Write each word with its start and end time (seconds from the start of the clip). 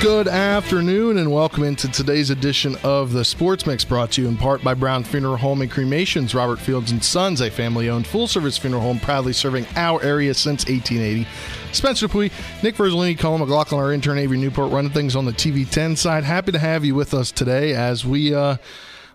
Good 0.00 0.28
afternoon 0.28 1.18
and 1.18 1.32
welcome 1.32 1.64
into 1.64 1.88
today's 1.88 2.30
edition 2.30 2.76
of 2.84 3.12
the 3.12 3.24
Sports 3.24 3.66
Mix 3.66 3.84
brought 3.84 4.12
to 4.12 4.22
you 4.22 4.28
in 4.28 4.36
part 4.36 4.62
by 4.62 4.72
Brown 4.74 5.02
Funeral 5.02 5.36
Home 5.38 5.60
and 5.60 5.68
Cremations, 5.68 6.36
Robert 6.36 6.60
Fields 6.60 6.92
and 6.92 7.02
Sons, 7.02 7.40
a 7.40 7.50
family-owned 7.50 8.06
full-service 8.06 8.56
funeral 8.56 8.80
home 8.80 9.00
proudly 9.00 9.32
serving 9.32 9.66
our 9.74 10.00
area 10.00 10.34
since 10.34 10.64
1880. 10.66 11.26
Spencer 11.72 12.06
Dupuis, 12.06 12.30
Nick 12.62 12.76
Verzolini, 12.76 13.18
Colin 13.18 13.40
McLaughlin, 13.40 13.80
our 13.80 13.92
intern 13.92 14.18
Avery 14.18 14.38
Newport 14.38 14.70
running 14.70 14.92
things 14.92 15.16
on 15.16 15.24
the 15.24 15.32
TV10 15.32 15.98
side. 15.98 16.22
Happy 16.22 16.52
to 16.52 16.60
have 16.60 16.84
you 16.84 16.94
with 16.94 17.12
us 17.12 17.32
today 17.32 17.74
as 17.74 18.06
we 18.06 18.32
uh, 18.32 18.56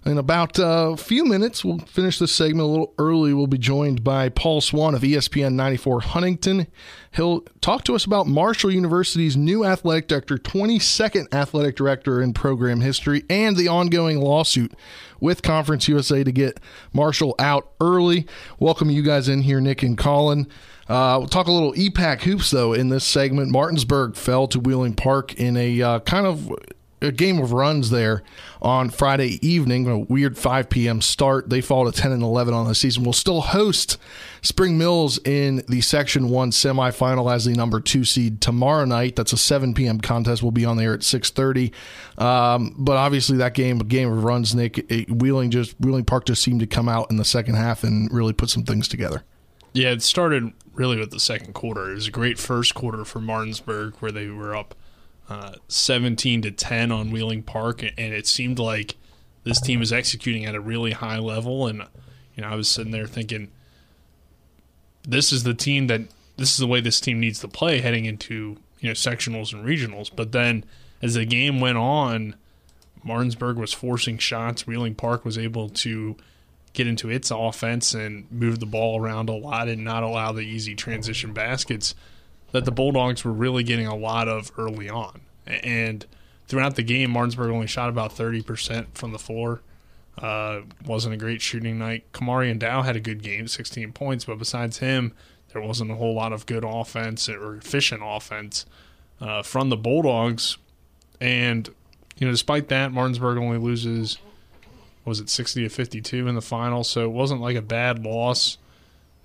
in 0.06 0.18
about 0.18 0.60
uh, 0.60 0.92
a 0.94 0.98
few 0.98 1.24
minutes, 1.24 1.64
we'll 1.64 1.80
finish 1.80 2.20
this 2.20 2.32
segment 2.32 2.68
a 2.68 2.70
little 2.70 2.94
early. 2.98 3.34
We'll 3.34 3.48
be 3.48 3.58
joined 3.58 4.04
by 4.04 4.30
Paul 4.30 4.60
Swann 4.60 4.96
of 4.96 5.02
ESPN 5.02 5.54
94 5.54 6.02
Huntington. 6.02 6.68
He'll 7.12 7.42
talk 7.62 7.84
to 7.86 7.96
us 7.96 8.04
about 8.04 8.28
Marshall 8.28 8.72
University's 8.72 9.38
new 9.38 9.64
athletic 9.64 10.08
director, 10.08 10.38
22nd 10.38 11.34
athletic 11.34 11.76
director 11.76 12.22
in 12.22 12.34
program 12.34 12.82
history, 12.82 13.24
and 13.30 13.56
the 13.56 13.70
ongoing 13.70 14.20
lawsuit 14.20 14.74
with 15.22 15.42
Conference 15.42 15.88
USA 15.88 16.24
to 16.24 16.32
get 16.32 16.60
Marshall 16.92 17.36
out 17.40 17.72
early. 17.80 18.28
Welcome 18.60 18.90
you 18.90 19.04
guys 19.04 19.30
in 19.30 19.44
here, 19.44 19.62
Nick 19.62 19.84
and 19.84 19.98
Colin. 19.98 20.48
Uh, 20.90 21.16
we'll 21.18 21.30
talk 21.30 21.48
a 21.48 21.52
little 21.52 21.74
EPAC 21.74 22.24
hoops, 22.24 22.52
though, 22.52 22.74
in 22.74 22.90
this 22.90 23.06
segment. 23.06 23.52
Martinsburg 23.52 24.18
fell 24.18 24.48
to 24.48 24.60
Wheeling 24.60 24.96
Park 24.96 25.34
in 25.36 25.56
a 25.56 25.82
uh, 25.82 26.00
kind 26.02 26.28
of 26.28 26.52
a 27.04 27.12
game 27.12 27.40
of 27.40 27.52
runs 27.52 27.90
there 27.90 28.24
on 28.62 28.90
Friday 28.90 29.46
evening, 29.46 29.88
a 29.88 30.00
weird 30.00 30.38
5 30.38 30.70
p.m. 30.70 31.02
start. 31.02 31.50
They 31.50 31.62
fall 31.62 31.90
to 31.90 31.92
10 31.92 32.12
and 32.12 32.24
11 32.24 32.54
on 32.54 32.68
the 32.68 32.74
season. 32.74 33.04
We'll 33.04 33.14
still 33.14 33.42
host 33.42 33.98
Spring 34.42 34.78
Mills 34.78 35.20
in 35.26 35.64
the 35.68 35.82
Section 35.82 36.30
1 36.30 36.52
semifinal 36.52 37.32
as 37.32 37.46
the 37.46 37.54
number 37.54 37.82
two 37.82 38.06
seed 38.06 38.40
tomorrow 38.42 38.86
night. 38.86 39.16
That's 39.16 39.34
a 39.34 39.38
7 39.38 39.74
p.m. 39.74 40.00
contest. 40.00 40.42
We'll 40.42 40.52
be 40.52 40.66
on 40.66 40.78
there 40.78 40.94
at 40.94 41.02
6:30. 41.02 41.72
Um, 42.18 42.76
but 42.78 42.96
obviously, 42.96 43.38
that 43.38 43.54
game, 43.54 43.82
a 43.82 43.84
game 43.84 44.12
of 44.12 44.24
runs, 44.24 44.56
Nick, 44.56 44.80
it, 44.90 45.12
Wheeling 45.12 45.52
just 45.52 45.76
Wheeling 45.80 46.06
Park 46.06 46.26
just 46.26 46.42
seemed 46.42 46.62
to 46.62 46.68
come 46.68 46.88
out 46.88 47.12
in 47.12 47.18
the 47.18 47.26
second 47.26 47.56
half 47.56 47.84
and 47.84 48.12
really 48.12 48.34
put 48.34 48.50
some 48.50 48.64
things 48.64 48.88
together. 48.88 49.24
Yeah, 49.74 49.90
it 49.90 50.04
started 50.04 50.54
really 50.74 50.98
with 50.98 51.12
the 51.12 51.20
second 51.20 51.54
quarter. 51.54 51.92
It 51.92 51.96
was 51.96 52.08
a 52.08 52.12
great 52.12 52.38
first 52.38 52.76
quarter 52.76 53.04
for 53.04 53.20
Martinsburg 53.20 53.96
where 54.00 54.12
they 54.12 54.28
were 54.28 54.56
up 54.56 54.76
uh, 55.30 55.54
17 55.68 56.42
to 56.44 56.52
10 56.52 56.92
on 56.92 57.12
Wheeling 57.12 57.44
Park, 57.44 57.82
and 57.84 58.14
it 58.14 58.28
seemed 58.28 58.60
like 58.60 58.96
this 59.44 59.62
team 59.62 59.80
was 59.80 59.94
executing 59.94 60.46
at 60.46 60.56
a 60.56 60.60
really 60.60 60.92
high 60.92 61.20
level. 61.20 61.68
And 61.68 61.84
you 62.36 62.42
know, 62.44 62.50
I 62.50 62.56
was 62.56 62.68
sitting 62.68 62.92
there 62.92 63.08
thinking, 63.08 63.52
this 65.04 65.32
is 65.32 65.44
the 65.44 65.54
team 65.54 65.88
that 65.88 66.02
this 66.38 66.52
is 66.52 66.58
the 66.58 66.68
way 66.68 66.82
this 66.82 67.00
team 67.00 67.20
needs 67.20 67.40
to 67.40 67.48
play 67.48 67.82
heading 67.82 68.06
into 68.06 68.58
you 68.80 68.90
know 68.90 68.94
sectionals 68.94 69.54
and 69.54 69.66
regionals. 69.66 70.10
But 70.14 70.32
then 70.32 70.66
as 71.02 71.14
the 71.14 71.26
game 71.26 71.60
went 71.60 71.78
on, 71.78 72.36
Martinsburg 73.04 73.58
was 73.58 73.74
forcing 73.74 74.18
shots. 74.18 74.66
Wheeling 74.66 74.96
Park 74.96 75.26
was 75.26 75.38
able 75.38 75.70
to 75.70 76.16
get 76.74 76.88
into 76.88 77.10
its 77.10 77.30
offense 77.30 77.94
and 77.94 78.30
move 78.32 78.60
the 78.60 78.66
ball 78.66 79.00
around 79.00 79.30
a 79.30 79.34
lot 79.34 79.68
and 79.68 79.84
not 79.84 80.04
allow 80.04 80.32
the 80.32 80.42
easy 80.42 80.74
transition 80.76 81.32
baskets 81.32 81.94
that 82.54 82.66
the 82.66 82.72
Bulldogs 82.72 83.26
were 83.26 83.34
really 83.34 83.64
getting 83.64 83.88
a 83.88 83.96
lot 83.96 84.30
of 84.30 84.52
early 84.58 84.90
on. 84.90 85.22
And 85.46 86.06
throughout 86.48 86.76
the 86.76 86.84
game, 86.84 87.12
Martinsburg 87.12 87.52
only 87.52 87.68
shot 87.68 87.90
about 87.90 88.16
30% 88.16 88.88
from 88.94 89.12
the 89.12 89.20
floor. 89.20 89.62
Uh, 90.18 90.62
wasn't 90.86 91.16
a 91.16 91.18
great 91.18 91.42
shooting 91.42 91.80
night. 91.80 92.10
Kamari 92.14 92.52
and 92.52 92.60
Dow 92.60 92.84
had 92.84 92.96
a 92.96 93.00
good 93.00 93.24
game, 93.24 93.48
16 93.48 93.92
points, 93.92 94.26
but 94.26 94.38
besides 94.38 94.78
him, 94.78 95.14
there 95.52 95.62
wasn't 95.62 95.92
a 95.92 95.96
whole 95.96 96.14
lot 96.14 96.32
of 96.32 96.46
good 96.46 96.64
offense 96.64 97.28
or 97.28 97.56
efficient 97.56 98.02
offense 98.06 98.68
uh, 99.20 99.42
from 99.42 99.70
the 99.70 99.78
Bulldogs. 99.78 100.58
And, 101.20 101.68
you 102.18 102.28
know, 102.28 102.32
despite 102.32 102.68
that, 102.68 102.92
Martinsburg 102.92 103.40
only 103.40 103.58
loses, 103.58 104.20
was 105.06 105.20
it 105.20 105.30
60 105.30 105.64
to 105.64 105.70
52 105.70 106.28
in 106.28 106.36
the 106.36 106.42
final? 106.42 106.84
So 106.84 107.06
it 107.06 107.12
wasn't 107.12 107.42
like 107.42 107.56
a 107.56 107.62
bad 107.64 108.06
loss 108.06 108.60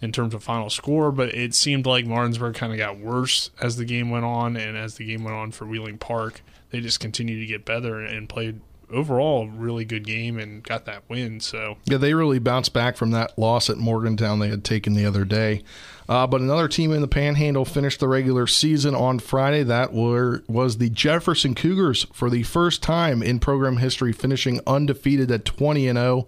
in 0.01 0.13
terms 0.13 0.35
of 0.35 0.43
final 0.43 0.71
score, 0.71 1.11
but 1.11 1.35
it 1.35 1.55
seemed 1.55 1.87
like 1.87 2.07
Martinsburg 2.07 2.55
kind 2.55 2.73
of 2.73 2.79
got 2.79 2.99
worse 2.99 3.51
as 3.61 3.77
the 3.77 3.85
game 3.85 4.11
went 4.11 4.25
on, 4.25 4.57
and 4.57 4.77
as 4.77 4.95
the 4.95 5.05
game 5.05 5.25
went 5.25 5.37
on 5.37 5.51
for 5.51 5.67
Wheeling 5.67 5.99
Park, 5.99 6.43
they 6.71 6.81
just 6.81 7.01
continued 7.01 7.41
to 7.41 7.47
get 7.47 7.65
better 7.65 8.01
and 8.01 8.29
played 8.29 8.61
overall 8.91 9.43
a 9.43 9.49
really 9.49 9.85
good 9.85 10.07
game 10.07 10.39
and 10.39 10.63
got 10.63 10.87
that 10.87 11.03
win. 11.09 11.41
So 11.41 11.77
yeah, 11.85 11.99
they 11.99 12.15
really 12.15 12.39
bounced 12.39 12.73
back 12.73 12.97
from 12.97 13.11
that 13.11 13.39
loss 13.39 13.69
at 13.69 13.77
Morgantown 13.77 14.39
they 14.39 14.49
had 14.49 14.65
taken 14.65 14.95
the 14.95 15.05
other 15.05 15.25
day. 15.25 15.63
Uh, 16.09 16.27
but 16.27 16.41
another 16.41 16.69
team 16.69 16.93
in 16.93 17.03
the 17.03 17.09
Panhandle 17.09 17.67
finished 17.67 18.01
the 18.01 18.09
regular 18.09 18.47
season 18.47 18.95
on 18.95 19.19
Friday. 19.19 19.63
That 19.63 19.93
were 19.93 20.43
was 20.49 20.79
the 20.79 20.89
Jefferson 20.89 21.55
Cougars 21.55 22.07
for 22.15 22.31
the 22.31 22.45
first 22.45 22.83
time 22.83 23.23
in 23.23 23.41
program 23.41 23.77
history, 23.77 24.13
finishing 24.13 24.61
undefeated 24.67 25.31
at 25.31 25.45
twenty 25.45 25.87
and 25.87 25.99
zero. 25.99 26.27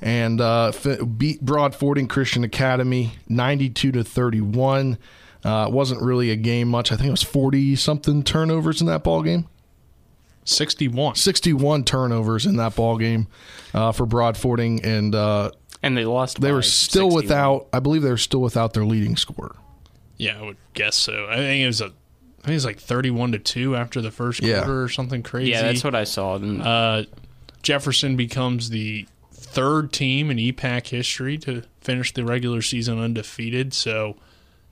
And 0.00 0.40
uh, 0.40 0.72
beat 1.16 1.40
Broadfording 1.40 2.08
Christian 2.08 2.44
Academy 2.44 3.12
92 3.28 3.92
to 3.92 4.04
31. 4.04 4.98
Uh, 5.44 5.66
it 5.68 5.72
wasn't 5.72 6.02
really 6.02 6.30
a 6.30 6.36
game 6.36 6.68
much. 6.68 6.92
I 6.92 6.96
think 6.96 7.08
it 7.08 7.12
was 7.12 7.22
40 7.22 7.76
something 7.76 8.22
turnovers 8.22 8.80
in 8.80 8.86
that 8.88 9.02
ball 9.02 9.22
game. 9.22 9.48
61. 10.44 11.16
61 11.16 11.84
turnovers 11.84 12.46
in 12.46 12.56
that 12.56 12.76
ball 12.76 12.98
game 12.98 13.26
uh, 13.74 13.92
for 13.92 14.06
Broadfording 14.06 14.84
and 14.84 15.14
uh, 15.14 15.50
and 15.82 15.96
they 15.96 16.04
lost. 16.04 16.40
They 16.40 16.52
were 16.52 16.62
still 16.62 17.10
61. 17.10 17.22
without. 17.22 17.68
I 17.72 17.80
believe 17.80 18.02
they 18.02 18.10
were 18.10 18.16
still 18.16 18.40
without 18.40 18.72
their 18.74 18.84
leading 18.84 19.16
scorer. 19.16 19.56
Yeah, 20.16 20.38
I 20.38 20.42
would 20.42 20.56
guess 20.74 20.96
so. 20.96 21.26
I 21.28 21.36
think 21.36 21.62
it 21.62 21.66
was 21.66 21.80
a. 21.80 21.86
I 21.86 22.48
think 22.48 22.52
it 22.52 22.54
was 22.54 22.64
like 22.64 22.80
thirty-one 22.80 23.32
to 23.32 23.38
two 23.38 23.76
after 23.76 24.00
the 24.00 24.10
first 24.10 24.40
quarter 24.40 24.54
yeah. 24.54 24.68
or 24.68 24.88
something 24.88 25.22
crazy. 25.22 25.50
Yeah, 25.50 25.62
that's 25.62 25.84
what 25.84 25.94
I 25.94 26.04
saw. 26.04 26.34
Uh, 26.36 27.04
Jefferson 27.62 28.16
becomes 28.16 28.70
the 28.70 29.06
third 29.46 29.92
team 29.92 30.30
in 30.30 30.36
EPAC 30.36 30.88
history 30.88 31.38
to 31.38 31.62
finish 31.80 32.12
the 32.12 32.24
regular 32.24 32.60
season 32.60 32.98
undefeated. 32.98 33.72
So, 33.72 34.16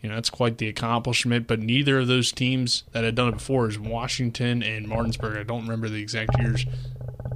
you 0.02 0.08
know, 0.08 0.16
that's 0.16 0.30
quite 0.30 0.58
the 0.58 0.68
accomplishment. 0.68 1.46
But 1.46 1.60
neither 1.60 2.00
of 2.00 2.08
those 2.08 2.32
teams 2.32 2.84
that 2.92 3.04
had 3.04 3.14
done 3.14 3.28
it 3.28 3.32
before 3.32 3.68
is 3.68 3.78
Washington 3.78 4.62
and 4.62 4.86
Martinsburg. 4.86 5.38
I 5.38 5.42
don't 5.44 5.62
remember 5.62 5.88
the 5.88 6.02
exact 6.02 6.38
years. 6.38 6.66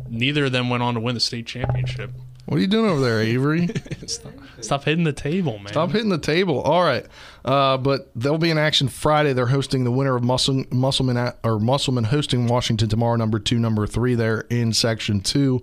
Neither 0.09 0.47
of 0.47 0.53
them 0.53 0.69
went 0.69 0.82
on 0.82 0.94
to 0.94 1.00
win 1.00 1.15
the 1.15 1.21
state 1.21 1.47
championship. 1.47 2.10
What 2.47 2.56
are 2.56 2.60
you 2.60 2.66
doing 2.66 2.91
over 2.91 3.00
there, 3.00 3.21
Avery? 3.21 3.69
stop, 4.06 4.32
stop, 4.60 4.84
hitting 4.84 5.05
the 5.05 5.12
table, 5.12 5.59
man. 5.59 5.69
Stop 5.69 5.91
hitting 5.91 6.09
the 6.09 6.16
table. 6.16 6.62
All 6.62 6.82
right. 6.82 7.05
Uh, 7.44 7.76
but 7.76 8.10
they'll 8.16 8.38
be 8.38 8.50
in 8.50 8.56
action 8.56 8.88
Friday. 8.88 9.34
They're 9.34 9.47
hosting 9.47 9.84
the 9.84 9.91
winner 9.91 10.16
of 10.16 10.25
Muscle, 10.25 10.65
Musselman 10.70 11.34
or 11.44 11.59
Musselman 11.59 12.05
hosting 12.05 12.47
Washington 12.47 12.88
tomorrow, 12.88 13.16
number 13.16 13.38
two, 13.38 13.59
number 13.59 13.87
three 13.87 14.15
there 14.15 14.47
in 14.49 14.72
section 14.72 15.20
two 15.20 15.62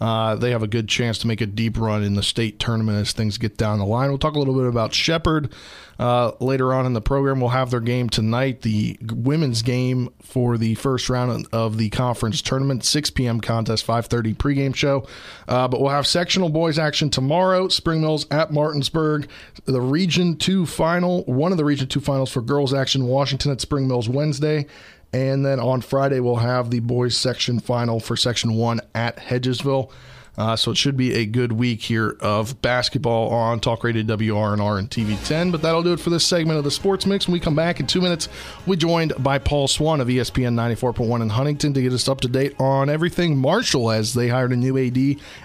uh, 0.00 0.36
they 0.36 0.50
have 0.50 0.62
a 0.62 0.66
good 0.66 0.88
chance 0.88 1.18
to 1.18 1.26
make 1.26 1.40
a 1.40 1.46
deep 1.46 1.78
run 1.78 2.02
in 2.02 2.14
the 2.14 2.22
state 2.22 2.58
tournament 2.58 2.98
as 2.98 3.12
things 3.12 3.38
get 3.38 3.56
down 3.56 3.78
the 3.78 3.86
line. 3.86 4.08
We'll 4.08 4.18
talk 4.18 4.34
a 4.34 4.38
little 4.38 4.54
bit 4.54 4.66
about 4.66 4.92
Shepherd 4.92 5.52
uh, 5.98 6.32
later 6.40 6.74
on 6.74 6.86
in 6.86 6.92
the 6.92 7.00
program. 7.00 7.40
We'll 7.40 7.50
have 7.50 7.70
their 7.70 7.80
game 7.80 8.08
tonight, 8.08 8.62
the 8.62 8.98
women's 9.00 9.62
game 9.62 10.10
for 10.22 10.58
the 10.58 10.74
first 10.74 11.08
round 11.08 11.46
of 11.52 11.78
the 11.78 11.88
conference 11.90 12.42
tournament, 12.42 12.84
6 12.84 13.10
p.m. 13.10 13.40
contest, 13.40 13.86
5:30 13.86 14.36
pregame 14.36 14.74
show. 14.74 15.06
Uh, 15.48 15.68
but 15.68 15.80
we'll 15.80 15.90
have 15.90 16.06
sectional 16.06 16.48
boys 16.48 16.78
action 16.78 17.08
tomorrow. 17.08 17.68
Spring 17.68 18.00
Mills 18.00 18.26
at 18.30 18.52
Martinsburg, 18.52 19.28
the 19.64 19.80
Region 19.80 20.36
Two 20.36 20.66
final, 20.66 21.24
one 21.24 21.52
of 21.52 21.58
the 21.58 21.64
Region 21.64 21.88
Two 21.88 22.00
finals 22.00 22.30
for 22.30 22.42
girls 22.42 22.74
action. 22.74 23.06
Washington 23.06 23.52
at 23.52 23.60
Spring 23.60 23.88
Mills 23.88 24.08
Wednesday, 24.08 24.66
and 25.12 25.44
then 25.44 25.60
on 25.60 25.80
Friday, 25.80 26.20
we'll 26.20 26.36
have 26.36 26.70
the 26.70 26.80
boys 26.80 27.16
section 27.16 27.60
final 27.60 28.00
for 28.00 28.16
section 28.16 28.54
one 28.54 28.80
at 28.94 29.16
Hedgesville. 29.16 29.90
Uh, 30.38 30.54
so 30.54 30.70
it 30.70 30.76
should 30.76 30.96
be 30.96 31.14
a 31.14 31.24
good 31.24 31.52
week 31.52 31.80
here 31.80 32.16
of 32.20 32.60
basketball 32.60 33.30
on 33.30 33.58
Talk 33.58 33.82
Radio 33.84 34.02
WRNR 34.02 34.78
and 34.78 34.90
TV10. 34.90 35.50
But 35.50 35.62
that'll 35.62 35.82
do 35.82 35.94
it 35.94 36.00
for 36.00 36.10
this 36.10 36.26
segment 36.26 36.58
of 36.58 36.64
the 36.64 36.70
Sports 36.70 37.06
Mix. 37.06 37.26
When 37.26 37.32
we 37.32 37.40
come 37.40 37.54
back 37.54 37.80
in 37.80 37.86
two 37.86 38.02
minutes, 38.02 38.28
we're 38.66 38.76
joined 38.76 39.14
by 39.18 39.38
Paul 39.38 39.66
Swann 39.66 40.00
of 40.00 40.08
ESPN 40.08 40.54
94.1 40.54 41.22
in 41.22 41.30
Huntington 41.30 41.72
to 41.72 41.80
get 41.80 41.92
us 41.92 42.06
up 42.08 42.20
to 42.20 42.28
date 42.28 42.54
on 42.60 42.90
everything 42.90 43.38
Marshall 43.38 43.90
as 43.90 44.12
they 44.12 44.28
hired 44.28 44.52
a 44.52 44.56
new 44.56 44.76
AD 44.76 44.96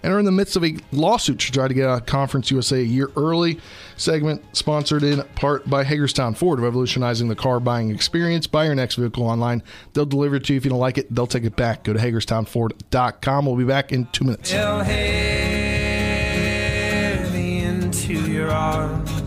and 0.04 0.13
are 0.13 0.19
in 0.19 0.25
the 0.25 0.31
midst 0.31 0.58
of 0.58 0.66
a 0.66 0.75
lawsuit 0.92 1.40
to 1.40 1.52
try 1.54 1.69
to 1.69 1.74
get 1.74 1.86
a 1.86 2.02
Conference 2.02 2.52
USA 2.52 2.80
a 2.80 2.84
year 2.84 3.10
early. 3.16 3.62
Segment 4.01 4.44
sponsored 4.57 5.03
in 5.03 5.21
part 5.36 5.69
by 5.69 5.83
Hagerstown 5.83 6.33
Ford, 6.33 6.59
revolutionizing 6.59 7.27
the 7.27 7.36
car 7.36 7.59
buying 7.59 7.92
experience. 7.92 8.48
Buy 8.48 8.65
your 8.65 8.74
next 8.74 8.95
vehicle 8.95 9.24
online. 9.24 9.62
They'll 9.94 10.07
deliver 10.07 10.38
it 10.38 10.45
to 10.45 10.53
you. 10.53 10.57
If 10.57 10.65
you 10.65 10.71
don't 10.71 10.80
like 10.80 10.98
it, 10.98 11.13
they'll 11.13 11.27
take 11.27 11.44
it 11.44 11.56
back. 11.56 11.83
Go 11.83 11.94
to 11.94 12.00
HagerstownFord.com. 12.00 13.45
We'll 13.45 13.56
be 13.56 13.63
back 13.63 13.92
in 13.92 14.07
two 14.07 14.25
minutes. 14.25 14.51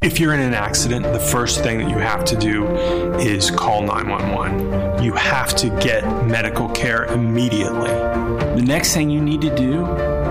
If 0.00 0.20
you're 0.20 0.32
in 0.32 0.38
an 0.38 0.54
accident, 0.54 1.02
the 1.12 1.18
first 1.18 1.64
thing 1.64 1.78
that 1.78 1.90
you 1.90 1.98
have 1.98 2.24
to 2.26 2.36
do 2.36 2.68
is 3.16 3.50
call 3.50 3.82
911. 3.82 5.02
You 5.02 5.12
have 5.14 5.56
to 5.56 5.70
get 5.80 6.04
medical 6.24 6.68
care 6.68 7.06
immediately. 7.06 7.90
The 7.90 8.62
next 8.64 8.94
thing 8.94 9.10
you 9.10 9.20
need 9.20 9.40
to 9.40 9.52
do 9.56 9.84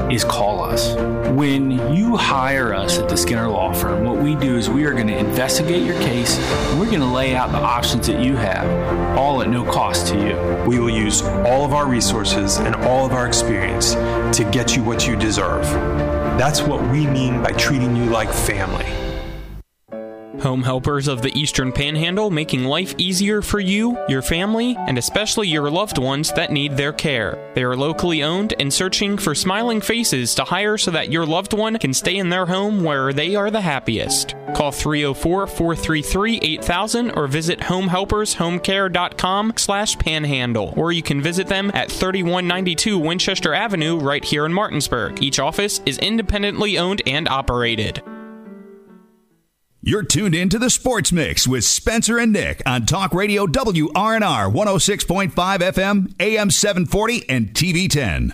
is 0.10 0.24
call 0.24 0.64
us. 0.64 0.96
When 1.32 1.72
you 1.94 2.16
hire 2.16 2.74
us 2.74 2.98
at 2.98 3.10
the 3.10 3.18
Skinner 3.18 3.50
Law 3.50 3.74
Firm, 3.74 4.06
what 4.06 4.16
we 4.16 4.36
do 4.36 4.56
is 4.56 4.70
we 4.70 4.86
are 4.86 4.94
going 4.94 5.08
to 5.08 5.18
investigate 5.18 5.84
your 5.84 6.00
case 6.00 6.38
and 6.38 6.80
we're 6.80 6.86
going 6.86 7.02
to 7.02 7.06
lay 7.06 7.36
out 7.36 7.52
the 7.52 7.58
options 7.58 8.08
that 8.08 8.24
you 8.24 8.38
have, 8.38 9.18
all 9.18 9.42
at 9.42 9.50
no 9.50 9.66
cost 9.70 10.08
to 10.08 10.16
you. 10.16 10.64
We 10.66 10.80
will 10.80 10.90
use 10.90 11.24
all 11.24 11.66
of 11.66 11.74
our 11.74 11.90
resources 11.90 12.56
and 12.56 12.74
all 12.74 13.06
of 13.06 13.12
our 13.12 13.28
experience 13.28 13.96
to 14.38 14.50
get 14.50 14.78
you 14.78 14.84
what 14.86 15.06
you 15.06 15.18
deserve. 15.18 15.66
That's 16.40 16.62
what 16.62 16.82
we 16.90 17.06
mean 17.06 17.44
by 17.44 17.52
treating 17.52 17.98
you 17.98 18.06
like 18.06 18.32
family. 18.32 19.07
Home 20.42 20.62
helpers 20.62 21.08
of 21.08 21.24
the 21.24 21.36
Eastern 21.38 21.72
Panhandle 21.72 22.30
making 22.30 22.64
life 22.64 22.94
easier 23.00 23.42
for 23.42 23.60
you, 23.60 23.98
your 24.08 24.22
family, 24.22 24.76
and 24.78 24.96
especially 24.98 25.48
your 25.48 25.72
loved 25.72 25.98
ones 25.98 26.32
that 26.34 26.52
need 26.52 26.78
their 26.78 26.94
care. 26.94 27.52
They 27.56 27.64
are 27.64 27.76
locally 27.76 28.22
owned 28.22 28.54
and 28.60 28.72
searching 28.72 29.18
for 29.18 29.34
smiling 29.34 29.82
faces 29.82 30.36
to 30.36 30.44
hire 30.44 30.78
so 30.78 30.92
that 30.92 31.12
your 31.12 31.26
loved 31.26 31.54
one 31.54 31.80
can 31.80 31.92
stay 31.94 32.18
in 32.18 32.30
their 32.30 32.46
home 32.46 32.84
where 32.84 33.12
they 33.14 33.36
are 33.36 33.50
the 33.50 33.62
happiest. 33.62 34.36
Call 34.56 34.72
304-433-8000 34.72 37.18
or 37.18 37.26
visit 37.28 37.60
homehelpershomecare.com 37.60 39.54
slash 39.58 39.98
panhandle. 39.98 40.72
Or 40.78 40.92
you 40.92 41.02
can 41.02 41.20
visit 41.22 41.48
them 41.48 41.72
at 41.74 41.92
3192 41.92 43.00
Winchester 43.00 43.56
Avenue 43.56 43.98
right 43.98 44.24
here 44.24 44.46
in 44.46 44.54
Martinsburg. 44.54 45.24
Each 45.24 45.40
office 45.40 45.82
is 45.86 45.98
independently 45.98 46.78
owned 46.78 47.02
and 47.08 47.28
operated. 47.28 48.04
You're 49.88 50.04
tuned 50.04 50.36
in 50.36 50.50
to 50.50 50.60
the 50.60 50.70
Sports 50.70 51.14
Mix 51.14 51.48
with 51.48 51.64
Spencer 51.64 52.20
and 52.20 52.34
Nick 52.34 52.62
on 52.66 52.86
Talk 52.86 53.14
Radio 53.14 53.48
WRNR 53.48 54.52
106.5 54.52 55.32
FM, 55.32 56.14
AM 56.20 56.52
740, 56.52 57.30
and 57.30 57.54
TV 57.54 57.90
10. 57.90 58.34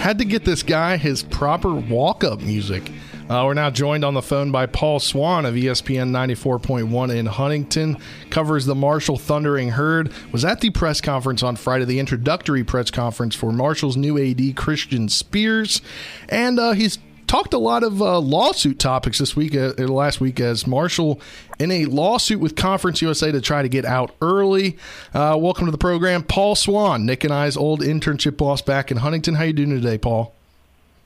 Had 0.00 0.18
to 0.18 0.24
get 0.24 0.44
this 0.44 0.62
guy 0.62 0.96
his 0.98 1.24
proper 1.24 1.74
walk 1.74 2.22
up 2.22 2.40
music. 2.42 2.92
Uh, 3.30 3.44
we're 3.44 3.54
now 3.54 3.70
joined 3.70 4.04
on 4.04 4.12
the 4.12 4.20
phone 4.20 4.50
by 4.50 4.66
Paul 4.66 4.98
Swann 4.98 5.46
of 5.46 5.54
ESPN 5.54 6.10
94.1 6.10 7.14
in 7.14 7.26
Huntington. 7.26 7.96
Covers 8.28 8.66
the 8.66 8.74
Marshall 8.74 9.18
Thundering 9.18 9.68
Herd. 9.68 10.12
Was 10.32 10.44
at 10.44 10.60
the 10.60 10.70
press 10.70 11.00
conference 11.00 11.40
on 11.40 11.54
Friday, 11.54 11.84
the 11.84 12.00
introductory 12.00 12.64
press 12.64 12.90
conference 12.90 13.36
for 13.36 13.52
Marshall's 13.52 13.96
new 13.96 14.18
AD, 14.18 14.56
Christian 14.56 15.08
Spears. 15.08 15.80
And 16.28 16.58
uh, 16.58 16.72
he's 16.72 16.98
talked 17.28 17.54
a 17.54 17.58
lot 17.58 17.84
of 17.84 18.02
uh, 18.02 18.18
lawsuit 18.18 18.80
topics 18.80 19.18
this 19.18 19.36
week, 19.36 19.54
uh, 19.54 19.74
last 19.78 20.20
week, 20.20 20.40
as 20.40 20.66
Marshall 20.66 21.20
in 21.60 21.70
a 21.70 21.84
lawsuit 21.84 22.40
with 22.40 22.56
Conference 22.56 23.00
USA 23.00 23.30
to 23.30 23.40
try 23.40 23.62
to 23.62 23.68
get 23.68 23.84
out 23.84 24.12
early. 24.20 24.76
Uh, 25.14 25.38
welcome 25.38 25.66
to 25.66 25.70
the 25.70 25.78
program, 25.78 26.24
Paul 26.24 26.56
Swann, 26.56 27.06
Nick 27.06 27.22
and 27.22 27.32
I's 27.32 27.56
old 27.56 27.80
internship 27.80 28.36
boss 28.36 28.60
back 28.60 28.90
in 28.90 28.96
Huntington. 28.96 29.36
How 29.36 29.44
you 29.44 29.52
doing 29.52 29.70
today, 29.70 29.98
Paul? 29.98 30.34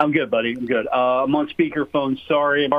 I'm 0.04 0.12
good, 0.12 0.30
buddy. 0.30 0.52
I'm 0.52 0.66
good. 0.66 0.86
Uh, 0.86 1.24
I'm 1.24 1.34
on 1.34 1.48
speakerphone. 1.48 2.20
Sorry. 2.28 2.70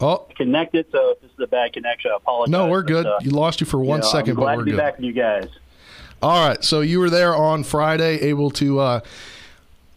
Oh, 0.00 0.26
connected. 0.36 0.86
So 0.92 1.10
if 1.10 1.20
this 1.20 1.30
is 1.32 1.40
a 1.40 1.46
bad 1.48 1.72
connection, 1.72 2.12
I 2.12 2.16
apologize. 2.16 2.52
No, 2.52 2.68
we're 2.68 2.84
good. 2.84 3.04
But, 3.04 3.12
uh, 3.14 3.18
you 3.22 3.30
lost 3.32 3.60
you 3.60 3.66
for 3.66 3.78
one 3.78 3.98
you 3.98 4.02
know, 4.04 4.10
second, 4.10 4.36
but 4.36 4.44
we're 4.44 4.56
to 4.58 4.64
be 4.64 4.70
good. 4.70 4.76
back 4.76 4.96
with 4.96 5.06
you 5.06 5.12
guys. 5.12 5.48
All 6.22 6.48
right. 6.48 6.62
So 6.62 6.82
you 6.82 7.00
were 7.00 7.10
there 7.10 7.34
on 7.34 7.64
Friday, 7.64 8.20
able 8.20 8.50
to 8.52 8.78
uh, 8.78 9.00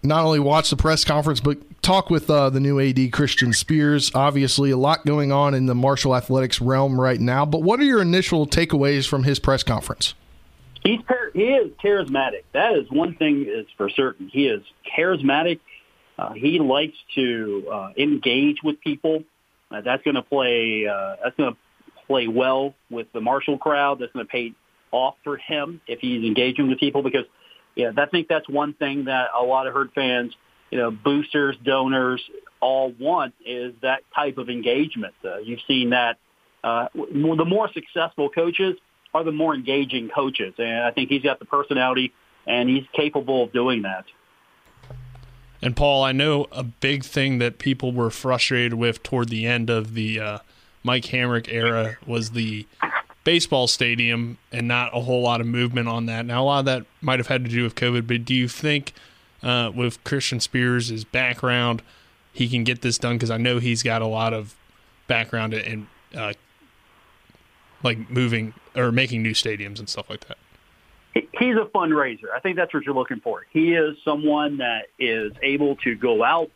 not 0.01 0.25
only 0.25 0.39
watch 0.39 0.71
the 0.71 0.75
press 0.75 1.05
conference, 1.05 1.39
but 1.39 1.59
talk 1.83 2.09
with 2.09 2.27
uh, 2.31 2.49
the 2.49 2.59
new 2.59 2.79
AD, 2.79 3.11
Christian 3.11 3.53
Spears. 3.53 4.11
Obviously, 4.15 4.71
a 4.71 4.77
lot 4.77 5.05
going 5.05 5.31
on 5.31 5.53
in 5.53 5.67
the 5.67 5.75
Marshall 5.75 6.15
athletics 6.15 6.59
realm 6.59 6.99
right 6.99 7.19
now. 7.19 7.45
But 7.45 7.61
what 7.61 7.79
are 7.79 7.85
your 7.85 8.01
initial 8.01 8.47
takeaways 8.47 9.07
from 9.07 9.23
his 9.23 9.37
press 9.37 9.61
conference? 9.61 10.15
He's 10.83 10.99
he 11.33 11.43
is 11.43 11.71
charismatic. 11.83 12.43
That 12.53 12.73
is 12.73 12.89
one 12.91 13.15
thing 13.15 13.45
is 13.47 13.67
for 13.77 13.89
certain. 13.89 14.29
He 14.29 14.47
is 14.47 14.63
charismatic. 14.97 15.59
Uh, 16.17 16.33
he 16.33 16.59
likes 16.59 16.95
to 17.15 17.67
uh, 17.71 17.89
engage 17.97 18.57
with 18.63 18.79
people. 18.81 19.23
Uh, 19.71 19.81
that's 19.81 20.03
going 20.03 20.15
to 20.15 20.21
play. 20.21 20.85
Uh, 20.87 21.15
that's 21.23 21.35
going 21.35 21.53
to 21.53 21.57
play 22.07 22.27
well 22.27 22.75
with 22.89 23.07
the 23.13 23.21
Marshall 23.21 23.57
crowd. 23.57 23.99
That's 23.99 24.11
going 24.11 24.25
to 24.25 24.31
pay 24.31 24.53
off 24.91 25.15
for 25.23 25.37
him 25.37 25.81
if 25.87 25.99
he's 25.99 26.23
engaging 26.23 26.69
with 26.69 26.79
people 26.79 27.01
because, 27.01 27.25
yeah, 27.75 27.91
I 27.97 28.05
think 28.05 28.27
that's 28.27 28.47
one 28.47 28.73
thing 28.73 29.05
that 29.05 29.29
a 29.35 29.43
lot 29.43 29.65
of 29.65 29.73
herd 29.73 29.91
fans, 29.95 30.33
you 30.69 30.77
know, 30.77 30.91
boosters, 30.91 31.55
donors, 31.63 32.21
all 32.61 32.91
want 32.91 33.33
is 33.45 33.73
that 33.81 34.03
type 34.15 34.37
of 34.37 34.49
engagement. 34.49 35.15
Uh, 35.25 35.39
you've 35.39 35.61
seen 35.67 35.89
that. 35.89 36.17
Uh, 36.63 36.87
the 36.93 37.45
more 37.45 37.69
successful 37.73 38.29
coaches 38.29 38.77
are 39.13 39.23
the 39.23 39.33
more 39.33 39.53
engaging 39.53 40.09
coaches, 40.09 40.53
and 40.57 40.83
I 40.83 40.91
think 40.91 41.09
he's 41.09 41.21
got 41.21 41.39
the 41.39 41.45
personality 41.45 42.13
and 42.47 42.69
he's 42.69 42.83
capable 42.93 43.43
of 43.43 43.53
doing 43.53 43.83
that. 43.83 44.05
And 45.63 45.77
Paul, 45.77 46.03
I 46.03 46.11
know 46.11 46.47
a 46.51 46.61
big 46.61 47.05
thing 47.05 47.37
that 47.37 47.57
people 47.57 47.93
were 47.93 48.09
frustrated 48.09 48.73
with 48.73 49.01
toward 49.01 49.29
the 49.29 49.45
end 49.47 49.69
of 49.69 49.93
the 49.93 50.19
uh, 50.19 50.37
Mike 50.83 51.05
Hamrick 51.05 51.47
era 51.49 51.95
was 52.05 52.31
the 52.31 52.67
baseball 53.23 53.67
stadium 53.67 54.37
and 54.51 54.67
not 54.67 54.93
a 54.93 54.99
whole 54.99 55.21
lot 55.21 55.39
of 55.39 55.47
movement 55.47 55.87
on 55.87 56.05
that. 56.07 56.25
Now, 56.25 56.43
a 56.43 56.45
lot 56.45 56.59
of 56.59 56.65
that 56.65 56.85
might 56.99 57.17
have 57.17 57.27
had 57.27 57.45
to 57.45 57.49
do 57.49 57.63
with 57.63 57.75
COVID, 57.75 58.05
but 58.05 58.25
do 58.25 58.33
you 58.33 58.49
think 58.49 58.91
uh, 59.41 59.71
with 59.73 60.03
Christian 60.03 60.41
Spears' 60.41 61.05
background, 61.05 61.81
he 62.33 62.49
can 62.49 62.65
get 62.65 62.81
this 62.81 62.97
done? 62.97 63.15
Because 63.15 63.31
I 63.31 63.37
know 63.37 63.59
he's 63.59 63.83
got 63.83 64.01
a 64.01 64.05
lot 64.05 64.33
of 64.33 64.55
background 65.07 65.53
in 65.53 65.87
uh, 66.13 66.33
like 67.83 68.09
moving 68.09 68.53
or 68.75 68.91
making 68.91 69.23
new 69.23 69.33
stadiums 69.33 69.79
and 69.79 69.87
stuff 69.87 70.09
like 70.09 70.27
that 70.27 70.37
he's 71.13 71.55
a 71.55 71.65
fundraiser. 71.73 72.25
I 72.35 72.39
think 72.39 72.57
that's 72.57 72.73
what 72.73 72.83
you're 72.83 72.95
looking 72.95 73.19
for. 73.19 73.45
He 73.51 73.73
is 73.73 73.97
someone 74.03 74.57
that 74.57 74.87
is 74.99 75.31
able 75.41 75.75
to 75.77 75.95
go 75.95 76.23
out, 76.23 76.49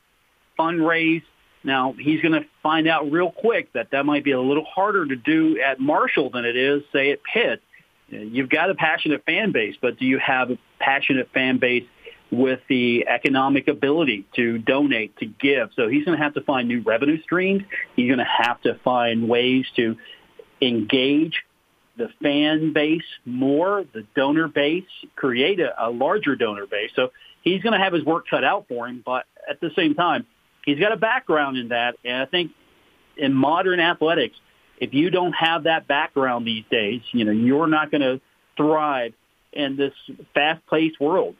fundraise. 0.58 1.24
Now, 1.64 1.94
he's 1.98 2.22
going 2.22 2.34
to 2.34 2.46
find 2.64 2.88
out 2.88 3.12
real 3.12 3.32
quick 3.32 3.74
that 3.74 3.92
that 3.92 4.06
might 4.06 4.24
be 4.24 4.32
a 4.32 4.42
little 4.42 4.66
harder 4.66 5.06
to 5.06 5.16
do 5.16 5.60
at 5.60 5.80
Marshall 5.80 6.30
than 6.30 6.46
it 6.46 6.56
is, 6.56 6.84
say, 6.94 7.12
at 7.12 7.20
Pitt. 7.24 7.62
You've 8.10 8.50
got 8.50 8.70
a 8.70 8.76
passionate 8.76 9.26
fan 9.26 9.52
base, 9.52 9.76
but 9.82 9.98
do 9.98 10.06
you 10.06 10.18
have 10.20 10.50
a 10.52 10.58
passionate 10.80 11.30
fan 11.34 11.58
base 11.58 11.84
with 12.32 12.60
the 12.70 13.06
economic 13.08 13.68
ability 13.68 14.26
to 14.36 14.60
donate, 14.60 15.18
to 15.18 15.26
give? 15.26 15.72
So 15.76 15.90
he's 15.90 16.06
going 16.06 16.18
to 16.18 16.24
have 16.24 16.36
to 16.36 16.42
find 16.42 16.68
new 16.70 16.82
revenue 16.82 17.22
streams. 17.22 17.64
He's 17.96 18.08
going 18.08 18.20
to 18.20 18.26
have 18.26 18.62
to 18.62 18.76
find 18.84 19.28
ways 19.28 19.66
to 19.76 19.98
engage 20.62 21.44
the 21.98 22.10
fan 22.22 22.74
base 22.74 23.02
more, 23.26 23.84
the 23.94 24.06
donor 24.16 24.48
base, 24.48 24.86
create 25.16 25.60
a, 25.60 25.88
a 25.88 25.90
larger 25.90 26.36
donor 26.36 26.66
base. 26.66 26.92
So 26.96 27.12
he's 27.42 27.62
going 27.62 27.74
to 27.74 27.84
have 27.84 27.94
his 27.94 28.04
work 28.04 28.26
cut 28.30 28.44
out 28.44 28.68
for 28.68 28.88
him, 28.88 29.02
but 29.06 29.26
at 29.50 29.60
the 29.60 29.72
same 29.76 29.96
time, 29.96 30.26
he's 30.66 30.80
got 30.80 30.92
a 30.92 30.98
background 30.98 31.58
in 31.58 31.70
that. 31.70 31.96
And 32.06 32.22
I 32.22 32.26
think 32.26 32.52
in 33.16 33.34
modern 33.34 33.80
athletics, 33.80 34.36
if 34.80 34.94
you 34.94 35.10
don't 35.10 35.34
have 35.34 35.64
that 35.64 35.88
background 35.88 36.46
these 36.46 36.66
days, 36.70 37.02
you 37.12 37.26
know, 37.26 37.32
you're 37.32 37.68
not 37.68 37.90
going 37.90 38.02
to 38.02 38.22
thrive 38.56 39.14
in 39.52 39.76
this 39.76 39.94
fast-paced 40.34 41.00
world. 41.00 41.36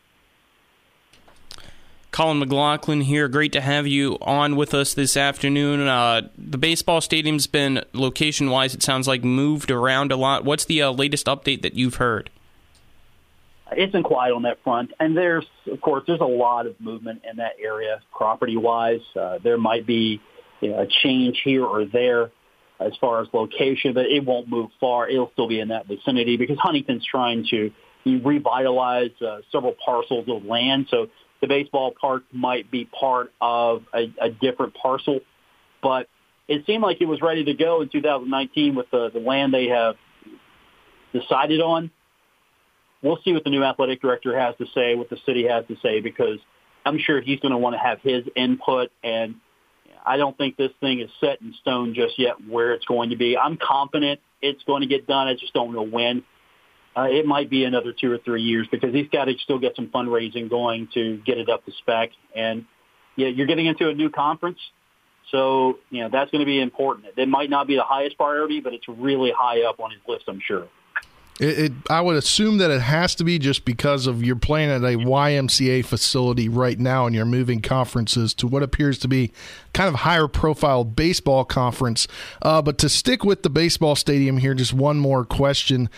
Colin 2.18 2.40
McLaughlin 2.40 3.02
here. 3.02 3.28
Great 3.28 3.52
to 3.52 3.62
have 3.62 3.86
you 3.86 4.18
on 4.24 4.56
with 4.56 4.74
us 4.74 4.96
this 4.96 5.16
afternoon. 5.16 5.88
Uh, 5.88 6.28
the 6.36 6.58
baseball 6.58 7.00
stadium's 7.00 7.46
been 7.46 7.84
location 7.94 8.50
wise, 8.50 8.74
it 8.74 8.82
sounds 8.82 9.08
like 9.08 9.24
moved 9.24 9.70
around 9.70 10.12
a 10.12 10.16
lot. 10.16 10.44
What's 10.44 10.66
the 10.66 10.82
uh, 10.82 10.90
latest 10.90 11.28
update 11.28 11.62
that 11.62 11.76
you've 11.76 11.98
heard? 11.98 12.32
It's 13.72 13.92
been 13.92 14.02
quiet 14.02 14.34
on 14.34 14.42
that 14.42 14.58
front, 14.64 14.94
and 15.00 15.16
there's, 15.16 15.46
of 15.72 15.80
course, 15.80 16.06
there's 16.08 16.20
a 16.20 16.26
lot 16.26 16.66
of 16.66 16.82
movement 16.82 17.22
in 17.30 17.38
that 17.38 17.58
area, 17.64 18.02
property-wise. 18.12 19.02
Uh, 19.16 19.38
there 19.44 19.60
might 19.60 19.86
be 19.86 20.20
you 20.60 20.72
know, 20.72 20.80
a 20.80 20.88
change 20.88 21.40
here 21.44 21.64
or 21.64 21.86
there 21.86 22.32
as 22.80 22.94
far 23.00 23.22
as 23.22 23.28
location, 23.32 23.94
but 23.94 24.08
it 24.08 24.26
won't 24.26 24.50
move 24.50 24.72
far. 24.80 25.08
It'll 25.08 25.30
still 25.34 25.48
be 25.48 25.60
in 25.60 25.68
that 25.68 25.86
vicinity 25.86 26.36
because 26.36 26.58
Huntington's 26.58 27.06
trying 27.06 27.46
to 27.52 27.72
revitalize 28.08 29.12
uh, 29.22 29.42
several 29.52 29.76
parcels 29.86 30.28
of 30.28 30.46
land. 30.46 30.88
So 30.90 31.10
the 31.42 31.48
baseball 31.48 31.94
park 32.00 32.24
might 32.32 32.70
be 32.72 32.86
part 32.86 33.32
of 33.40 33.84
a, 33.94 34.12
a 34.22 34.30
different 34.30 34.74
parcel, 34.74 35.20
but 35.82 36.08
it 36.48 36.66
seemed 36.66 36.84
like 36.84 37.02
it 37.02 37.08
was 37.08 37.22
ready 37.22 37.44
to 37.46 37.54
go 37.54 37.82
in 37.82 37.90
2019 37.90 38.76
with 38.76 38.90
the, 38.92 39.10
the 39.12 39.20
land 39.20 39.54
they 39.54 39.68
have 39.68 39.96
decided 41.14 41.62
on. 41.62 41.92
We'll 43.02 43.20
see 43.24 43.34
what 43.34 43.44
the 43.44 43.50
new 43.50 43.64
athletic 43.64 44.02
director 44.02 44.38
has 44.38 44.56
to 44.58 44.66
say, 44.74 44.96
what 44.96 45.10
the 45.10 45.18
city 45.26 45.48
has 45.48 45.66
to 45.68 45.76
say, 45.84 46.00
because 46.00 46.40
I'm 46.86 46.98
sure 46.98 47.22
he's 47.22 47.40
going 47.40 47.52
to 47.52 47.58
want 47.58 47.76
to 47.76 47.80
have 47.80 48.00
his 48.02 48.24
input. 48.36 48.92
And 49.04 49.36
I 50.06 50.18
don't 50.18 50.38
think 50.38 50.58
this 50.58 50.72
thing 50.80 51.02
is 51.02 51.10
set 51.20 51.42
in 51.42 51.54
stone 51.62 51.94
just 51.94 52.18
yet 52.18 52.36
where 52.48 52.74
it's 52.74 52.86
going 52.86 53.12
to 53.12 53.18
be. 53.18 53.38
I'm 53.38 53.58
confident 53.58 54.20
it's 54.42 54.64
going 54.64 54.82
to 54.82 54.88
get 54.88 55.06
done. 55.06 55.28
I 55.28 55.34
just 55.34 55.54
don't 55.54 55.74
know 55.74 55.84
when 55.84 56.24
uh, 56.98 57.04
it 57.04 57.26
might 57.26 57.50
be 57.50 57.64
another 57.64 57.94
two 57.94 58.12
or 58.12 58.18
three 58.18 58.42
years 58.42 58.68
because 58.72 58.94
he's 58.94 59.08
got 59.10 59.26
to 59.26 59.34
still 59.44 59.60
get 59.60 59.76
some 59.76 59.88
fundraising 59.88 60.50
going 60.50 60.88
to 60.96 61.18
get 61.26 61.38
it 61.38 61.48
up 61.48 61.64
to 61.66 61.72
spec. 61.78 62.10
And 62.36 62.66
yeah, 63.16 63.28
you're 63.28 63.46
getting 63.46 63.68
into 63.68 63.88
a 63.88 63.94
new 63.94 64.10
conference. 64.10 64.58
So, 65.32 65.78
you 65.90 66.02
know, 66.02 66.10
that's 66.12 66.32
going 66.32 66.40
to 66.40 66.46
be 66.46 66.60
important. 66.60 67.08
It 67.18 67.28
might 67.28 67.50
not 67.50 67.68
be 67.68 67.76
the 67.76 67.84
highest 67.84 68.18
priority, 68.18 68.62
but 68.62 68.74
it's 68.74 68.88
really 68.88 69.32
high 69.38 69.64
up 69.64 69.80
on 69.80 69.92
his 69.92 70.00
list, 70.08 70.24
I'm 70.28 70.42
sure. 70.44 70.68
It, 71.40 71.60
it, 71.60 71.72
I 71.90 72.02
would 72.02 72.16
assume 72.16 72.58
that 72.58 72.72
it 72.72 72.82
has 72.82 73.14
to 73.16 73.24
be 73.24 73.38
just 73.38 73.64
because 73.64 74.08
of 74.08 74.24
you're 74.24 74.36
playing 74.36 74.72
at 74.72 74.82
a 74.82 74.98
YMCA 74.98 75.86
facility 75.86 76.50
right 76.50 76.80
now 76.80 77.06
and 77.06 77.16
you're 77.16 77.26
moving 77.26 77.62
conferences 77.62 78.34
to 78.36 78.48
what 78.48 78.64
appears 78.64 78.98
to 79.00 79.08
be 79.08 79.32
kind 79.78 79.88
of 79.88 79.96
higher 80.02 80.28
profile 80.28 80.84
baseball 80.84 81.46
conference. 81.46 82.08
Uh, 82.42 82.62
but 82.64 82.80
to 82.80 82.90
stick 82.90 83.24
with 83.24 83.44
the 83.44 83.50
baseball 83.50 83.96
stadium 83.96 84.38
here, 84.38 84.56
just 84.56 84.74
one 84.74 84.98
more 84.98 85.24
question: 85.24 85.90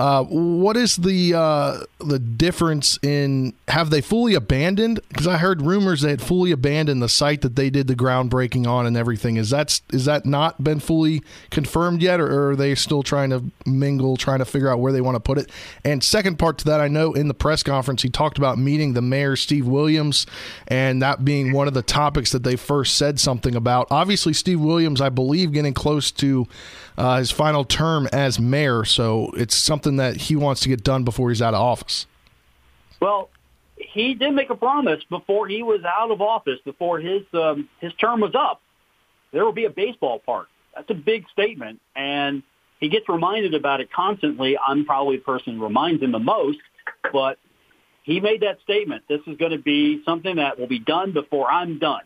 uh, 0.00 0.24
What 0.24 0.76
is 0.76 0.96
the 0.96 1.34
uh, 1.34 1.80
the 2.00 2.18
difference 2.18 2.98
in 3.00 3.54
have 3.68 3.90
they 3.90 4.00
fully 4.00 4.34
abandoned? 4.34 4.98
Because 5.08 5.28
I 5.28 5.36
heard 5.36 5.62
rumors 5.62 6.00
they 6.00 6.10
had 6.10 6.22
fully 6.22 6.50
abandoned 6.50 7.00
the 7.00 7.08
site 7.08 7.42
that 7.42 7.54
they 7.54 7.70
did 7.70 7.86
the 7.86 7.94
groundbreaking 7.94 8.66
on 8.66 8.86
and 8.86 8.96
everything. 8.96 9.36
Is 9.36 9.50
that 9.50 9.80
is 9.92 10.06
that 10.06 10.26
not 10.26 10.64
been 10.64 10.80
fully 10.80 11.22
confirmed 11.50 12.02
yet, 12.02 12.18
or 12.18 12.50
are 12.50 12.56
they 12.56 12.74
still 12.74 13.04
trying 13.04 13.30
to 13.30 13.44
mingle, 13.64 14.16
trying 14.16 14.40
to 14.40 14.44
figure 14.44 14.68
out 14.68 14.80
where 14.80 14.87
they 14.92 15.00
want 15.00 15.16
to 15.16 15.20
put 15.20 15.38
it? 15.38 15.50
And 15.84 16.02
second 16.02 16.38
part 16.38 16.58
to 16.58 16.64
that, 16.66 16.80
I 16.80 16.88
know 16.88 17.12
in 17.12 17.28
the 17.28 17.34
press 17.34 17.62
conference 17.62 18.02
he 18.02 18.08
talked 18.08 18.38
about 18.38 18.58
meeting 18.58 18.94
the 18.94 19.02
mayor 19.02 19.36
Steve 19.36 19.66
Williams, 19.66 20.26
and 20.66 21.02
that 21.02 21.24
being 21.24 21.52
one 21.52 21.68
of 21.68 21.74
the 21.74 21.82
topics 21.82 22.32
that 22.32 22.42
they 22.42 22.56
first 22.56 22.96
said 22.96 23.20
something 23.20 23.54
about. 23.54 23.88
Obviously, 23.90 24.32
Steve 24.32 24.60
Williams, 24.60 25.00
I 25.00 25.08
believe, 25.08 25.52
getting 25.52 25.74
close 25.74 26.10
to 26.12 26.46
uh, 26.96 27.18
his 27.18 27.30
final 27.30 27.64
term 27.64 28.08
as 28.12 28.40
mayor, 28.40 28.84
so 28.84 29.30
it's 29.36 29.54
something 29.54 29.96
that 29.96 30.16
he 30.16 30.36
wants 30.36 30.60
to 30.62 30.68
get 30.68 30.82
done 30.82 31.04
before 31.04 31.28
he's 31.28 31.42
out 31.42 31.54
of 31.54 31.60
office. 31.60 32.06
Well, 33.00 33.30
he 33.76 34.14
did 34.14 34.32
make 34.32 34.50
a 34.50 34.56
promise 34.56 35.02
before 35.04 35.46
he 35.46 35.62
was 35.62 35.84
out 35.84 36.10
of 36.10 36.20
office, 36.20 36.58
before 36.64 36.98
his 36.98 37.22
um, 37.32 37.68
his 37.80 37.92
term 37.94 38.20
was 38.20 38.34
up. 38.34 38.60
There 39.32 39.44
will 39.44 39.52
be 39.52 39.64
a 39.64 39.70
baseball 39.70 40.18
park. 40.18 40.48
That's 40.74 40.90
a 40.90 40.94
big 40.94 41.28
statement, 41.30 41.80
and 41.94 42.42
he 42.80 42.88
gets 42.88 43.08
reminded 43.08 43.54
about 43.54 43.80
it 43.80 43.92
constantly. 43.92 44.56
I'm 44.58 44.84
probably 44.84 45.16
the 45.16 45.22
person 45.22 45.56
who 45.56 45.64
reminds 45.64 46.02
him 46.02 46.12
the 46.12 46.18
most, 46.18 46.58
but 47.12 47.38
he 48.04 48.20
made 48.20 48.42
that 48.42 48.60
statement. 48.62 49.04
This 49.08 49.20
is 49.26 49.36
going 49.36 49.52
to 49.52 49.58
be 49.58 50.02
something 50.04 50.36
that 50.36 50.58
will 50.58 50.68
be 50.68 50.78
done 50.78 51.12
before 51.12 51.50
I'm 51.50 51.78
done. 51.78 52.02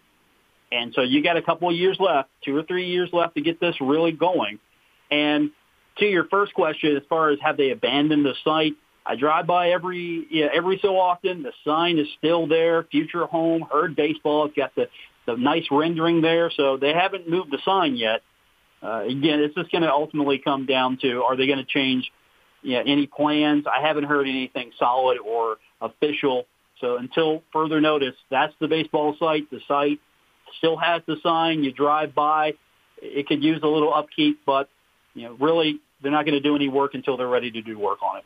And 0.73 0.93
so 0.95 1.02
you 1.02 1.23
got 1.23 1.37
a 1.37 1.43
couple 1.43 1.69
of 1.69 1.76
years 1.76 1.99
left, 2.00 2.31
two 2.45 2.57
or 2.57 2.62
three 2.62 2.87
years 2.87 3.11
left 3.12 3.35
to 3.35 3.43
get 3.43 3.61
this 3.61 3.76
really 3.81 4.12
going. 4.12 4.59
And 5.11 5.50
to 5.99 6.07
your 6.07 6.25
first 6.25 6.55
question, 6.55 6.97
as 6.97 7.02
far 7.09 7.31
as 7.31 7.38
have 7.43 7.59
they 7.59 7.71
abandoned 7.71 8.25
the 8.25 8.35
site, 8.43 8.73
I 9.05 9.17
drive 9.17 9.47
by 9.47 9.71
every 9.71 10.26
yeah, 10.31 10.47
every 10.52 10.79
so 10.81 10.97
often. 10.97 11.43
The 11.43 11.52
sign 11.64 11.99
is 11.99 12.07
still 12.19 12.47
there. 12.47 12.85
Future 12.85 13.26
home, 13.26 13.67
Herd 13.71 13.97
Baseball. 13.97 14.47
It's 14.47 14.57
got 14.57 14.75
the 14.75 14.88
the 15.26 15.37
nice 15.37 15.67
rendering 15.71 16.21
there. 16.21 16.50
So 16.57 16.76
they 16.76 16.93
haven't 16.93 17.29
moved 17.29 17.50
the 17.50 17.59
sign 17.64 17.97
yet. 17.97 18.23
Uh, 18.83 19.05
again, 19.05 19.41
it's 19.41 19.55
just 19.55 19.71
going 19.71 19.83
to 19.83 19.91
ultimately 19.91 20.39
come 20.39 20.67
down 20.67 20.99
to 20.99 21.23
are 21.23 21.37
they 21.37 21.47
going 21.47 21.59
to 21.59 21.65
change 21.65 22.11
yeah, 22.62 22.83
any 22.85 23.07
plans? 23.07 23.67
I 23.67 23.87
haven't 23.87 24.05
heard 24.05 24.27
anything 24.27 24.73
solid 24.79 25.19
or 25.19 25.59
official. 25.81 26.47
So 26.81 26.97
until 26.97 27.43
further 27.53 27.81
notice, 27.81 28.15
that's 28.31 28.55
the 28.61 28.69
baseball 28.69 29.17
site. 29.19 29.51
The 29.51 29.61
site 29.69 30.01
still 30.59 30.77
has 30.77 31.03
the 31.07 31.17
sign. 31.23 31.62
You 31.62 31.73
drive 31.73 32.15
by. 32.15 32.55
It 33.01 33.27
could 33.27 33.43
use 33.43 33.61
a 33.62 33.69
little 33.69 33.93
upkeep, 33.93 34.41
but 34.47 34.69
you 35.15 35.25
know, 35.25 35.37
really, 35.41 35.81
they're 36.01 36.12
not 36.12 36.25
going 36.25 36.35
to 36.35 36.41
do 36.41 36.57
any 36.57 36.69
work 36.69 36.95
until 36.95 37.17
they're 37.17 37.29
ready 37.29 37.51
to 37.51 37.62
do 37.62 37.79
work 37.79 37.99
on 38.03 38.19
it. 38.19 38.25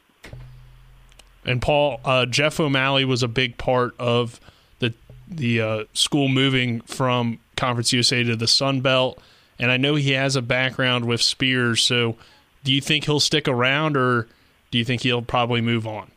And 1.45 1.63
Paul, 1.63 2.01
uh, 2.05 2.27
Jeff 2.27 2.59
O'Malley 2.59 3.05
was 3.05 3.23
a 3.23 3.29
big 3.29 3.57
part 3.57 3.95
of 3.99 4.41
the 4.81 4.95
the 5.29 5.61
uh, 5.61 5.85
school 5.93 6.29
moving 6.29 6.81
from 6.83 7.39
Conference 7.57 7.93
USA 7.93 8.23
to 8.23 8.37
the 8.37 8.49
Sun 8.49 8.81
Belt, 8.81 9.23
and 9.59 9.71
I 9.71 9.77
know 9.77 9.95
he 9.95 10.13
has 10.13 10.37
a 10.37 10.43
background 10.43 11.05
with 11.05 11.21
Spears. 11.21 11.83
So, 11.83 12.17
do 12.65 12.73
you 12.73 12.81
think 12.81 13.05
he'll 13.05 13.21
stick 13.21 13.49
around, 13.49 13.97
or 13.97 14.29
do 14.71 14.79
you 14.79 14.85
think 14.85 15.03
he'll 15.03 15.23
probably 15.23 15.61
move 15.61 15.87
on? 15.87 16.11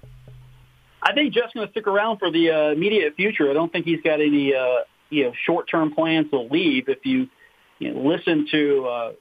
I 1.02 1.14
think 1.14 1.34
Jeff's 1.34 1.54
going 1.54 1.66
to 1.66 1.72
stick 1.72 1.88
around 1.88 2.20
for 2.20 2.32
the 2.32 2.52
uh, 2.52 2.72
immediate 2.72 3.16
future. 3.16 3.50
I 3.50 3.54
don't 3.54 3.72
think 3.72 3.86
he's 3.86 4.02
got 4.02 4.20
any 4.20 4.54
uh, 4.54 4.84
you 5.10 5.26
know 5.26 5.34
short-term 5.46 5.94
plans 5.94 6.30
to 6.32 6.40
leave. 6.40 6.90
If 6.90 7.06
you, 7.06 7.30
you 7.80 7.94
know, 7.94 8.02
listen 8.02 8.48
to 8.52 8.86
uh, 8.88 9.12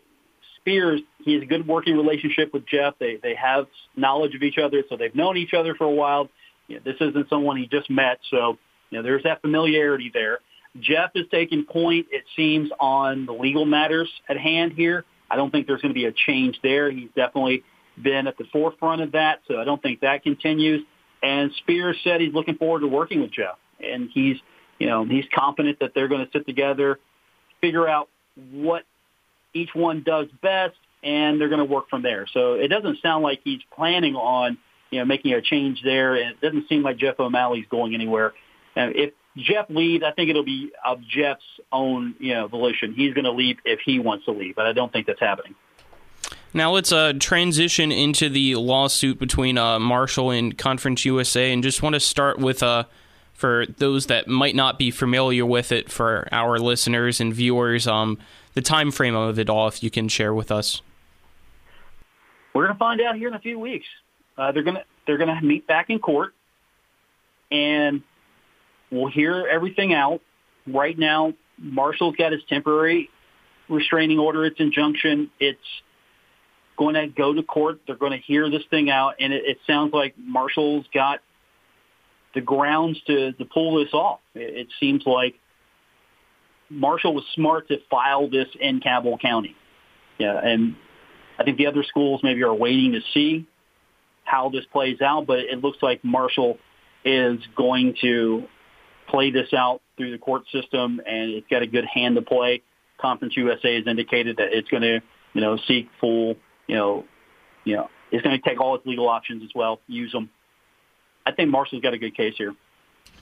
Spears, 0.57 1.01
he 1.25 1.35
has 1.35 1.43
a 1.43 1.47
good 1.47 1.67
working 1.67 1.97
relationship 1.97 2.53
with 2.53 2.67
Jeff. 2.67 2.95
They 2.99 3.17
they 3.23 3.35
have 3.35 3.67
knowledge 3.97 4.35
of 4.35 4.43
each 4.43 4.59
other, 4.59 4.83
so 4.89 4.97
they've 4.97 5.15
known 5.15 5.37
each 5.37 5.55
other 5.55 5.75
for 5.75 5.85
a 5.85 5.91
while. 5.91 6.29
You 6.67 6.77
know, 6.77 6.83
this 6.85 6.97
isn't 7.01 7.29
someone 7.29 7.57
he 7.57 7.67
just 7.67 7.89
met, 7.89 8.19
so 8.31 8.59
you 8.91 8.99
know 8.99 9.03
there's 9.03 9.23
that 9.23 9.41
familiarity 9.41 10.11
there. 10.13 10.41
Jeff 10.80 11.11
is 11.14 11.26
taking 11.30 11.64
point, 11.64 12.06
it 12.11 12.25
seems, 12.37 12.70
on 12.80 13.26
the 13.26 13.32
legal 13.32 13.64
matters 13.64 14.08
at 14.28 14.38
hand 14.38 14.73
here. 14.73 15.04
I 15.30 15.37
don't 15.37 15.50
think 15.50 15.66
there's 15.66 15.82
going 15.82 15.92
to 15.92 15.99
be 15.99 16.06
a 16.06 16.12
change 16.12 16.58
there. 16.62 16.90
He's 16.90 17.11
definitely 17.14 17.62
been 18.02 18.26
at 18.26 18.38
the 18.38 18.44
forefront 18.52 19.02
of 19.02 19.12
that, 19.12 19.40
so 19.47 19.61
I 19.61 19.64
don't 19.64 19.82
think 19.82 20.00
that 20.00 20.23
continues. 20.23 20.85
And 21.23 21.52
Spears 21.58 21.97
said 22.04 22.20
he's 22.20 22.32
looking 22.32 22.56
forward 22.56 22.80
to 22.80 22.87
working 22.87 23.20
with 23.20 23.32
Jeff, 23.32 23.56
and 23.80 24.08
he's 24.12 24.37
you 24.78 24.87
know, 24.87 25.04
he's 25.04 25.25
confident 25.35 25.80
that 25.80 25.92
they're 25.94 26.08
going 26.08 26.25
to 26.25 26.30
sit 26.32 26.47
together, 26.47 26.99
figure 27.61 27.88
out 27.88 28.08
what 28.52 28.85
each 29.52 29.70
one 29.75 30.02
does 30.04 30.26
best, 30.40 30.76
and 31.02 31.40
they're 31.40 31.49
going 31.49 31.66
to 31.66 31.73
work 31.73 31.88
from 31.88 32.02
there. 32.02 32.26
So 32.32 32.54
it 32.54 32.68
doesn't 32.68 33.00
sound 33.02 33.23
like 33.25 33.40
he's 33.42 33.61
planning 33.75 34.14
on, 34.14 34.58
you 34.90 35.00
know, 35.00 35.04
making 35.04 35.32
a 35.32 35.42
change 35.42 35.80
there. 35.82 36.16
It 36.16 36.40
doesn't 36.40 36.68
seem 36.68 36.82
like 36.82 36.97
Jeff 36.97 37.18
O'Malley's 37.18 37.66
going 37.70 37.94
anywhere. 37.94 38.35
And 38.76 38.94
if 38.94 39.12
Jeff 39.38 39.71
leaves, 39.71 40.04
I 40.04 40.12
think 40.12 40.30
it'll 40.30 40.45
be 40.45 40.71
of 40.85 41.00
Jeff's 41.02 41.42
own, 41.73 42.14
you 42.18 42.35
know, 42.35 42.49
volition. 42.49 42.92
He's 42.95 43.14
going 43.14 43.25
to 43.25 43.33
leave 43.33 43.59
if 43.64 43.80
he 43.80 43.99
wants 43.99 44.25
to 44.26 44.33
leave, 44.33 44.57
but 44.57 44.66
I 44.66 44.73
don't 44.73 44.92
think 44.92 45.07
that's 45.07 45.21
happening. 45.21 45.54
Now 46.54 46.73
let's 46.73 46.92
uh, 46.92 47.12
transition 47.18 47.92
into 47.92 48.28
the 48.28 48.57
lawsuit 48.57 49.18
between 49.18 49.59
uh, 49.59 49.78
Marshall 49.78 50.30
and 50.30 50.57
Conference 50.57 51.04
USA, 51.04 51.52
and 51.52 51.62
just 51.62 51.83
want 51.83 51.95
to 51.95 52.00
start 52.00 52.38
with 52.38 52.62
uh, 52.62 52.85
for 53.38 53.66
those 53.66 54.07
that 54.07 54.26
might 54.26 54.57
not 54.57 54.80
be 54.80 54.90
familiar 54.90 55.47
with 55.47 55.71
it 55.71 55.92
for 55.92 56.26
our 56.33 56.59
listeners 56.59 57.21
and 57.21 57.33
viewers 57.33 57.87
um, 57.87 58.18
the 58.54 58.61
time 58.61 58.90
frame 58.90 59.14
of 59.14 59.38
it 59.38 59.49
all 59.49 59.68
if 59.68 59.80
you 59.80 59.90
can 59.90 60.09
share 60.09 60.35
with 60.35 60.50
us 60.50 60.83
we're 62.52 62.64
going 62.64 62.75
to 62.75 62.78
find 62.78 63.00
out 63.00 63.14
here 63.14 63.28
in 63.28 63.35
a 63.35 63.38
few 63.38 63.57
weeks 63.57 63.87
uh, 64.37 64.50
they're 64.50 64.64
going 64.64 64.75
to 64.75 64.85
they're 65.07 65.18
going 65.18 65.35
to 65.35 65.47
meet 65.47 65.68
back 65.68 65.88
in 65.88 66.00
court 66.00 66.35
and 67.52 68.02
we'll 68.90 69.11
hear 69.11 69.47
everything 69.47 69.92
out 69.92 70.21
right 70.66 70.99
now 70.99 71.33
marshall's 71.59 72.16
got 72.16 72.33
his 72.33 72.42
temporary 72.49 73.11
restraining 73.68 74.18
order 74.18 74.45
its 74.45 74.61
injunction 74.61 75.30
it's 75.40 75.59
going 76.76 76.95
to 76.95 77.09
go 77.09 77.33
to 77.35 77.42
court 77.42 77.80
they're 77.87 77.97
going 77.97 78.12
to 78.12 78.18
hear 78.18 78.50
this 78.50 78.62
thing 78.71 78.90
out 78.90 79.14
and 79.18 79.33
it, 79.33 79.42
it 79.45 79.59
sounds 79.66 79.92
like 79.92 80.14
marshall's 80.18 80.87
got 80.95 81.21
the 82.35 82.40
grounds 82.40 83.00
to, 83.07 83.33
to 83.33 83.45
pull 83.45 83.83
this 83.83 83.92
off. 83.92 84.21
It, 84.35 84.57
it 84.57 84.68
seems 84.78 85.04
like 85.07 85.35
Marshall 86.71 87.14
was 87.14 87.25
smart 87.35 87.68
to 87.68 87.78
file 87.90 88.28
this 88.28 88.49
in 88.61 88.80
Cabell 88.80 89.18
County. 89.18 89.57
Yeah, 90.18 90.38
and 90.38 90.76
I 91.38 91.45
think 91.45 91.59
the 91.59 91.66
other 91.66 91.83
schools 91.83 92.21
maybe 92.23 92.42
are 92.42 92.54
waiting 92.54 92.92
to 92.92 93.00
see 93.14 93.47
how 94.25 94.50
this 94.50 94.64
plays 94.73 95.00
out, 95.00 95.26
but 95.26 95.38
it 95.38 95.62
looks 95.62 95.78
like 95.80 96.04
Marshall 96.04 96.59
is 97.04 97.38
going 97.57 97.97
to 98.02 98.45
play 99.09 99.31
this 99.31 99.53
out 99.53 99.81
through 99.97 100.12
the 100.12 100.19
court 100.19 100.45
system, 100.53 101.00
and 101.07 101.31
it's 101.31 101.47
got 101.49 101.62
a 101.62 101.67
good 101.67 101.85
hand 101.85 102.17
to 102.17 102.23
play. 102.23 102.62
Conference 102.99 103.37
USA 103.37 103.77
has 103.77 103.87
indicated 103.87 104.37
that 104.38 104.53
it's 104.53 104.69
going 104.69 104.83
to, 104.83 105.00
you 105.35 105.41
know, 105.41 105.57
seek 105.57 105.88
full, 106.00 106.37
you 106.67 106.77
know, 106.77 107.05
you 107.65 107.77
know, 107.77 107.88
it's 108.11 108.23
going 108.23 108.41
to 108.41 108.49
take 108.49 108.61
all 108.61 108.75
its 108.75 108.87
legal 108.87 109.09
options 109.09 109.43
as 109.43 109.50
well, 109.55 109.81
use 109.87 110.12
them. 110.12 110.31
I 111.27 111.33
think 111.33 111.50
Marshall's 111.50 111.83
got 111.83 111.95
a 111.95 111.99
good 111.99 112.17
case 112.17 112.35
here, 112.37 112.55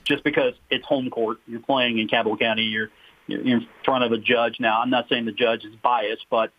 just 0.04 0.22
because 0.22 0.54
it's 0.70 0.84
home 0.84 1.10
court. 1.10 1.38
You're 1.46 1.60
playing 1.60 1.98
in 1.98 2.08
Cabell 2.08 2.36
County. 2.36 2.62
You're 2.62 2.90
you're 3.26 3.40
in 3.40 3.66
front 3.84 4.04
of 4.04 4.12
a 4.12 4.18
judge. 4.18 4.60
Now, 4.60 4.80
I'm 4.80 4.90
not 4.90 5.08
saying 5.08 5.24
the 5.24 5.32
judge 5.32 5.64
is 5.64 5.74
biased, 5.82 6.26
but 6.30 6.52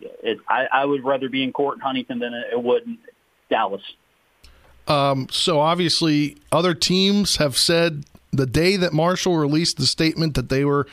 it, 0.00 0.38
I, 0.48 0.66
I 0.72 0.84
would 0.84 1.04
rather 1.04 1.28
be 1.28 1.44
in 1.44 1.52
court 1.52 1.76
in 1.76 1.80
Huntington 1.80 2.18
than 2.18 2.34
it 2.34 2.60
would 2.60 2.84
in 2.84 2.98
Dallas. 3.48 3.82
Um, 4.88 5.28
so 5.30 5.60
obviously, 5.60 6.38
other 6.50 6.74
teams 6.74 7.36
have 7.36 7.56
said 7.56 8.04
the 8.32 8.46
day 8.46 8.76
that 8.76 8.92
Marshall 8.92 9.36
released 9.36 9.76
the 9.76 9.86
statement 9.86 10.34
that 10.34 10.48
they 10.48 10.64
were 10.64 10.86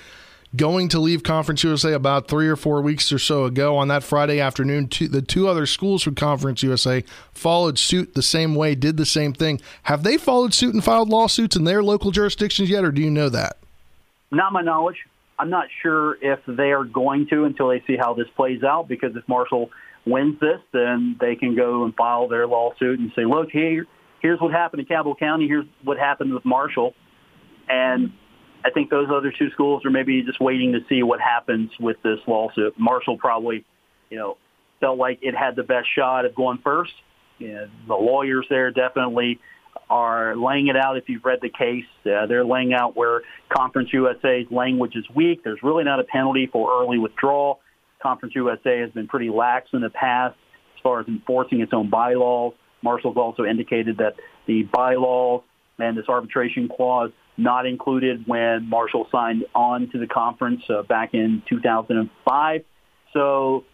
going 0.55 0.89
to 0.89 0.99
leave 0.99 1.23
Conference 1.23 1.63
USA 1.63 1.93
about 1.93 2.27
three 2.27 2.47
or 2.47 2.55
four 2.55 2.81
weeks 2.81 3.11
or 3.11 3.19
so 3.19 3.45
ago 3.45 3.77
on 3.77 3.87
that 3.87 4.03
Friday 4.03 4.39
afternoon. 4.39 4.87
Two, 4.87 5.07
the 5.07 5.21
two 5.21 5.47
other 5.47 5.65
schools 5.65 6.01
from 6.01 6.15
Conference 6.15 6.63
USA 6.63 7.03
followed 7.31 7.77
suit 7.77 8.15
the 8.15 8.23
same 8.23 8.55
way, 8.55 8.75
did 8.75 8.97
the 8.97 9.05
same 9.05 9.31
thing. 9.31 9.61
Have 9.83 10.03
they 10.03 10.17
followed 10.17 10.53
suit 10.53 10.73
and 10.73 10.83
filed 10.83 11.09
lawsuits 11.09 11.55
in 11.55 11.65
their 11.65 11.83
local 11.83 12.11
jurisdictions 12.11 12.69
yet, 12.69 12.83
or 12.83 12.91
do 12.91 13.01
you 13.01 13.11
know 13.11 13.29
that? 13.29 13.57
Not 14.31 14.51
my 14.51 14.61
knowledge. 14.61 14.97
I'm 15.37 15.49
not 15.49 15.67
sure 15.81 16.17
if 16.21 16.39
they 16.47 16.71
are 16.71 16.83
going 16.83 17.27
to 17.27 17.45
until 17.45 17.69
they 17.69 17.81
see 17.87 17.95
how 17.95 18.13
this 18.13 18.27
plays 18.35 18.63
out. 18.63 18.87
Because 18.89 19.15
if 19.15 19.23
Marshall 19.27 19.69
wins 20.05 20.39
this, 20.39 20.59
then 20.73 21.15
they 21.19 21.35
can 21.35 21.55
go 21.55 21.85
and 21.85 21.95
file 21.95 22.27
their 22.27 22.45
lawsuit 22.47 22.99
and 22.99 23.11
say, 23.15 23.23
"Look, 23.23 23.49
here, 23.51 23.85
here's 24.21 24.41
what 24.41 24.51
happened 24.51 24.81
in 24.81 24.85
Cabell 24.87 25.15
County. 25.15 25.47
Here's 25.47 25.65
what 25.83 25.97
happened 25.97 26.33
with 26.33 26.43
Marshall," 26.43 26.93
and 27.69 28.11
I 28.65 28.71
think 28.71 28.89
those 28.89 29.07
other 29.09 29.31
two 29.37 29.49
schools 29.51 29.85
are 29.85 29.89
maybe 29.89 30.21
just 30.23 30.41
waiting 30.41 30.73
to 30.73 30.79
see 30.89 31.03
what 31.03 31.21
happens 31.21 31.71
with 31.79 31.97
this 32.03 32.19
lawsuit. 32.27 32.73
Marshall 32.77 33.17
probably, 33.17 33.63
you 34.09 34.17
know, 34.17 34.37
felt 34.81 34.97
like 34.97 35.19
it 35.21 35.35
had 35.35 35.55
the 35.55 35.63
best 35.63 35.87
shot 35.95 36.25
of 36.25 36.35
going 36.35 36.59
first. 36.63 36.91
You 37.37 37.53
know, 37.53 37.67
the 37.87 37.95
lawyers 37.95 38.45
there 38.49 38.71
definitely 38.71 39.39
are 39.89 40.35
laying 40.35 40.67
it 40.67 40.75
out. 40.75 40.97
If 40.97 41.07
you've 41.07 41.23
read 41.23 41.39
the 41.41 41.49
case, 41.49 41.85
uh, 42.05 42.25
they're 42.25 42.45
laying 42.45 42.73
out 42.73 42.97
where 42.97 43.21
Conference 43.49 43.89
USA's 43.93 44.47
language 44.51 44.95
is 44.95 45.05
weak. 45.15 45.43
There's 45.43 45.63
really 45.63 45.83
not 45.83 45.99
a 45.99 46.03
penalty 46.03 46.49
for 46.51 46.81
early 46.81 46.97
withdrawal. 46.97 47.61
Conference 48.01 48.35
USA 48.35 48.79
has 48.79 48.91
been 48.91 49.07
pretty 49.07 49.29
lax 49.29 49.69
in 49.73 49.81
the 49.81 49.89
past 49.89 50.35
as 50.75 50.81
far 50.81 50.99
as 50.99 51.07
enforcing 51.07 51.61
its 51.61 51.73
own 51.73 51.89
bylaws. 51.89 52.53
Marshall's 52.81 53.17
also 53.17 53.43
indicated 53.43 53.97
that 53.97 54.15
the 54.47 54.63
bylaws 54.63 55.43
and 55.79 55.97
this 55.97 56.07
arbitration 56.07 56.69
clause 56.69 57.11
not 57.39 57.65
included 57.65 58.27
when 58.27 58.69
Marshall 58.69 59.07
signed 59.11 59.45
on 59.55 59.89
to 59.91 59.97
the 59.97 60.07
conference 60.07 60.61
uh, 60.69 60.83
back 60.83 61.13
in 61.13 61.41
2005. 61.49 62.65
So 63.13 63.65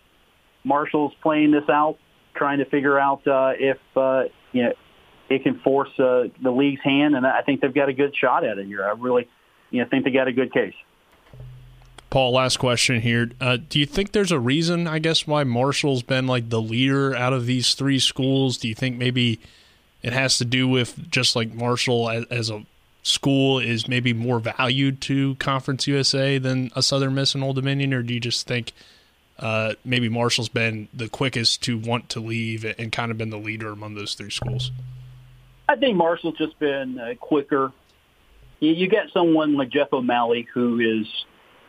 Marshall's 0.63 1.13
playing 1.22 1.51
this 1.51 1.67
out, 1.69 1.98
trying 2.36 2.60
to 2.60 2.65
figure 2.65 2.98
out 3.00 3.27
uh, 3.27 3.53
if 3.57 3.77
uh, 3.95 4.24
you 4.51 4.63
know 4.63 4.74
it 5.29 5.43
can 5.43 5.60
force 5.60 5.89
uh, 6.00 6.25
the 6.41 6.51
league's 6.51 6.81
hand, 6.84 7.15
and 7.15 7.25
I 7.25 7.41
think 7.41 7.62
they've 7.62 7.74
got 7.74 7.89
a 7.89 7.93
good 7.93 8.15
shot 8.15 8.43
at 8.43 8.57
it 8.57 8.67
here. 8.67 8.86
I 8.86 8.91
really, 8.91 9.27
you 9.72 9.81
know, 9.81 9.89
think 9.89 10.05
they 10.05 10.12
got 10.12 10.27
a 10.27 10.34
good 10.34 10.53
case. 10.53 10.75
Paul, 12.12 12.34
last 12.34 12.57
question 12.57 13.01
here. 13.01 13.31
Uh, 13.41 13.57
do 13.57 13.79
you 13.79 13.86
think 13.86 14.12
there's 14.12 14.31
a 14.31 14.39
reason, 14.39 14.88
I 14.88 15.00
guess, 15.00 15.27
why 15.27 15.43
Marshall's 15.43 16.03
been 16.03 16.27
like 16.27 16.50
the 16.50 16.62
leader 16.62 17.13
out 17.15 17.34
of 17.34 17.45
these 17.45 17.74
three 17.74 18.00
schools? 18.00 18.57
Do 18.57 18.69
you 18.69 18.75
think 18.75 18.98
maybe 18.98 19.39
it 20.01 20.13
has 20.13 20.38
to 20.38 20.45
do 20.45 20.67
with 20.67 21.10
just 21.10 21.36
like 21.36 21.53
Marshall 21.53 22.10
as, 22.10 22.25
as 22.25 22.50
a 22.50 22.63
school 23.06 23.60
is 23.60 23.88
maybe 23.88 24.14
more 24.14 24.39
valued 24.39 25.00
to 25.00 25.36
Conference 25.36 25.88
USA 25.88 26.39
than 26.39 26.72
a 26.76 26.82
Southern 26.82 27.13
Miss 27.13 27.36
and 27.36 27.44
Old 27.44 27.56
Dominion, 27.56 27.94
or 27.94 28.02
do 28.02 28.15
you 28.15 28.20
just 28.20 28.48
think 28.48 28.74
uh, 29.38 29.74
maybe 29.86 30.10
Marshall's 30.10 30.50
been 30.50 30.88
the 30.91 31.08
quickest 31.08 31.62
to 31.63 31.78
want 31.78 32.10
to 32.10 32.20
leave 32.20 32.65
and 32.65 32.91
kind 32.91 33.12
of 33.12 33.18
been 33.18 33.30
the 33.30 33.38
leader 33.38 33.70
among 33.70 33.94
those 33.94 34.15
three 34.15 34.32
schools? 34.32 34.72
I 35.70 35.76
think 35.76 35.96
Marshall's 35.96 36.38
just 36.38 36.58
been 36.58 37.00
uh, 37.00 37.13
quicker. 37.20 37.72
You, 38.60 38.72
you 38.72 38.89
get 38.89 39.12
someone 39.13 39.56
like 39.56 39.70
Jeff 39.70 39.94
O'Malley 39.94 40.48
who 40.52 40.80
is, 40.80 41.08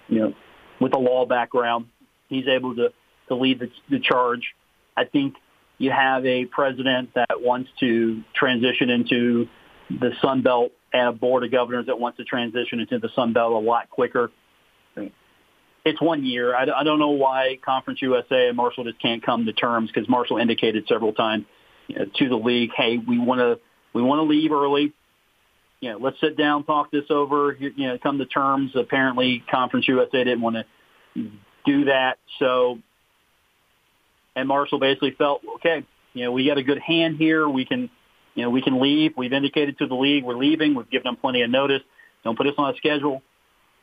you 0.08 0.20
know, 0.20 0.34
with 0.80 0.94
a 0.94 0.98
law 0.98 1.26
background. 1.26 1.88
He's 2.28 2.48
able 2.48 2.74
to 2.76 2.92
to 3.28 3.34
lead 3.34 3.58
the, 3.58 3.70
the 3.90 3.98
charge. 3.98 4.54
I 4.96 5.04
think 5.04 5.34
you 5.78 5.90
have 5.90 6.24
a 6.24 6.46
president 6.46 7.12
that 7.14 7.42
wants 7.42 7.68
to 7.80 8.22
transition 8.34 8.88
into 8.88 9.48
the 9.90 10.12
Sun 10.22 10.42
Belt 10.42 10.72
a 10.98 11.12
board 11.12 11.44
of 11.44 11.50
governors 11.50 11.86
that 11.86 11.98
wants 11.98 12.18
to 12.18 12.24
transition 12.24 12.80
into 12.80 12.98
the 12.98 13.08
Sun 13.14 13.32
Belt 13.32 13.52
a 13.52 13.58
lot 13.58 13.90
quicker. 13.90 14.30
It's 15.84 16.00
one 16.00 16.24
year. 16.24 16.54
I, 16.54 16.62
I 16.62 16.84
don't 16.84 16.98
know 16.98 17.10
why 17.10 17.58
Conference 17.64 18.02
USA 18.02 18.48
and 18.48 18.56
Marshall 18.56 18.84
just 18.84 19.00
can't 19.00 19.24
come 19.24 19.46
to 19.46 19.52
terms 19.52 19.90
because 19.92 20.08
Marshall 20.08 20.38
indicated 20.38 20.84
several 20.88 21.12
times 21.12 21.44
you 21.86 21.96
know, 21.96 22.06
to 22.16 22.28
the 22.28 22.36
league, 22.36 22.70
hey, 22.76 22.98
we 22.98 23.18
want 23.18 23.40
to 23.40 23.60
we 23.92 24.02
want 24.02 24.18
to 24.18 24.24
leave 24.24 24.50
early. 24.50 24.92
You 25.80 25.92
know, 25.92 25.98
let's 25.98 26.18
sit 26.20 26.36
down, 26.36 26.64
talk 26.64 26.90
this 26.90 27.04
over. 27.10 27.52
You 27.52 27.72
know, 27.76 27.98
come 28.02 28.18
to 28.18 28.26
terms. 28.26 28.72
Apparently, 28.74 29.44
Conference 29.48 29.86
USA 29.86 30.24
didn't 30.24 30.40
want 30.40 30.56
to 30.56 31.30
do 31.64 31.84
that, 31.84 32.18
so 32.40 32.78
and 34.36 34.46
Marshall 34.46 34.78
basically 34.78 35.12
felt, 35.12 35.40
okay, 35.56 35.84
you 36.12 36.24
know, 36.24 36.30
we 36.30 36.46
got 36.46 36.58
a 36.58 36.62
good 36.62 36.78
hand 36.78 37.16
here. 37.16 37.48
We 37.48 37.64
can 37.64 37.90
you 38.36 38.42
know, 38.42 38.50
we 38.50 38.62
can 38.62 38.80
leave. 38.80 39.14
We've 39.16 39.32
indicated 39.32 39.78
to 39.78 39.86
the 39.86 39.94
league 39.94 40.22
we're 40.22 40.36
leaving. 40.36 40.74
We've 40.74 40.88
given 40.88 41.04
them 41.04 41.16
plenty 41.16 41.42
of 41.42 41.50
notice. 41.50 41.82
Don't 42.22 42.36
put 42.36 42.46
us 42.46 42.54
on 42.58 42.72
a 42.72 42.76
schedule. 42.76 43.22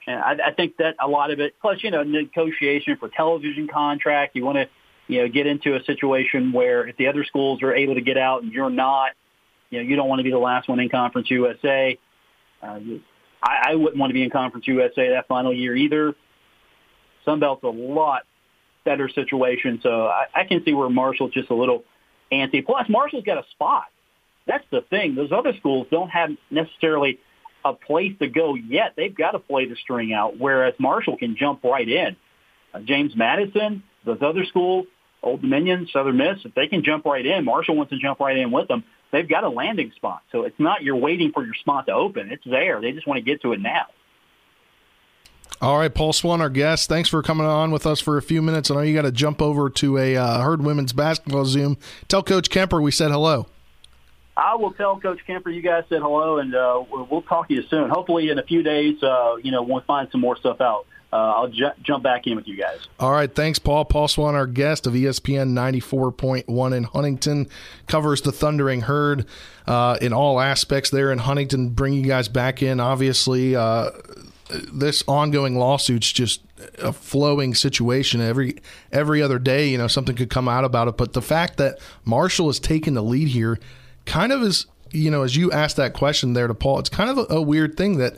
And 0.05 0.19
I, 0.19 0.49
I 0.49 0.53
think 0.53 0.77
that 0.77 0.95
a 1.03 1.07
lot 1.07 1.31
of 1.31 1.39
it, 1.39 1.55
plus, 1.59 1.83
you 1.83 1.91
know, 1.91 2.03
negotiation 2.03 2.97
for 2.97 3.09
television 3.09 3.67
contract, 3.67 4.35
you 4.35 4.45
want 4.45 4.57
to, 4.57 4.69
you 5.07 5.21
know, 5.21 5.27
get 5.27 5.47
into 5.47 5.75
a 5.75 5.83
situation 5.85 6.51
where 6.51 6.87
if 6.87 6.97
the 6.97 7.07
other 7.07 7.25
schools 7.25 7.63
are 7.63 7.73
able 7.73 7.95
to 7.95 8.01
get 8.01 8.17
out 8.17 8.43
and 8.43 8.51
you're 8.51 8.69
not, 8.69 9.11
you 9.71 9.79
know, 9.81 9.89
you 9.89 9.95
don't 9.95 10.07
want 10.07 10.19
to 10.19 10.23
be 10.23 10.31
the 10.31 10.37
last 10.37 10.69
one 10.69 10.79
in 10.79 10.87
Conference 10.87 11.31
USA. 11.31 11.97
Uh, 12.61 12.79
I, 13.41 13.71
I 13.71 13.75
wouldn't 13.75 13.97
want 13.97 14.11
to 14.11 14.13
be 14.13 14.23
in 14.23 14.29
Conference 14.29 14.67
USA 14.67 15.09
that 15.09 15.27
final 15.27 15.53
year 15.53 15.75
either. 15.75 16.13
Sunbelt's 17.25 17.63
a 17.63 17.67
lot 17.67 18.23
better 18.85 19.09
situation, 19.09 19.79
so 19.81 20.07
I, 20.07 20.25
I 20.35 20.43
can 20.43 20.63
see 20.63 20.73
where 20.73 20.89
Marshall's 20.89 21.31
just 21.31 21.49
a 21.49 21.55
little 21.55 21.85
antsy. 22.31 22.63
Plus, 22.63 22.85
Marshall's 22.87 23.23
got 23.23 23.37
a 23.37 23.45
spot. 23.51 23.85
That's 24.45 24.65
the 24.71 24.81
thing. 24.81 25.15
Those 25.15 25.31
other 25.31 25.53
schools 25.57 25.87
don't 25.89 26.09
have 26.09 26.31
necessarily 26.49 27.19
a 27.63 27.73
place 27.73 28.13
to 28.19 28.27
go 28.27 28.55
yet. 28.55 28.93
They've 28.95 29.15
got 29.15 29.31
to 29.31 29.39
play 29.39 29.65
the 29.65 29.75
string 29.75 30.13
out, 30.13 30.37
whereas 30.37 30.73
Marshall 30.79 31.17
can 31.17 31.37
jump 31.37 31.63
right 31.63 31.87
in. 31.87 32.15
Uh, 32.73 32.79
James 32.79 33.15
Madison, 33.15 33.83
those 34.05 34.21
other 34.21 34.45
schools, 34.45 34.87
Old 35.21 35.41
Dominion, 35.41 35.87
Southern 35.91 36.17
Miss, 36.17 36.39
if 36.43 36.53
they 36.53 36.67
can 36.67 36.83
jump 36.83 37.05
right 37.05 37.25
in, 37.25 37.45
Marshall 37.45 37.77
wants 37.77 37.91
to 37.91 37.99
jump 37.99 38.19
right 38.19 38.37
in 38.37 38.51
with 38.51 38.67
them. 38.67 38.83
They've 39.11 39.27
got 39.27 39.43
a 39.43 39.49
landing 39.49 39.91
spot. 39.95 40.23
So 40.31 40.43
it's 40.43 40.59
not 40.59 40.83
you're 40.83 40.95
waiting 40.95 41.31
for 41.31 41.45
your 41.45 41.53
spot 41.53 41.85
to 41.85 41.93
open. 41.93 42.31
It's 42.31 42.43
there. 42.45 42.81
They 42.81 42.91
just 42.91 43.07
want 43.07 43.19
to 43.19 43.21
get 43.23 43.41
to 43.43 43.53
it 43.53 43.61
now. 43.61 43.85
All 45.61 45.77
right, 45.77 45.93
Paul 45.93 46.11
Swann, 46.11 46.41
our 46.41 46.49
guest. 46.49 46.89
Thanks 46.89 47.07
for 47.07 47.21
coming 47.21 47.45
on 47.45 47.71
with 47.71 47.85
us 47.85 48.01
for 48.01 48.17
a 48.17 48.21
few 48.21 48.41
minutes. 48.41 48.69
I 48.69 48.75
know 48.75 48.81
you 48.81 48.93
got 48.93 49.03
to 49.03 49.11
jump 49.11 49.41
over 49.41 49.69
to 49.69 49.97
a 49.97 50.17
uh, 50.17 50.41
Herd 50.41 50.61
women's 50.61 50.91
basketball 50.91 51.45
Zoom. 51.45 51.77
Tell 52.09 52.23
Coach 52.23 52.49
Kemper 52.49 52.81
we 52.81 52.91
said 52.91 53.11
hello. 53.11 53.47
I 54.35 54.55
will 54.55 54.71
tell 54.73 54.99
Coach 54.99 55.19
Kemper 55.27 55.49
you 55.49 55.61
guys 55.61 55.83
said 55.89 56.01
hello, 56.01 56.39
and 56.39 56.55
uh, 56.55 56.83
we'll 56.89 57.21
talk 57.21 57.47
to 57.49 57.53
you 57.53 57.63
soon. 57.69 57.89
Hopefully, 57.89 58.29
in 58.29 58.39
a 58.39 58.43
few 58.43 58.63
days, 58.63 59.01
uh, 59.03 59.35
you 59.43 59.51
know, 59.51 59.61
we'll 59.61 59.81
find 59.81 60.09
some 60.11 60.21
more 60.21 60.37
stuff 60.37 60.59
out. 60.59 60.87
Uh, 61.11 61.15
I'll 61.15 61.47
ju- 61.47 61.69
jump 61.83 62.03
back 62.03 62.25
in 62.25 62.35
with 62.35 62.47
you 62.47 62.57
guys. 62.57 62.79
All 62.99 63.11
right, 63.11 63.33
thanks, 63.33 63.59
Paul. 63.59 63.85
Paul 63.85 64.07
Swann, 64.07 64.33
our 64.33 64.47
guest 64.47 64.87
of 64.87 64.93
ESPN 64.93 65.53
94.1 65.53 66.75
in 66.75 66.83
Huntington, 66.85 67.47
covers 67.85 68.23
the 68.23 68.31
Thundering 68.31 68.81
Herd 68.81 69.27
uh, 69.67 69.97
in 70.01 70.11
all 70.11 70.39
aspects 70.39 70.89
there 70.89 71.11
in 71.11 71.19
Huntington, 71.19 71.69
Bring 71.69 71.93
you 71.93 72.01
guys 72.01 72.27
back 72.27 72.63
in. 72.63 72.79
Obviously, 72.79 73.55
uh, 73.55 73.91
this 74.73 75.03
ongoing 75.07 75.55
lawsuit's 75.55 76.11
just 76.11 76.41
a 76.79 76.91
flowing 76.91 77.53
situation 77.53 78.19
every 78.19 78.55
every 78.91 79.21
other 79.21 79.37
day. 79.37 79.69
You 79.69 79.77
know, 79.77 79.87
something 79.87 80.15
could 80.15 80.31
come 80.31 80.47
out 80.47 80.63
about 80.63 80.87
it, 80.87 80.97
but 80.97 81.13
the 81.13 81.21
fact 81.21 81.57
that 81.57 81.77
Marshall 82.05 82.47
has 82.47 82.59
taken 82.59 82.95
the 82.95 83.03
lead 83.03 83.27
here 83.27 83.59
kind 84.05 84.31
of 84.31 84.41
is, 84.41 84.65
you 84.91 85.09
know, 85.09 85.23
as 85.23 85.35
you 85.35 85.51
asked 85.51 85.77
that 85.77 85.93
question 85.93 86.33
there 86.33 86.47
to 86.47 86.53
Paul, 86.53 86.79
it's 86.79 86.89
kind 86.89 87.09
of 87.09 87.17
a, 87.17 87.35
a 87.35 87.41
weird 87.41 87.77
thing 87.77 87.97
that 87.97 88.17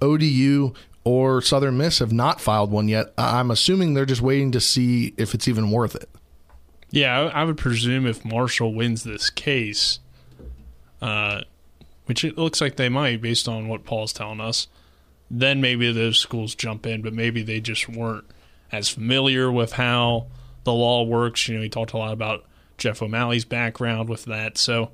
ODU 0.00 0.72
or 1.04 1.40
Southern 1.40 1.76
Miss 1.76 2.00
have 2.00 2.12
not 2.12 2.40
filed 2.40 2.70
one 2.70 2.88
yet. 2.88 3.12
I'm 3.16 3.50
assuming 3.50 3.94
they're 3.94 4.04
just 4.04 4.22
waiting 4.22 4.50
to 4.52 4.60
see 4.60 5.14
if 5.16 5.34
it's 5.34 5.46
even 5.46 5.70
worth 5.70 5.94
it. 5.94 6.08
Yeah, 6.90 7.30
I 7.32 7.44
would 7.44 7.58
presume 7.58 8.06
if 8.06 8.24
Marshall 8.24 8.74
wins 8.74 9.04
this 9.04 9.30
case, 9.30 10.00
uh, 11.02 11.42
which 12.06 12.24
it 12.24 12.38
looks 12.38 12.60
like 12.60 12.76
they 12.76 12.88
might 12.88 13.20
based 13.20 13.48
on 13.48 13.68
what 13.68 13.84
Paul's 13.84 14.12
telling 14.12 14.40
us, 14.40 14.68
then 15.30 15.60
maybe 15.60 15.92
those 15.92 16.18
schools 16.18 16.54
jump 16.54 16.86
in, 16.86 17.02
but 17.02 17.12
maybe 17.12 17.42
they 17.42 17.60
just 17.60 17.88
weren't 17.88 18.24
as 18.72 18.88
familiar 18.88 19.50
with 19.50 19.72
how 19.72 20.26
the 20.64 20.72
law 20.72 21.02
works. 21.02 21.48
You 21.48 21.56
know, 21.56 21.62
he 21.62 21.68
talked 21.68 21.92
a 21.92 21.98
lot 21.98 22.12
about 22.12 22.44
Jeff 22.78 23.02
O'Malley's 23.02 23.44
background 23.44 24.08
with 24.08 24.24
that. 24.24 24.58
So 24.58 24.90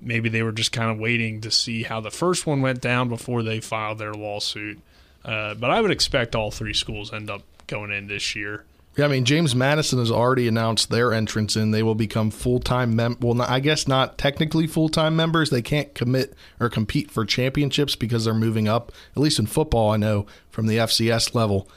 maybe 0.00 0.28
they 0.28 0.42
were 0.42 0.52
just 0.52 0.72
kind 0.72 0.90
of 0.90 0.98
waiting 0.98 1.40
to 1.42 1.50
see 1.50 1.82
how 1.82 2.00
the 2.00 2.10
first 2.10 2.46
one 2.46 2.60
went 2.60 2.80
down 2.80 3.08
before 3.08 3.42
they 3.42 3.60
filed 3.60 3.98
their 3.98 4.14
lawsuit. 4.14 4.78
Uh, 5.24 5.54
but 5.54 5.70
I 5.70 5.80
would 5.80 5.90
expect 5.90 6.34
all 6.34 6.50
three 6.50 6.74
schools 6.74 7.12
end 7.12 7.30
up 7.30 7.42
going 7.66 7.90
in 7.90 8.06
this 8.06 8.36
year. 8.36 8.64
Yeah, 8.96 9.06
I 9.06 9.08
mean 9.08 9.24
James 9.24 9.56
Madison 9.56 9.98
has 9.98 10.10
already 10.10 10.46
announced 10.46 10.88
their 10.88 11.12
entrance 11.12 11.56
in. 11.56 11.72
They 11.72 11.82
will 11.82 11.96
become 11.96 12.30
full 12.30 12.60
time 12.60 12.94
mem. 12.94 13.16
Well, 13.20 13.34
not, 13.34 13.50
I 13.50 13.58
guess 13.58 13.88
not 13.88 14.18
technically 14.18 14.68
full 14.68 14.88
time 14.88 15.16
members. 15.16 15.50
They 15.50 15.62
can't 15.62 15.92
commit 15.94 16.34
or 16.60 16.68
compete 16.68 17.10
for 17.10 17.24
championships 17.24 17.96
because 17.96 18.24
they're 18.24 18.34
moving 18.34 18.68
up. 18.68 18.92
At 19.16 19.22
least 19.22 19.40
in 19.40 19.46
football, 19.46 19.90
I 19.90 19.96
know 19.96 20.26
from 20.50 20.68
the 20.68 20.76
FCS 20.76 21.34
level 21.34 21.68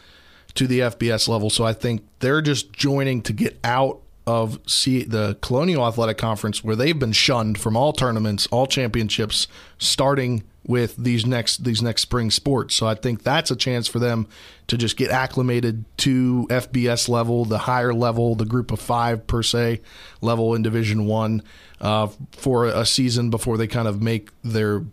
to 0.53 0.67
the 0.67 0.79
FBS 0.79 1.27
level. 1.27 1.49
So 1.49 1.63
I 1.63 1.73
think 1.73 2.03
they're 2.19 2.41
just 2.41 2.71
joining 2.71 3.23
to 3.23 3.33
get 3.33 3.57
out 3.63 4.01
of 4.27 4.59
C- 4.67 5.05
the 5.05 5.37
Colonial 5.41 5.87
Athletic 5.87 6.17
Conference, 6.17 6.63
where 6.63 6.75
they've 6.75 6.99
been 6.99 7.13
shunned 7.13 7.57
from 7.57 7.77
all 7.77 7.93
tournaments, 7.93 8.45
all 8.51 8.67
championships, 8.67 9.47
starting 9.79 10.43
with 10.67 10.97
these 10.97 11.25
next 11.25 11.63
these 11.63 11.81
next 11.81 12.01
spring 12.01 12.29
sports. 12.29 12.75
So 12.75 12.85
I 12.85 12.93
think 12.93 13.23
that's 13.23 13.49
a 13.49 13.55
chance 13.55 13.87
for 13.87 13.99
them 13.99 14.27
to 14.67 14.77
just 14.77 14.97
get 14.97 15.09
acclimated 15.09 15.85
to 15.99 16.45
FBS 16.49 17.07
level, 17.07 17.45
the 17.45 17.57
higher 17.57 17.93
level, 17.93 18.35
the 18.35 18.45
group 18.45 18.71
of 18.71 18.81
five 18.81 19.25
per 19.25 19.41
se 19.41 19.79
level 20.21 20.53
in 20.53 20.61
Division 20.61 21.05
One 21.05 21.41
uh, 21.79 22.09
for 22.33 22.65
a 22.65 22.85
season 22.85 23.29
before 23.29 23.57
they 23.57 23.67
kind 23.67 23.87
of 23.87 24.01
make 24.01 24.29
their 24.43 24.83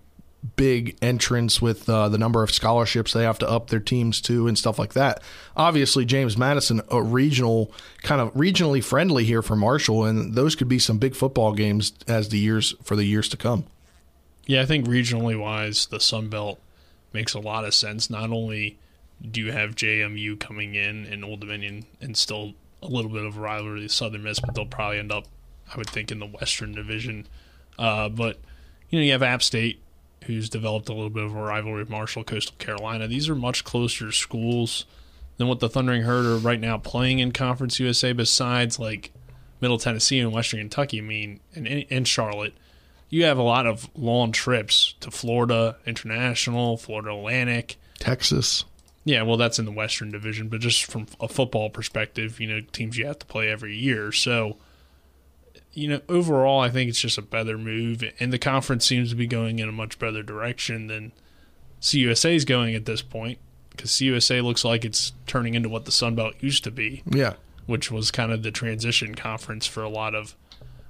big 0.57 0.97
entrance 1.01 1.63
with 1.63 1.89
uh, 1.89 2.09
the 2.09 2.19
number 2.19 2.43
of 2.43 2.51
scholarships 2.51 3.13
they 3.13 3.23
have 3.23 3.39
to 3.39 3.49
up 3.49 3.69
their 3.69 3.81
teams 3.81 4.21
to 4.23 4.47
and 4.47 4.59
stuff 4.59 4.79
like 4.79 4.93
that. 4.93 5.23
Obviously, 5.57 6.05
James 6.05 6.37
Madison, 6.37 6.83
a 6.91 7.03
regional 7.03 7.73
kind 8.03 8.21
of 8.21 8.33
regionally 8.35 8.85
friendly 8.85 9.25
here 9.25 9.43
for 9.43 9.57
Marshall, 9.57 10.05
and 10.05 10.35
those 10.35 10.55
could 10.55 10.69
be 10.69 10.79
some 10.79 10.99
big 10.99 11.15
football 11.15 11.53
games 11.53 11.93
as 12.07 12.29
the 12.29 12.39
years 12.39 12.75
for 12.83 12.97
the 12.97 13.05
years 13.05 13.29
to 13.31 13.37
come. 13.37 13.65
Yeah, 14.47 14.61
I 14.61 14.67
think 14.67 14.87
regionally 14.87 15.39
wise, 15.39 15.87
the 15.87 16.01
Sun 16.01 16.29
Belt 16.29 16.61
makes 17.13 17.33
a 17.33 17.41
lot 17.41 17.65
of 17.65 17.73
sense. 17.73 18.11
Not 18.11 18.31
only 18.31 18.79
do 19.23 19.41
you 19.41 19.53
have 19.53 19.75
JMU 19.75 20.39
coming 20.39 20.75
in 20.75 21.07
and 21.07 21.25
Old 21.25 21.41
Dominion 21.41 21.87
and 22.01 22.17
still 22.17 22.53
a 22.83 22.89
little 22.89 23.11
bit 23.11 23.25
of 23.25 23.39
rivalry 23.39 23.83
with 23.83 23.93
Southern 23.93 24.23
Miss, 24.23 24.41
but 24.41 24.55
they'll 24.55 24.67
probably 24.67 24.99
end 24.99 25.13
up, 25.13 25.25
I 25.73 25.79
would 25.79 25.89
think, 25.89 26.13
in 26.13 26.19
the 26.19 26.27
Western 26.27 26.73
Division. 26.73 27.27
Uh, 27.79 28.11
but 28.11 28.39
you 28.91 28.99
know, 28.99 29.05
you 29.05 29.13
have 29.13 29.23
App 29.23 29.43
State, 29.43 29.81
who's 30.27 30.49
developed 30.49 30.89
a 30.89 30.93
little 30.93 31.11
bit 31.11 31.25
of 31.25 31.35
a 31.35 31.41
rivalry 31.41 31.81
with 31.81 31.91
Marshall, 31.91 32.25
Coastal 32.25 32.57
Carolina. 32.59 33.07
These 33.09 33.29
are 33.29 33.35
much 33.35 33.65
closer 33.65 34.13
schools 34.13 34.85
than 35.37 35.49
what 35.49 35.61
the 35.61 35.69
Thundering 35.69 36.03
Herd 36.03 36.27
are 36.27 36.37
right 36.37 36.61
now 36.61 36.79
playing 36.79 37.19
in 37.19 37.33
Conference 37.33 37.81
USA. 37.81 38.13
Besides, 38.13 38.79
like 38.79 39.13
Middle 39.61 39.79
Tennessee 39.79 40.19
and 40.19 40.33
Western 40.33 40.61
Kentucky, 40.61 40.99
I 40.99 41.03
mean, 41.03 41.41
and, 41.55 41.67
and 41.91 42.07
Charlotte, 42.07 42.55
you 43.09 43.25
have 43.25 43.39
a 43.39 43.43
lot 43.43 43.67
of 43.67 43.89
long 43.97 44.33
trips 44.33 44.95
to 45.01 45.11
Florida 45.11 45.77
International, 45.87 46.77
Florida 46.77 47.11
Atlantic, 47.11 47.77
Texas. 47.99 48.65
Yeah, 49.05 49.23
well, 49.23 49.37
that's 49.37 49.59
in 49.59 49.67
the 49.67 49.73
Western 49.73 50.11
Division, 50.11 50.49
but 50.49 50.61
just 50.61 50.87
from 50.87 51.07
a 51.21 51.29
football 51.29 51.69
perspective, 51.69 52.41
you 52.41 52.47
know, 52.47 52.61
teams 52.61 52.97
you 52.97 53.07
have 53.07 53.19
to 53.19 53.27
play 53.27 53.51
every 53.51 53.77
year. 53.77 54.13
So, 54.13 54.57
you 55.75 55.89
know, 55.89 56.01
overall, 56.09 56.61
I 56.61 56.71
think 56.71 56.89
it's 56.89 57.01
just 57.01 57.19
a 57.19 57.23
better 57.23 57.59
move, 57.59 58.03
and 58.21 58.33
the 58.33 58.39
conference 58.39 58.85
seems 58.85 59.11
to 59.11 59.17
be 59.17 59.27
going 59.27 59.59
in 59.59 59.69
a 59.69 59.73
much 59.73 59.99
better 59.99 60.23
direction 60.23 60.87
than 60.87 61.13
CUSA 61.81 62.35
is 62.35 62.45
going 62.45 62.75
at 62.75 62.87
this 62.87 63.03
point, 63.03 63.39
because 63.71 63.91
CUSA 63.91 64.43
looks 64.43 64.65
like 64.65 64.85
it's 64.85 65.13
turning 65.27 65.55
into 65.55 65.69
what 65.69 65.85
the 65.85 65.93
Sun 65.93 66.15
Belt 66.15 66.35
used 66.41 66.65
to 66.65 66.71
be. 66.71 67.03
Yeah, 67.07 67.35
which 67.67 67.91
was 67.91 68.11
kind 68.11 68.33
of 68.33 68.43
the 68.43 68.51
transition 68.51 69.15
conference 69.15 69.67
for 69.67 69.83
a 69.83 69.89
lot 69.89 70.15
of 70.15 70.37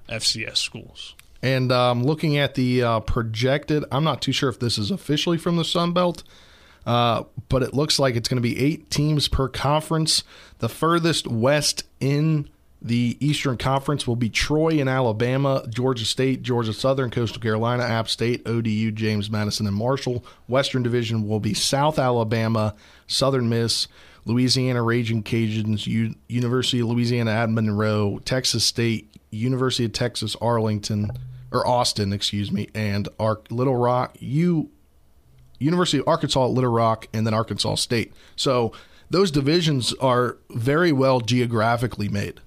FCS 0.08 0.56
schools. 0.56 1.14
And 1.42 1.70
um, 1.70 2.02
looking 2.02 2.38
at 2.38 2.54
the 2.54 2.82
uh, 2.82 3.00
projected, 3.00 3.84
I'm 3.92 4.04
not 4.04 4.22
too 4.22 4.32
sure 4.32 4.48
if 4.48 4.58
this 4.58 4.78
is 4.78 4.90
officially 4.90 5.36
from 5.36 5.56
the 5.56 5.64
Sun 5.64 5.92
Belt, 5.92 6.22
uh, 6.86 7.24
but 7.48 7.62
it 7.62 7.74
looks 7.74 7.98
like 7.98 8.16
it's 8.16 8.28
going 8.28 8.42
to 8.42 8.42
be 8.42 8.58
eight 8.58 8.90
teams 8.90 9.28
per 9.28 9.48
conference. 9.48 10.24
The 10.58 10.68
furthest 10.68 11.26
west 11.26 11.84
in 12.00 12.48
the 12.84 13.16
Eastern 13.18 13.56
Conference 13.56 14.06
will 14.06 14.14
be 14.14 14.28
Troy 14.28 14.72
in 14.72 14.88
Alabama, 14.88 15.64
Georgia 15.70 16.04
State, 16.04 16.42
Georgia 16.42 16.74
Southern, 16.74 17.10
Coastal 17.10 17.40
Carolina, 17.40 17.82
App 17.82 18.10
State, 18.10 18.46
ODU, 18.46 18.90
James 18.92 19.30
Madison, 19.30 19.66
and 19.66 19.74
Marshall. 19.74 20.22
Western 20.48 20.82
Division 20.82 21.26
will 21.26 21.40
be 21.40 21.54
South 21.54 21.98
Alabama, 21.98 22.74
Southern 23.06 23.48
Miss, 23.48 23.88
Louisiana 24.26 24.82
Raging 24.82 25.22
Cajuns, 25.22 25.86
U- 25.86 26.14
University 26.28 26.80
of 26.80 26.88
Louisiana 26.88 27.30
at 27.30 27.48
Monroe, 27.48 28.20
Texas 28.26 28.64
State, 28.64 29.16
University 29.30 29.86
of 29.86 29.92
Texas 29.92 30.36
Arlington, 30.42 31.10
or 31.50 31.66
Austin, 31.66 32.12
excuse 32.12 32.52
me, 32.52 32.68
and 32.74 33.08
Ar- 33.18 33.40
Little 33.48 33.76
Rock, 33.76 34.14
U 34.20 34.68
University 35.58 35.98
of 36.00 36.08
Arkansas 36.08 36.44
at 36.44 36.50
Little 36.50 36.70
Rock, 36.70 37.06
and 37.14 37.26
then 37.26 37.32
Arkansas 37.32 37.76
State. 37.76 38.12
So 38.36 38.72
those 39.08 39.30
divisions 39.30 39.94
are 39.94 40.36
very 40.50 40.92
well 40.92 41.20
geographically 41.20 42.10
made. 42.10 42.40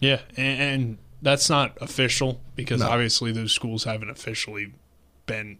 Yeah, 0.00 0.20
and, 0.36 0.60
and 0.60 0.98
that's 1.22 1.50
not 1.50 1.76
official 1.80 2.40
because 2.54 2.80
no. 2.80 2.88
obviously 2.88 3.32
those 3.32 3.52
schools 3.52 3.84
haven't 3.84 4.10
officially 4.10 4.72
been 5.26 5.58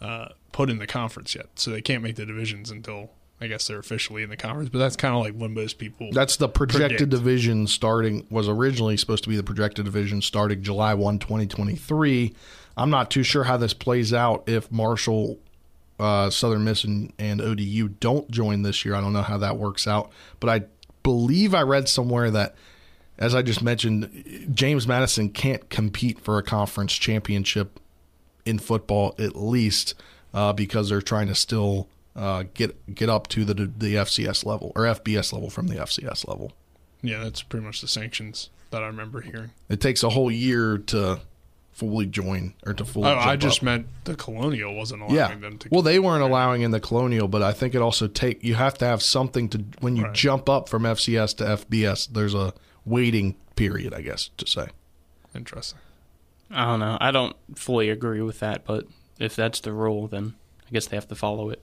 uh, 0.00 0.28
put 0.52 0.70
in 0.70 0.78
the 0.78 0.86
conference 0.86 1.34
yet, 1.34 1.46
so 1.56 1.70
they 1.70 1.82
can't 1.82 2.02
make 2.02 2.16
the 2.16 2.26
divisions 2.26 2.70
until 2.70 3.10
I 3.40 3.48
guess 3.48 3.66
they're 3.66 3.78
officially 3.78 4.22
in 4.22 4.30
the 4.30 4.36
conference, 4.36 4.70
but 4.70 4.78
that's 4.78 4.96
kind 4.96 5.14
of 5.14 5.20
like 5.20 5.34
when 5.34 5.52
most 5.52 5.78
people. 5.78 6.10
That's 6.10 6.36
the 6.36 6.48
projected 6.48 6.98
predict. 6.98 7.10
division 7.10 7.66
starting 7.66 8.26
was 8.30 8.48
originally 8.48 8.96
supposed 8.96 9.24
to 9.24 9.28
be 9.28 9.36
the 9.36 9.42
projected 9.42 9.84
division 9.84 10.22
starting 10.22 10.62
July 10.62 10.94
1, 10.94 11.18
2023. 11.18 12.34
I'm 12.78 12.90
not 12.90 13.10
too 13.10 13.22
sure 13.22 13.44
how 13.44 13.58
this 13.58 13.74
plays 13.74 14.14
out 14.14 14.44
if 14.46 14.72
Marshall, 14.72 15.38
uh, 16.00 16.30
Southern 16.30 16.64
Miss, 16.64 16.84
and, 16.84 17.12
and 17.18 17.42
ODU 17.42 17.88
don't 17.88 18.30
join 18.30 18.62
this 18.62 18.84
year. 18.86 18.94
I 18.94 19.02
don't 19.02 19.12
know 19.12 19.22
how 19.22 19.38
that 19.38 19.58
works 19.58 19.86
out, 19.86 20.10
but 20.40 20.48
I 20.48 20.64
believe 21.02 21.54
I 21.54 21.62
read 21.62 21.90
somewhere 21.90 22.30
that, 22.30 22.54
as 23.18 23.34
I 23.34 23.42
just 23.42 23.62
mentioned, 23.62 24.48
James 24.52 24.86
Madison 24.86 25.30
can't 25.30 25.68
compete 25.70 26.20
for 26.20 26.38
a 26.38 26.42
conference 26.42 26.92
championship 26.92 27.80
in 28.44 28.58
football 28.58 29.14
at 29.18 29.36
least 29.36 29.94
uh, 30.34 30.52
because 30.52 30.88
they're 30.88 31.02
trying 31.02 31.26
to 31.28 31.34
still 31.34 31.88
uh, 32.14 32.44
get 32.54 32.94
get 32.94 33.08
up 33.08 33.28
to 33.28 33.44
the 33.44 33.54
the 33.54 33.94
FCS 33.94 34.44
level 34.44 34.72
or 34.74 34.82
FBS 34.82 35.32
level 35.32 35.50
from 35.50 35.68
the 35.68 35.76
FCS 35.76 36.26
level. 36.28 36.52
Yeah, 37.02 37.22
that's 37.22 37.42
pretty 37.42 37.64
much 37.64 37.80
the 37.80 37.88
sanctions 37.88 38.50
that 38.70 38.82
I 38.82 38.86
remember 38.86 39.20
hearing. 39.20 39.50
It 39.68 39.80
takes 39.80 40.02
a 40.02 40.10
whole 40.10 40.30
year 40.30 40.78
to 40.78 41.20
fully 41.72 42.06
join 42.06 42.54
or 42.66 42.72
to 42.72 42.84
fully. 42.84 43.08
Oh, 43.08 43.16
I 43.16 43.36
just 43.36 43.58
up. 43.58 43.64
meant 43.64 43.86
the 44.04 44.14
colonial 44.14 44.74
wasn't 44.74 45.02
allowing 45.02 45.16
yeah. 45.16 45.34
them 45.34 45.58
to. 45.58 45.68
Well, 45.70 45.82
they 45.82 45.98
weren't 45.98 46.22
allowing 46.22 46.62
in 46.62 46.70
the 46.70 46.80
colonial, 46.80 47.28
but 47.28 47.42
I 47.42 47.52
think 47.52 47.74
it 47.74 47.82
also 47.82 48.08
take 48.08 48.42
you 48.42 48.54
have 48.54 48.78
to 48.78 48.86
have 48.86 49.02
something 49.02 49.48
to 49.50 49.64
when 49.80 49.96
you 49.96 50.04
right. 50.04 50.14
jump 50.14 50.48
up 50.48 50.68
from 50.68 50.84
FCS 50.84 51.36
to 51.38 51.44
FBS. 51.44 52.08
There's 52.08 52.34
a 52.34 52.54
waiting 52.86 53.36
period, 53.56 53.92
I 53.92 54.00
guess 54.00 54.30
to 54.38 54.46
say. 54.46 54.68
Interesting. 55.34 55.80
I 56.50 56.64
don't 56.64 56.80
know. 56.80 56.96
I 57.00 57.10
don't 57.10 57.36
fully 57.54 57.90
agree 57.90 58.22
with 58.22 58.40
that, 58.40 58.64
but 58.64 58.86
if 59.18 59.36
that's 59.36 59.60
the 59.60 59.72
rule, 59.72 60.06
then 60.06 60.34
I 60.66 60.70
guess 60.72 60.86
they 60.86 60.96
have 60.96 61.08
to 61.08 61.14
follow 61.14 61.50
it. 61.50 61.60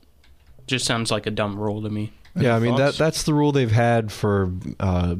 Just 0.68 0.86
sounds 0.86 1.10
like 1.10 1.26
a 1.26 1.32
dumb 1.32 1.58
rule 1.58 1.82
to 1.82 1.90
me. 1.90 2.14
Any 2.36 2.46
yeah, 2.46 2.56
I 2.56 2.60
mean 2.60 2.76
that 2.76 2.96
that's 2.96 3.24
the 3.24 3.34
rule 3.34 3.52
they've 3.52 3.72
had 3.72 4.12
for 4.12 4.52
uh, 4.80 5.16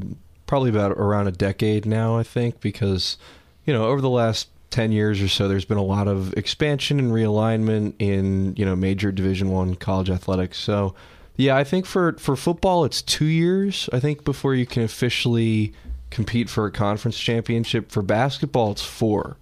probably 0.46 0.70
about 0.70 0.92
around 0.92 1.28
a 1.28 1.32
decade 1.32 1.86
now. 1.86 2.18
I 2.18 2.24
think 2.24 2.60
because 2.60 3.18
you 3.66 3.74
know 3.74 3.86
over 3.86 4.02
the 4.02 4.10
last 4.10 4.50
10 4.72 4.92
years 4.92 5.22
or 5.22 5.28
so 5.28 5.48
there's 5.48 5.66
been 5.66 5.78
a 5.78 5.84
lot 5.84 6.08
of 6.08 6.34
expansion 6.34 6.98
and 6.98 7.12
realignment 7.12 7.94
in 8.00 8.56
you 8.56 8.66
know 8.66 8.76
major 8.76 9.12
division 9.12 9.52
one 9.52 9.76
college 9.76 10.10
athletics 10.10 10.58
so 10.58 10.96
yeah 11.36 11.56
i 11.56 11.63
think 11.63 11.86
for 11.86 12.13
for 12.13 12.36
football 12.36 12.84
it's 12.84 13.04
two 13.04 13.26
years 13.26 13.88
i 13.94 14.00
think 14.00 14.24
before 14.24 14.56
you 14.56 14.66
can 14.66 14.82
officially 14.82 15.72
compete 16.13 16.49
for 16.49 16.65
a 16.65 16.71
conference 16.71 17.17
championship 17.17 17.91
for 17.91 18.02
basketball 18.02 18.71
it's 18.71 18.84
four 18.84 19.38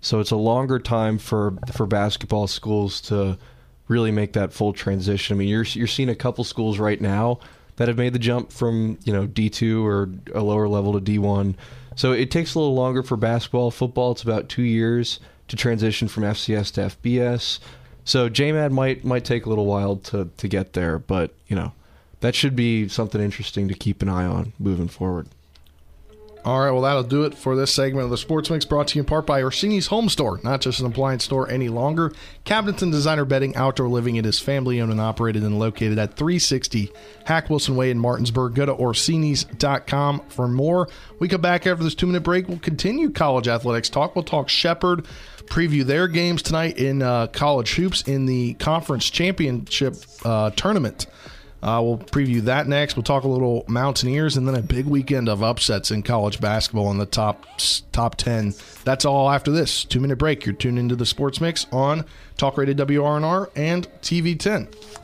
so 0.00 0.20
it's 0.20 0.30
a 0.30 0.36
longer 0.36 0.78
time 0.78 1.16
for 1.16 1.54
for 1.72 1.86
basketball 1.86 2.46
schools 2.46 3.00
to 3.02 3.38
really 3.88 4.10
make 4.10 4.32
that 4.34 4.52
full 4.52 4.72
transition. 4.72 5.36
I 5.36 5.38
mean, 5.38 5.48
you're 5.48 5.64
you're 5.64 5.86
seeing 5.86 6.08
a 6.08 6.14
couple 6.14 6.44
schools 6.44 6.78
right 6.78 7.00
now 7.00 7.40
that 7.76 7.88
have 7.88 7.96
made 7.96 8.12
the 8.12 8.18
jump 8.18 8.52
from 8.52 8.98
you 9.04 9.12
know 9.12 9.26
D2 9.26 9.82
or 9.82 10.10
a 10.34 10.42
lower 10.42 10.68
level 10.68 10.98
to 10.98 11.00
D1. 11.00 11.54
So 11.96 12.12
it 12.12 12.30
takes 12.30 12.54
a 12.54 12.58
little 12.58 12.74
longer 12.74 13.02
for 13.02 13.16
basketball. 13.16 13.70
Football, 13.70 14.12
it's 14.12 14.22
about 14.22 14.48
two 14.48 14.62
years 14.62 15.20
to 15.48 15.56
transition 15.56 16.08
from 16.08 16.24
FCS 16.24 16.72
to 16.74 16.80
FBS. 16.82 17.60
So 18.04 18.28
JMAD 18.28 18.72
might 18.72 19.04
might 19.04 19.24
take 19.24 19.46
a 19.46 19.48
little 19.48 19.66
while 19.66 19.96
to 19.96 20.30
to 20.36 20.48
get 20.48 20.72
there, 20.72 20.98
but 20.98 21.34
you 21.46 21.56
know 21.56 21.72
that 22.20 22.34
should 22.34 22.56
be 22.56 22.88
something 22.88 23.20
interesting 23.20 23.68
to 23.68 23.74
keep 23.74 24.02
an 24.02 24.08
eye 24.08 24.26
on 24.26 24.52
moving 24.58 24.88
forward. 24.88 25.28
All 26.44 26.60
right, 26.60 26.70
well, 26.70 26.82
that'll 26.82 27.04
do 27.04 27.24
it 27.24 27.34
for 27.34 27.56
this 27.56 27.72
segment 27.72 28.04
of 28.04 28.10
the 28.10 28.18
Sports 28.18 28.50
Mix 28.50 28.66
brought 28.66 28.88
to 28.88 28.96
you 28.96 29.00
in 29.00 29.06
part 29.06 29.24
by 29.24 29.42
Orsini's 29.42 29.86
Home 29.86 30.10
Store. 30.10 30.40
Not 30.44 30.60
just 30.60 30.78
an 30.78 30.84
appliance 30.84 31.24
store 31.24 31.50
any 31.50 31.70
longer. 31.70 32.12
Cabinets 32.44 32.82
and 32.82 32.92
designer 32.92 33.24
bedding, 33.24 33.56
outdoor 33.56 33.88
living. 33.88 34.16
It 34.16 34.26
is 34.26 34.38
family 34.38 34.78
owned 34.78 34.92
and 34.92 35.00
operated 35.00 35.42
and 35.42 35.58
located 35.58 35.98
at 35.98 36.16
360 36.16 36.92
Hack 37.24 37.48
Wilson 37.48 37.76
Way 37.76 37.90
in 37.90 37.98
Martinsburg. 37.98 38.54
Go 38.54 38.66
to 38.66 38.72
Orsini's.com 38.72 40.20
for 40.28 40.46
more. 40.46 40.86
We 41.18 41.28
come 41.28 41.40
back 41.40 41.66
after 41.66 41.82
this 41.82 41.94
two 41.94 42.06
minute 42.06 42.22
break. 42.22 42.46
We'll 42.46 42.58
continue 42.58 43.08
college 43.08 43.48
athletics 43.48 43.88
talk. 43.88 44.14
We'll 44.14 44.22
talk 44.22 44.50
Shepherd, 44.50 45.06
preview 45.46 45.82
their 45.82 46.08
games 46.08 46.42
tonight 46.42 46.76
in 46.76 47.00
uh, 47.00 47.28
college 47.28 47.72
hoops 47.72 48.02
in 48.02 48.26
the 48.26 48.52
conference 48.54 49.08
championship 49.08 49.96
uh, 50.26 50.50
tournament. 50.50 51.06
Uh, 51.64 51.80
we'll 51.82 51.96
preview 51.96 52.42
that 52.42 52.68
next. 52.68 52.94
We'll 52.94 53.04
talk 53.04 53.24
a 53.24 53.28
little 53.28 53.64
Mountaineers 53.68 54.36
and 54.36 54.46
then 54.46 54.54
a 54.54 54.60
big 54.60 54.84
weekend 54.84 55.30
of 55.30 55.42
upsets 55.42 55.90
in 55.90 56.02
college 56.02 56.38
basketball 56.38 56.90
in 56.90 56.98
the 56.98 57.06
top 57.06 57.46
top 57.90 58.16
ten. 58.16 58.52
That's 58.84 59.06
all 59.06 59.30
after 59.30 59.50
this 59.50 59.82
two 59.82 59.98
minute 59.98 60.16
break. 60.18 60.44
You're 60.44 60.54
tuned 60.54 60.78
into 60.78 60.94
the 60.94 61.06
Sports 61.06 61.40
Mix 61.40 61.66
on 61.72 62.04
Talk 62.36 62.58
Radio 62.58 62.74
WRNR 62.74 63.50
and 63.56 63.88
TV10. 64.02 65.03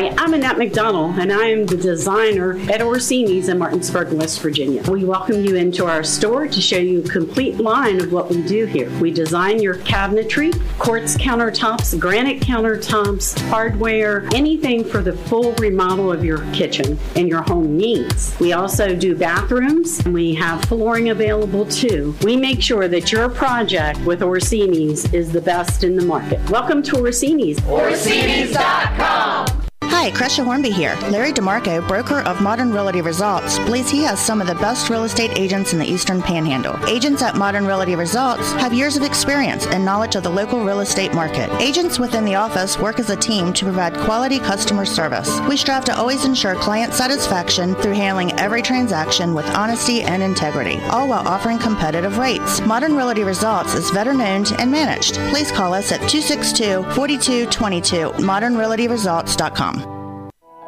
Hi, 0.00 0.14
I'm 0.16 0.32
Annette 0.32 0.56
McDonald, 0.56 1.18
and 1.18 1.30
I 1.30 1.48
am 1.48 1.66
the 1.66 1.76
designer 1.76 2.58
at 2.70 2.80
Orsini's 2.80 3.50
in 3.50 3.58
Martinsburg, 3.58 4.10
West 4.14 4.40
Virginia. 4.40 4.82
We 4.90 5.04
welcome 5.04 5.44
you 5.44 5.56
into 5.56 5.84
our 5.84 6.02
store 6.02 6.48
to 6.48 6.60
show 6.62 6.78
you 6.78 7.00
a 7.00 7.08
complete 7.10 7.58
line 7.58 8.00
of 8.00 8.10
what 8.10 8.30
we 8.30 8.42
do 8.42 8.64
here. 8.64 8.88
We 8.98 9.10
design 9.10 9.60
your 9.60 9.74
cabinetry, 9.74 10.58
quartz 10.78 11.18
countertops, 11.18 12.00
granite 12.00 12.40
countertops, 12.40 13.38
hardware, 13.50 14.26
anything 14.34 14.84
for 14.84 15.02
the 15.02 15.12
full 15.12 15.52
remodel 15.56 16.10
of 16.10 16.24
your 16.24 16.50
kitchen 16.54 16.98
and 17.14 17.28
your 17.28 17.42
home 17.42 17.76
needs. 17.76 18.34
We 18.40 18.54
also 18.54 18.96
do 18.96 19.14
bathrooms, 19.14 20.00
and 20.06 20.14
we 20.14 20.34
have 20.36 20.64
flooring 20.64 21.10
available 21.10 21.66
too. 21.66 22.16
We 22.22 22.38
make 22.38 22.62
sure 22.62 22.88
that 22.88 23.12
your 23.12 23.28
project 23.28 24.00
with 24.06 24.22
Orsini's 24.22 25.12
is 25.12 25.30
the 25.30 25.42
best 25.42 25.84
in 25.84 25.94
the 25.94 26.06
market. 26.06 26.40
Welcome 26.48 26.82
to 26.84 26.96
Orsini's. 26.96 27.62
Orsini's.com. 27.66 29.66
Hi, 30.00 30.10
Cresha 30.10 30.42
Hornby 30.42 30.70
here. 30.70 30.96
Larry 31.10 31.30
DeMarco, 31.30 31.86
broker 31.86 32.20
of 32.20 32.40
Modern 32.40 32.72
Realty 32.72 33.02
Results, 33.02 33.58
believes 33.58 33.90
he 33.90 34.02
has 34.04 34.18
some 34.18 34.40
of 34.40 34.46
the 34.46 34.54
best 34.54 34.88
real 34.88 35.04
estate 35.04 35.38
agents 35.38 35.74
in 35.74 35.78
the 35.78 35.84
Eastern 35.84 36.22
Panhandle. 36.22 36.82
Agents 36.88 37.20
at 37.20 37.36
Modern 37.36 37.66
Realty 37.66 37.94
Results 37.94 38.50
have 38.52 38.72
years 38.72 38.96
of 38.96 39.02
experience 39.02 39.66
and 39.66 39.84
knowledge 39.84 40.16
of 40.16 40.22
the 40.22 40.30
local 40.30 40.64
real 40.64 40.80
estate 40.80 41.12
market. 41.12 41.52
Agents 41.60 41.98
within 41.98 42.24
the 42.24 42.34
office 42.34 42.78
work 42.78 42.98
as 42.98 43.10
a 43.10 43.16
team 43.16 43.52
to 43.52 43.66
provide 43.66 43.94
quality 43.98 44.38
customer 44.38 44.86
service. 44.86 45.38
We 45.40 45.58
strive 45.58 45.84
to 45.84 45.94
always 45.94 46.24
ensure 46.24 46.54
client 46.54 46.94
satisfaction 46.94 47.74
through 47.74 47.92
handling 47.92 48.32
every 48.40 48.62
transaction 48.62 49.34
with 49.34 49.44
honesty 49.54 50.00
and 50.00 50.22
integrity, 50.22 50.80
all 50.84 51.08
while 51.08 51.28
offering 51.28 51.58
competitive 51.58 52.16
rates. 52.16 52.62
Modern 52.62 52.96
Realty 52.96 53.22
Results 53.22 53.74
is 53.74 53.90
veteran 53.90 54.22
owned 54.22 54.54
and 54.58 54.72
managed. 54.72 55.16
Please 55.28 55.52
call 55.52 55.74
us 55.74 55.92
at 55.92 56.08
262 56.08 56.84
4222 56.94 58.12
modernrealtyresults.com. 58.12 59.89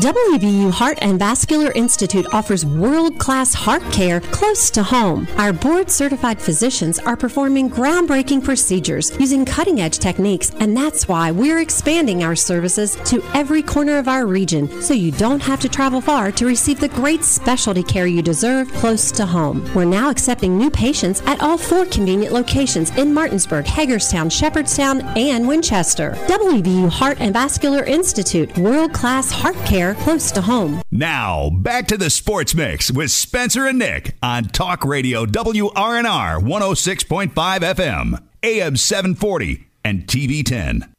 WVU 0.00 0.70
Heart 0.72 0.98
and 1.00 1.18
Vascular 1.18 1.72
Institute 1.72 2.26
offers 2.34 2.66
world 2.66 3.18
class 3.18 3.54
heart 3.54 3.82
care 3.94 4.20
close 4.20 4.68
to 4.72 4.82
home. 4.82 5.26
Our 5.38 5.54
board 5.54 5.90
certified 5.90 6.38
physicians 6.38 6.98
are 6.98 7.16
performing 7.16 7.70
groundbreaking 7.70 8.44
procedures 8.44 9.10
using 9.18 9.46
cutting 9.46 9.80
edge 9.80 9.98
techniques, 9.98 10.50
and 10.60 10.76
that's 10.76 11.08
why 11.08 11.30
we're 11.30 11.60
expanding 11.60 12.22
our 12.22 12.36
services 12.36 12.96
to 13.06 13.24
every 13.32 13.62
corner 13.62 13.96
of 13.96 14.06
our 14.06 14.26
region 14.26 14.82
so 14.82 14.92
you 14.92 15.12
don't 15.12 15.40
have 15.40 15.60
to 15.60 15.68
travel 15.68 16.02
far 16.02 16.30
to 16.30 16.44
receive 16.44 16.78
the 16.78 16.88
great 16.88 17.24
specialty 17.24 17.82
care 17.82 18.06
you 18.06 18.20
deserve 18.20 18.70
close 18.74 19.10
to 19.12 19.24
home. 19.24 19.66
We're 19.74 19.86
now 19.86 20.10
accepting 20.10 20.58
new 20.58 20.70
patients 20.70 21.22
at 21.24 21.40
all 21.40 21.56
four 21.56 21.86
convenient 21.86 22.34
locations 22.34 22.94
in 22.98 23.14
Martinsburg, 23.14 23.64
Hagerstown, 23.64 24.28
Shepherdstown, 24.28 25.00
and 25.16 25.48
Winchester. 25.48 26.10
WVU 26.26 26.90
Heart 26.90 27.16
and 27.20 27.32
Vascular 27.32 27.82
Institute, 27.84 28.54
world 28.58 28.92
class 28.92 29.30
heart 29.30 29.56
care 29.64 29.85
close 29.94 30.30
to 30.32 30.42
home. 30.42 30.82
Now, 30.90 31.50
back 31.50 31.86
to 31.88 31.96
the 31.96 32.10
Sports 32.10 32.54
Mix 32.54 32.90
with 32.90 33.10
Spencer 33.10 33.66
and 33.66 33.78
Nick 33.78 34.16
on 34.22 34.44
Talk 34.44 34.84
Radio 34.84 35.24
WRNR 35.26 36.40
106.5 36.40 37.32
FM, 37.32 38.22
AM 38.42 38.76
740, 38.76 39.66
and 39.84 40.06
TV 40.06 40.44
10. 40.44 40.92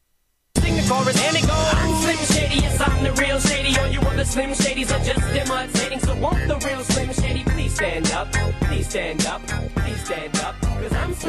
Sing 0.56 0.74
the 0.76 0.82
chorus 0.88 1.22
and 1.22 1.36
it 1.36 1.42
goes. 1.42 1.50
I'm 1.50 2.02
Slim 2.02 2.16
Shady, 2.16 2.60
yes, 2.62 2.80
I'm 2.80 3.04
the 3.04 3.12
real 3.12 3.38
Shady. 3.38 3.78
All 3.78 3.88
you 3.88 4.00
other 4.00 4.24
Slim 4.24 4.50
Shadys 4.50 4.90
are 4.90 5.04
just 5.04 5.20
imitating. 5.34 6.00
So 6.00 6.16
won't 6.16 6.48
the 6.48 6.56
real 6.66 6.82
Slim 6.82 7.12
Shady 7.12 7.44
please 7.44 7.47
stand 7.78 8.10
up? 8.10 8.32
Please 8.62 8.88
stand 8.88 9.24
up. 9.26 9.40
Please 9.46 10.04
stand 10.04 10.36
up. 10.40 10.56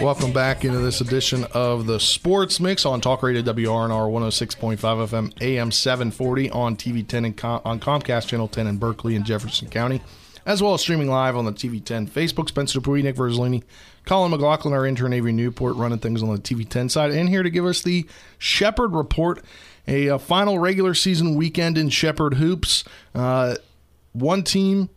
Welcome 0.01 0.33
back 0.33 0.65
into 0.65 0.79
this 0.79 0.99
edition 0.99 1.45
of 1.53 1.85
the 1.85 1.99
Sports 1.99 2.59
Mix 2.59 2.88
on 2.88 3.01
Talk 3.01 3.21
Radio 3.21 3.43
WRNR 3.43 4.09
106.5 4.09 4.79
FM 4.79 5.41
AM 5.43 5.71
740 5.71 6.49
on 6.49 6.75
TV 6.75 7.07
10 7.07 7.25
and 7.25 7.38
Com- 7.38 7.62
on 7.63 7.79
Comcast 7.79 8.29
Channel 8.29 8.47
10 8.47 8.65
in 8.65 8.77
Berkeley 8.77 9.15
and 9.15 9.25
Jefferson 9.25 9.69
County, 9.69 10.01
as 10.43 10.59
well 10.59 10.73
as 10.73 10.81
streaming 10.81 11.07
live 11.07 11.35
on 11.35 11.45
the 11.45 11.51
TV 11.51 11.85
10 11.85 12.07
Facebook. 12.07 12.47
Spencer 12.47 12.79
Dupuy, 12.79 13.03
Nick 13.03 13.15
Verzolini, 13.15 13.62
Colin 14.07 14.31
McLaughlin, 14.31 14.73
our 14.73 14.88
intern 14.88 15.13
Avery 15.13 15.31
Newport, 15.33 15.75
running 15.75 15.99
things 15.99 16.23
on 16.23 16.33
the 16.33 16.41
TV 16.41 16.67
10 16.67 16.89
side, 16.89 17.12
and 17.12 17.29
here 17.29 17.43
to 17.43 17.51
give 17.51 17.67
us 17.67 17.83
the 17.83 18.07
Shepherd 18.39 18.93
report. 18.93 19.45
A, 19.88 20.07
a 20.07 20.17
final 20.17 20.57
regular 20.57 20.95
season 20.95 21.35
weekend 21.35 21.77
in 21.77 21.89
Shepherd 21.89 22.35
hoops. 22.35 22.83
Uh, 23.13 23.55
one 24.13 24.43
team 24.43 24.89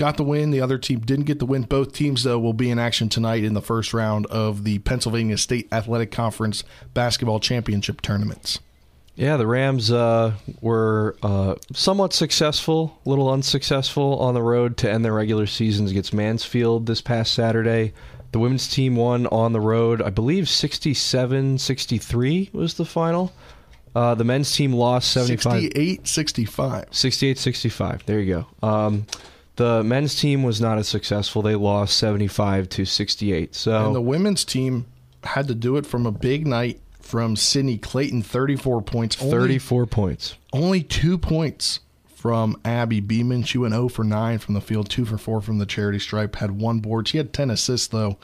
got 0.00 0.16
the 0.16 0.24
win. 0.24 0.50
The 0.50 0.62
other 0.62 0.78
team 0.78 1.00
didn't 1.00 1.26
get 1.26 1.40
the 1.40 1.46
win. 1.46 1.62
Both 1.62 1.92
teams, 1.92 2.24
though, 2.24 2.38
will 2.38 2.54
be 2.54 2.70
in 2.70 2.78
action 2.78 3.10
tonight 3.10 3.44
in 3.44 3.52
the 3.52 3.60
first 3.60 3.92
round 3.92 4.24
of 4.26 4.64
the 4.64 4.78
Pennsylvania 4.78 5.36
State 5.36 5.68
Athletic 5.70 6.10
Conference 6.10 6.64
basketball 6.94 7.38
championship 7.38 8.00
tournaments. 8.00 8.60
Yeah, 9.14 9.36
the 9.36 9.46
Rams 9.46 9.92
uh, 9.92 10.32
were 10.62 11.16
uh, 11.22 11.56
somewhat 11.74 12.14
successful, 12.14 12.98
a 13.04 13.08
little 13.10 13.30
unsuccessful 13.30 14.18
on 14.20 14.32
the 14.32 14.42
road 14.42 14.78
to 14.78 14.90
end 14.90 15.04
their 15.04 15.12
regular 15.12 15.46
seasons 15.46 15.90
against 15.90 16.14
Mansfield 16.14 16.86
this 16.86 17.02
past 17.02 17.34
Saturday. 17.34 17.92
The 18.32 18.38
women's 18.38 18.68
team 18.68 18.96
won 18.96 19.26
on 19.26 19.52
the 19.52 19.60
road, 19.60 20.00
I 20.00 20.08
believe 20.08 20.48
67 20.48 21.58
63 21.58 22.50
was 22.54 22.74
the 22.74 22.86
final. 22.86 23.34
Uh, 23.94 24.14
the 24.14 24.24
men's 24.24 24.54
team 24.54 24.72
lost 24.72 25.12
75 25.12 25.52
68 25.62 26.08
65. 26.08 26.84
68 26.90 27.38
65. 27.38 28.06
There 28.06 28.20
you 28.20 28.46
go. 28.62 28.66
Um, 28.66 29.06
the 29.60 29.84
men's 29.84 30.18
team 30.18 30.42
was 30.42 30.58
not 30.58 30.78
as 30.78 30.88
successful. 30.88 31.42
They 31.42 31.54
lost 31.54 31.98
75 31.98 32.66
to 32.70 32.86
68. 32.86 33.54
So 33.54 33.86
and 33.86 33.94
the 33.94 34.00
women's 34.00 34.42
team 34.42 34.86
had 35.22 35.48
to 35.48 35.54
do 35.54 35.76
it 35.76 35.84
from 35.84 36.06
a 36.06 36.10
big 36.10 36.46
night 36.46 36.80
from 36.98 37.36
Sydney 37.36 37.76
Clayton, 37.76 38.22
34 38.22 38.80
points. 38.80 39.20
Only, 39.20 39.32
34 39.32 39.84
points. 39.84 40.36
Only 40.54 40.82
two 40.82 41.18
points 41.18 41.80
from 42.06 42.58
Abby 42.64 43.00
Beeman. 43.00 43.42
She 43.42 43.58
went 43.58 43.74
0 43.74 43.88
for 43.88 44.02
9 44.02 44.38
from 44.38 44.54
the 44.54 44.62
field, 44.62 44.88
2 44.88 45.04
for 45.04 45.18
4 45.18 45.42
from 45.42 45.58
the 45.58 45.66
charity 45.66 45.98
stripe, 45.98 46.36
had 46.36 46.52
one 46.52 46.80
board. 46.80 47.06
She 47.08 47.18
had 47.18 47.34
10 47.34 47.50
assists, 47.50 47.88
though, 47.88 48.16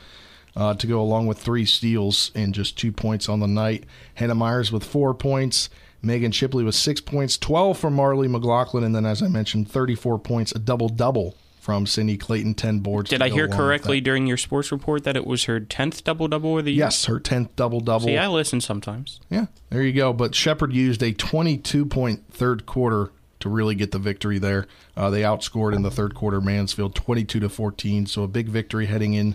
uh, 0.55 0.73
to 0.73 0.87
go 0.87 1.03
along 1.03 1.27
with 1.27 1.39
three 1.39 1.67
steals 1.67 2.31
and 2.35 2.55
just 2.55 2.79
two 2.79 2.93
points 2.93 3.29
on 3.29 3.41
the 3.41 3.47
night. 3.47 3.85
Hannah 4.15 4.35
Myers 4.35 4.73
with 4.73 4.85
four 4.85 5.13
points. 5.13 5.69
Megan 6.07 6.33
Shipley 6.33 6.65
with 6.65 6.75
six 6.75 7.01
points, 7.01 7.37
12 7.37 7.79
from 7.79 7.95
Marley 7.95 8.29
McLaughlin, 8.29 8.85
and 8.85 8.95
then, 8.95 9.05
as 9.05 9.23
I 9.23 9.29
mentioned, 9.29 9.71
34 9.71 10.19
points, 10.21 10.53
a 10.53 10.59
double 10.59 10.89
double 10.89 11.37
from 11.61 11.85
Cindy 11.85 12.17
Clayton, 12.17 12.55
10 12.55 12.79
boards. 12.79 13.11
Did 13.11 13.23
I 13.23 13.29
hear 13.29 13.49
correctly 13.49 14.01
during 14.01 14.29
your 14.29 14.37
sports 14.37 14.71
report 14.71 15.03
that 15.03 15.17
it 15.17 15.27
was 15.27 15.45
her 15.45 15.61
10th 15.61 16.05
double 16.05 16.29
double 16.29 16.59
of 16.59 16.65
the 16.65 16.71
year? 16.71 16.85
Yes, 16.85 17.07
her 17.07 17.19
10th 17.19 17.49
double 17.57 17.81
double. 17.81 18.07
See, 18.07 18.17
I 18.17 18.29
listen 18.29 18.61
sometimes. 18.61 19.19
Yeah, 19.31 19.47
there 19.71 19.83
you 19.83 19.93
go. 19.93 20.13
But 20.13 20.33
Shepherd 20.33 20.73
used 20.73 21.03
a 21.03 21.13
22 21.13 21.85
point 21.87 22.33
third 22.33 22.67
quarter 22.67 23.11
to 23.41 23.49
really 23.49 23.75
get 23.75 23.91
the 23.91 23.99
victory 23.99 24.39
there. 24.39 24.69
Uh, 24.97 25.11
they 25.11 25.23
outscored 25.23 25.75
in 25.75 25.83
the 25.83 25.91
third 25.91 26.15
quarter 26.15 26.41
Mansfield 26.41 26.95
22 26.95 27.41
to 27.41 27.49
14, 27.49 28.07
so 28.07 28.23
a 28.23 28.29
big 28.29 28.49
victory 28.49 28.87
heading 28.87 29.15
in 29.15 29.35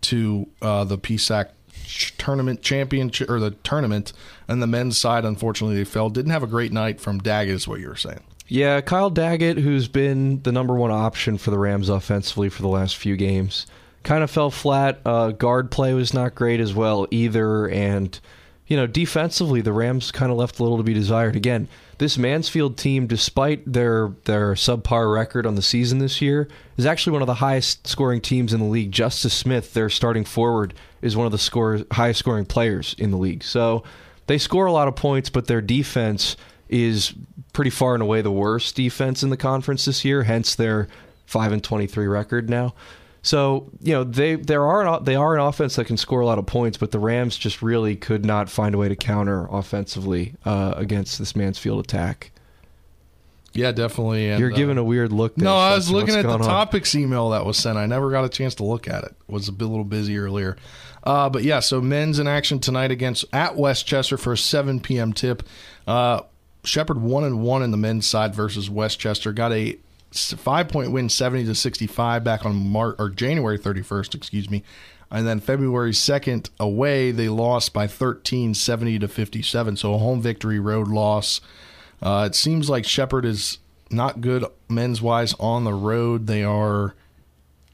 to 0.00 0.48
uh, 0.60 0.82
the 0.82 0.98
PSAC 0.98 1.50
tournament 2.18 2.62
championship 2.62 3.30
or 3.30 3.40
the 3.40 3.50
tournament, 3.50 4.12
and 4.46 4.62
the 4.62 4.66
men's 4.66 4.98
side, 4.98 5.24
unfortunately, 5.24 5.76
they 5.76 5.84
fell. 5.84 6.10
Didn't 6.10 6.32
have 6.32 6.42
a 6.42 6.48
great 6.48 6.72
night 6.72 7.00
from 7.00 7.18
Daggett, 7.18 7.54
is 7.54 7.68
what 7.68 7.80
you 7.80 7.88
were 7.88 7.96
saying. 7.96 8.22
Yeah, 8.48 8.80
Kyle 8.80 9.10
Daggett, 9.10 9.58
who's 9.58 9.88
been 9.88 10.42
the 10.42 10.52
number 10.52 10.74
one 10.74 10.90
option 10.90 11.36
for 11.36 11.50
the 11.50 11.58
Rams 11.58 11.90
offensively 11.90 12.48
for 12.48 12.62
the 12.62 12.68
last 12.68 12.96
few 12.96 13.14
games, 13.14 13.66
kind 14.02 14.24
of 14.24 14.30
fell 14.30 14.50
flat. 14.50 15.00
Uh, 15.04 15.32
guard 15.32 15.70
play 15.70 15.92
was 15.92 16.14
not 16.14 16.34
great 16.34 16.60
as 16.60 16.72
well 16.72 17.06
either, 17.10 17.68
and 17.68 18.18
you 18.66 18.76
know 18.76 18.86
defensively 18.86 19.60
the 19.60 19.72
Rams 19.72 20.10
kind 20.10 20.32
of 20.32 20.38
left 20.38 20.58
a 20.58 20.62
little 20.62 20.78
to 20.78 20.82
be 20.82 20.94
desired. 20.94 21.36
Again, 21.36 21.68
this 21.98 22.16
Mansfield 22.16 22.78
team, 22.78 23.06
despite 23.06 23.70
their 23.70 24.12
their 24.24 24.54
subpar 24.54 25.12
record 25.12 25.44
on 25.44 25.54
the 25.54 25.62
season 25.62 25.98
this 25.98 26.22
year, 26.22 26.48
is 26.78 26.86
actually 26.86 27.12
one 27.12 27.22
of 27.22 27.26
the 27.26 27.34
highest 27.34 27.86
scoring 27.86 28.22
teams 28.22 28.54
in 28.54 28.60
the 28.60 28.66
league. 28.66 28.92
Justice 28.92 29.34
Smith, 29.34 29.74
their 29.74 29.90
starting 29.90 30.24
forward, 30.24 30.72
is 31.02 31.16
one 31.16 31.26
of 31.26 31.32
the 31.32 31.38
score, 31.38 31.80
highest 31.92 32.18
scoring 32.20 32.44
players 32.44 32.94
in 32.98 33.10
the 33.10 33.16
league. 33.16 33.42
So 33.42 33.84
they 34.26 34.38
score 34.38 34.66
a 34.66 34.72
lot 34.72 34.88
of 34.88 34.96
points, 34.96 35.30
but 35.30 35.46
their 35.46 35.60
defense 35.60 36.36
is 36.68 37.14
pretty 37.52 37.70
far 37.70 37.94
and 37.94 38.02
away 38.02 38.20
the 38.20 38.30
worst 38.30 38.76
defense 38.76 39.22
in 39.22 39.30
the 39.30 39.36
conference 39.36 39.84
this 39.86 40.04
year. 40.04 40.22
Hence 40.24 40.54
their 40.54 40.88
five 41.26 41.52
and 41.52 41.62
twenty 41.62 41.86
three 41.86 42.06
record 42.06 42.48
now. 42.50 42.74
So 43.22 43.70
you 43.82 43.92
know 43.92 44.04
they 44.04 44.36
there 44.36 44.64
are 44.66 45.00
they 45.00 45.16
are 45.16 45.34
an 45.34 45.40
offense 45.40 45.76
that 45.76 45.86
can 45.86 45.96
score 45.96 46.20
a 46.20 46.26
lot 46.26 46.38
of 46.38 46.46
points, 46.46 46.78
but 46.78 46.90
the 46.90 46.98
Rams 46.98 47.36
just 47.36 47.62
really 47.62 47.96
could 47.96 48.24
not 48.24 48.48
find 48.48 48.74
a 48.74 48.78
way 48.78 48.88
to 48.88 48.96
counter 48.96 49.46
offensively 49.50 50.34
uh, 50.44 50.74
against 50.76 51.18
this 51.18 51.34
Mansfield 51.34 51.80
attack. 51.80 52.30
Yeah, 53.54 53.72
definitely. 53.72 54.28
And, 54.28 54.38
You're 54.40 54.52
uh, 54.52 54.56
giving 54.56 54.78
a 54.78 54.84
weird 54.84 55.12
look. 55.12 55.34
There, 55.34 55.44
No, 55.44 55.56
I 55.56 55.74
was 55.74 55.90
looking 55.90 56.14
at 56.14 56.22
the 56.22 56.28
on? 56.30 56.40
topics 56.40 56.94
email 56.94 57.30
that 57.30 57.44
was 57.44 57.56
sent. 57.56 57.76
I 57.78 57.86
never 57.86 58.10
got 58.10 58.24
a 58.24 58.28
chance 58.28 58.54
to 58.56 58.64
look 58.64 58.86
at 58.86 59.04
it. 59.04 59.16
Was 59.26 59.48
a 59.48 59.52
bit- 59.52 59.64
little 59.64 59.84
busy 59.84 60.18
earlier. 60.18 60.56
Uh, 61.04 61.28
but 61.28 61.42
yeah, 61.42 61.60
so 61.60 61.80
men's 61.80 62.18
in 62.18 62.26
action 62.26 62.58
tonight 62.58 62.90
against 62.90 63.24
at 63.32 63.56
Westchester 63.56 64.16
for 64.16 64.32
a 64.32 64.38
7 64.38 64.80
p.m. 64.80 65.12
tip. 65.12 65.42
Uh, 65.86 66.22
Shepherd 66.64 67.00
one 67.00 67.24
and 67.24 67.40
one 67.40 67.62
in 67.62 67.70
the 67.70 67.76
men's 67.76 68.06
side 68.06 68.34
versus 68.34 68.68
Westchester. 68.68 69.32
Got 69.32 69.52
a 69.52 69.78
five 70.12 70.68
point 70.68 70.92
win, 70.92 71.08
70 71.08 71.44
to 71.46 71.54
65 71.54 72.24
back 72.24 72.44
on 72.44 72.54
March 72.70 72.96
or 72.98 73.08
January 73.08 73.58
31st, 73.58 74.14
excuse 74.14 74.50
me. 74.50 74.62
And 75.10 75.26
then 75.26 75.40
February 75.40 75.92
2nd 75.92 76.50
away, 76.60 77.12
they 77.12 77.28
lost 77.30 77.72
by 77.72 77.86
13, 77.86 78.52
70 78.52 78.98
to 78.98 79.08
57. 79.08 79.76
So 79.76 79.94
a 79.94 79.98
home 79.98 80.20
victory, 80.20 80.58
road 80.58 80.88
loss. 80.88 81.40
Uh, 82.02 82.28
it 82.30 82.34
seems 82.34 82.68
like 82.68 82.84
Shepherd 82.84 83.24
is 83.24 83.58
not 83.90 84.20
good 84.20 84.44
men's 84.68 85.00
wise 85.00 85.34
on 85.40 85.64
the 85.64 85.72
road. 85.72 86.26
They 86.26 86.44
are 86.44 86.94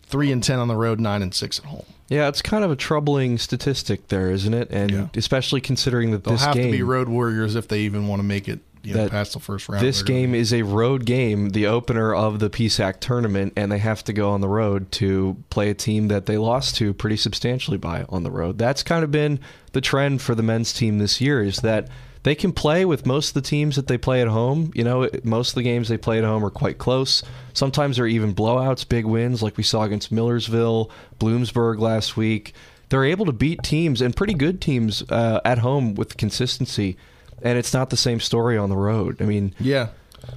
three 0.04 0.30
and 0.30 0.42
ten 0.42 0.58
on 0.58 0.68
the 0.68 0.76
road, 0.76 1.00
nine 1.00 1.22
and 1.22 1.34
six 1.34 1.58
at 1.58 1.64
home. 1.66 1.87
Yeah, 2.08 2.28
it's 2.28 2.42
kind 2.42 2.64
of 2.64 2.70
a 2.70 2.76
troubling 2.76 3.38
statistic 3.38 4.08
there, 4.08 4.30
isn't 4.30 4.54
it? 4.54 4.70
And 4.70 5.10
especially 5.16 5.60
considering 5.60 6.10
that 6.10 6.24
They'll 6.24 6.34
this 6.34 6.44
have 6.44 6.54
game 6.54 6.66
to 6.66 6.72
be 6.72 6.82
road 6.82 7.08
warriors 7.08 7.54
if 7.54 7.68
they 7.68 7.80
even 7.80 8.08
want 8.08 8.20
to 8.20 8.24
make 8.24 8.48
it 8.48 8.60
you 8.84 8.94
know, 8.94 9.08
past 9.08 9.32
the 9.32 9.40
first 9.40 9.68
round. 9.68 9.84
This 9.84 10.02
game 10.02 10.34
is 10.34 10.52
a 10.52 10.62
road 10.62 11.06
game, 11.06 11.50
the 11.50 11.66
opener 11.66 12.14
of 12.14 12.38
the 12.38 12.50
PSAC 12.50 13.00
tournament, 13.00 13.54
and 13.56 13.72
they 13.72 13.78
have 13.78 14.04
to 14.04 14.12
go 14.12 14.30
on 14.30 14.40
the 14.40 14.48
road 14.48 14.92
to 14.92 15.36
play 15.50 15.70
a 15.70 15.74
team 15.74 16.08
that 16.08 16.26
they 16.26 16.36
lost 16.36 16.76
to 16.76 16.92
pretty 16.92 17.16
substantially 17.16 17.78
by 17.78 18.04
on 18.08 18.22
the 18.22 18.30
road. 18.30 18.58
That's 18.58 18.82
kind 18.82 19.02
of 19.02 19.10
been 19.10 19.40
the 19.72 19.80
trend 19.80 20.22
for 20.22 20.34
the 20.34 20.42
men's 20.42 20.72
team 20.72 20.98
this 20.98 21.20
year 21.20 21.42
is 21.42 21.58
that 21.60 21.88
they 22.24 22.34
can 22.34 22.52
play 22.52 22.84
with 22.87 23.06
most 23.06 23.28
of 23.28 23.34
the 23.34 23.48
teams 23.48 23.76
that 23.76 23.87
they 23.87 23.98
play 23.98 24.22
at 24.22 24.28
home. 24.28 24.72
You 24.74 24.82
know, 24.82 25.08
most 25.22 25.50
of 25.50 25.54
the 25.56 25.62
games 25.62 25.88
they 25.88 25.98
play 25.98 26.18
at 26.18 26.24
home 26.24 26.44
are 26.44 26.50
quite 26.50 26.78
close. 26.78 27.22
Sometimes 27.52 27.96
they're 27.96 28.06
even 28.06 28.34
blowouts, 28.34 28.88
big 28.88 29.04
wins 29.04 29.42
like 29.42 29.58
we 29.58 29.62
saw 29.62 29.82
against 29.82 30.10
Millersville, 30.10 30.90
Bloomsburg 31.20 31.78
last 31.78 32.16
week. 32.16 32.54
They're 32.88 33.04
able 33.04 33.26
to 33.26 33.32
beat 33.32 33.62
teams 33.62 34.00
and 34.00 34.16
pretty 34.16 34.34
good 34.34 34.60
teams 34.60 35.02
uh, 35.10 35.40
at 35.44 35.58
home 35.58 35.94
with 35.94 36.16
consistency. 36.16 36.96
And 37.42 37.58
it's 37.58 37.74
not 37.74 37.90
the 37.90 37.96
same 37.96 38.20
story 38.20 38.56
on 38.56 38.70
the 38.70 38.76
road. 38.76 39.20
I 39.20 39.24
mean, 39.24 39.54
Yeah, 39.60 39.88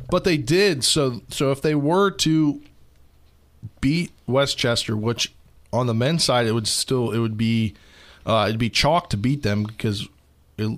but 0.09 0.25
they 0.25 0.35
did. 0.35 0.83
So 0.83 1.21
so 1.29 1.51
if 1.51 1.61
they 1.61 1.75
were 1.75 2.11
to 2.11 2.61
beat 3.79 4.11
Westchester, 4.25 4.97
which 4.97 5.33
on 5.71 5.87
the 5.87 5.93
men's 5.93 6.25
side 6.25 6.47
it 6.47 6.51
would 6.51 6.67
still 6.67 7.11
it 7.11 7.19
would 7.19 7.37
be 7.37 7.75
uh, 8.25 8.45
it'd 8.49 8.59
be 8.59 8.69
chalk 8.69 9.09
to 9.11 9.17
beat 9.17 9.43
them 9.43 9.63
because 9.63 10.09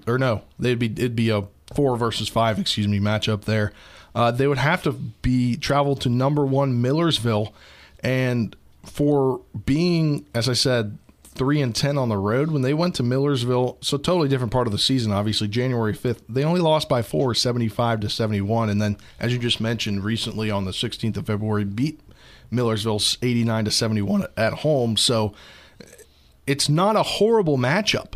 or 0.08 0.18
no 0.18 0.42
they'd 0.58 0.80
be 0.80 0.88
it'd 0.88 1.16
be 1.16 1.30
a 1.30 1.44
four 1.74 1.98
versus 1.98 2.28
five 2.28 2.60
excuse 2.60 2.88
me 2.88 3.00
matchup 3.00 3.46
there. 3.46 3.72
Uh, 4.16 4.32
they 4.32 4.48
would 4.48 4.58
have 4.58 4.84
to 4.84 4.92
be 4.92 5.56
travel 5.56 5.96
to 5.96 6.10
number 6.10 6.46
one 6.46 6.82
Millersville, 6.82 7.54
and 8.02 8.56
for 8.84 9.42
being 9.66 10.26
as 10.34 10.50
I 10.50 10.54
said 10.54 10.98
three 11.24 11.62
and 11.62 11.74
ten 11.76 11.98
on 11.98 12.10
the 12.10 12.18
road 12.18 12.52
when 12.52 12.64
they 12.64 12.74
went 12.74 12.96
to 12.96 13.04
Millersville. 13.04 13.78
So 13.82 13.98
totally 13.98 14.28
different 14.28 14.52
part 14.52 14.68
of 14.68 14.74
the 14.74 14.80
season. 14.80 15.12
Obviously, 15.12 15.48
January 15.48 15.94
fifth, 15.94 16.24
they 16.28 16.44
only 16.44 16.60
lost 16.60 16.90
by 16.90 17.02
four, 17.02 17.34
75 17.34 18.02
to 18.02 18.10
seventy 18.10 18.42
one, 18.42 18.70
and 18.70 18.82
then 18.82 18.98
as 19.20 19.32
you 19.32 19.40
just 19.40 19.62
mentioned, 19.62 20.04
recently 20.04 20.50
on 20.50 20.66
the 20.66 20.74
sixteenth 20.74 21.18
of 21.18 21.28
February, 21.28 21.64
beat 21.64 22.00
Millersville 22.52 23.02
eighty 23.22 23.44
nine 23.44 23.66
to 23.66 23.72
seventy 23.72 24.02
one 24.02 24.26
at 24.36 24.54
home. 24.54 24.98
So 24.98 25.34
it's 26.48 26.68
not 26.68 26.96
a 26.96 27.04
horrible 27.04 27.58
matchup. 27.58 28.14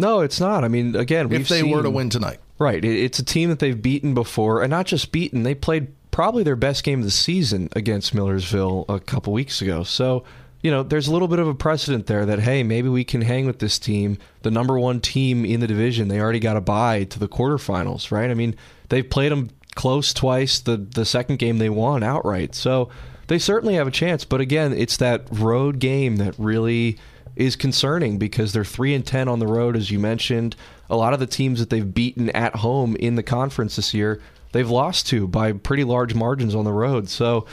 No, 0.00 0.20
it's 0.20 0.40
not. 0.40 0.64
I 0.64 0.68
mean, 0.68 0.96
again, 0.96 1.32
if 1.32 1.48
they 1.48 1.62
were 1.62 1.82
to 1.82 1.90
win 1.90 2.10
tonight. 2.10 2.40
Right. 2.58 2.84
It's 2.84 3.18
a 3.18 3.24
team 3.24 3.48
that 3.48 3.58
they've 3.58 3.80
beaten 3.80 4.14
before, 4.14 4.62
and 4.62 4.70
not 4.70 4.86
just 4.86 5.12
beaten, 5.12 5.44
they 5.44 5.54
played 5.54 5.88
probably 6.10 6.42
their 6.42 6.56
best 6.56 6.84
game 6.84 6.98
of 6.98 7.04
the 7.04 7.10
season 7.10 7.68
against 7.72 8.14
Millersville 8.14 8.84
a 8.88 9.00
couple 9.00 9.32
weeks 9.32 9.62
ago. 9.62 9.82
So, 9.82 10.24
you 10.62 10.70
know, 10.70 10.82
there's 10.82 11.08
a 11.08 11.12
little 11.12 11.28
bit 11.28 11.38
of 11.38 11.48
a 11.48 11.54
precedent 11.54 12.06
there 12.06 12.26
that, 12.26 12.40
hey, 12.40 12.62
maybe 12.62 12.88
we 12.88 13.04
can 13.04 13.22
hang 13.22 13.46
with 13.46 13.60
this 13.60 13.78
team, 13.78 14.18
the 14.42 14.50
number 14.50 14.78
one 14.78 15.00
team 15.00 15.44
in 15.44 15.60
the 15.60 15.66
division. 15.66 16.08
They 16.08 16.20
already 16.20 16.40
got 16.40 16.56
a 16.56 16.60
bye 16.60 17.04
to 17.04 17.18
the 17.18 17.28
quarterfinals, 17.28 18.10
right? 18.10 18.30
I 18.30 18.34
mean, 18.34 18.56
they've 18.90 19.08
played 19.08 19.32
them 19.32 19.50
close 19.74 20.12
twice. 20.12 20.60
The, 20.60 20.76
the 20.76 21.06
second 21.06 21.38
game 21.38 21.58
they 21.58 21.70
won 21.70 22.02
outright. 22.02 22.54
So 22.54 22.90
they 23.28 23.38
certainly 23.38 23.74
have 23.76 23.86
a 23.86 23.92
chance. 23.92 24.24
But 24.24 24.40
again, 24.40 24.72
it's 24.72 24.98
that 24.98 25.26
road 25.30 25.78
game 25.78 26.16
that 26.16 26.34
really 26.36 26.98
is 27.36 27.56
concerning 27.56 28.18
because 28.18 28.52
they're 28.52 28.64
three 28.64 28.94
and 28.94 29.06
ten 29.06 29.28
on 29.28 29.38
the 29.38 29.46
road, 29.46 29.76
as 29.76 29.90
you 29.90 29.98
mentioned. 29.98 30.56
A 30.88 30.96
lot 30.96 31.12
of 31.12 31.20
the 31.20 31.26
teams 31.26 31.60
that 31.60 31.70
they've 31.70 31.94
beaten 31.94 32.30
at 32.30 32.56
home 32.56 32.96
in 32.96 33.14
the 33.14 33.22
conference 33.22 33.76
this 33.76 33.94
year, 33.94 34.20
they've 34.52 34.68
lost 34.68 35.06
to 35.08 35.28
by 35.28 35.52
pretty 35.52 35.84
large 35.84 36.14
margins 36.14 36.54
on 36.54 36.64
the 36.64 36.72
road. 36.72 37.08
So, 37.08 37.46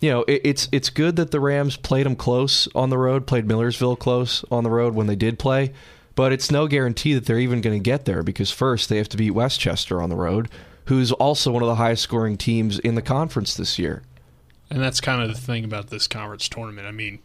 you 0.00 0.10
know, 0.10 0.22
it, 0.22 0.40
it's 0.44 0.68
it's 0.72 0.90
good 0.90 1.16
that 1.16 1.30
the 1.30 1.40
Rams 1.40 1.76
played 1.76 2.06
them 2.06 2.16
close 2.16 2.68
on 2.74 2.90
the 2.90 2.98
road, 2.98 3.26
played 3.26 3.46
Millersville 3.46 3.96
close 3.96 4.44
on 4.50 4.64
the 4.64 4.70
road 4.70 4.94
when 4.94 5.06
they 5.06 5.16
did 5.16 5.38
play, 5.38 5.72
but 6.14 6.32
it's 6.32 6.50
no 6.50 6.66
guarantee 6.66 7.14
that 7.14 7.26
they're 7.26 7.38
even 7.38 7.60
going 7.60 7.76
to 7.76 7.82
get 7.82 8.04
there 8.04 8.22
because 8.22 8.50
first 8.50 8.88
they 8.88 8.98
have 8.98 9.08
to 9.10 9.16
beat 9.16 9.32
Westchester 9.32 10.00
on 10.00 10.10
the 10.10 10.16
road, 10.16 10.48
who's 10.86 11.12
also 11.12 11.50
one 11.50 11.62
of 11.62 11.68
the 11.68 11.74
highest 11.76 12.02
scoring 12.02 12.36
teams 12.36 12.78
in 12.78 12.94
the 12.94 13.02
conference 13.02 13.54
this 13.54 13.78
year. 13.78 14.02
And 14.70 14.80
that's 14.82 15.00
kind 15.00 15.22
of 15.22 15.28
the 15.28 15.40
thing 15.40 15.64
about 15.64 15.90
this 15.90 16.06
conference 16.06 16.48
tournament. 16.48 16.86
I 16.86 16.90
mean, 16.90 17.20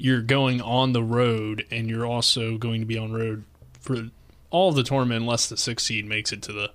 you're 0.00 0.22
going 0.22 0.60
on 0.62 0.92
the 0.92 1.02
road, 1.02 1.66
and 1.70 1.88
you're 1.88 2.06
also 2.06 2.56
going 2.56 2.80
to 2.80 2.86
be 2.86 2.96
on 2.96 3.12
road 3.12 3.44
for 3.80 4.08
all 4.50 4.70
of 4.70 4.74
the 4.74 4.82
tournament 4.82 5.20
unless 5.20 5.48
the 5.48 5.56
sixth 5.56 5.86
seed 5.86 6.06
makes 6.06 6.32
it 6.32 6.42
to 6.42 6.52
the 6.52 6.70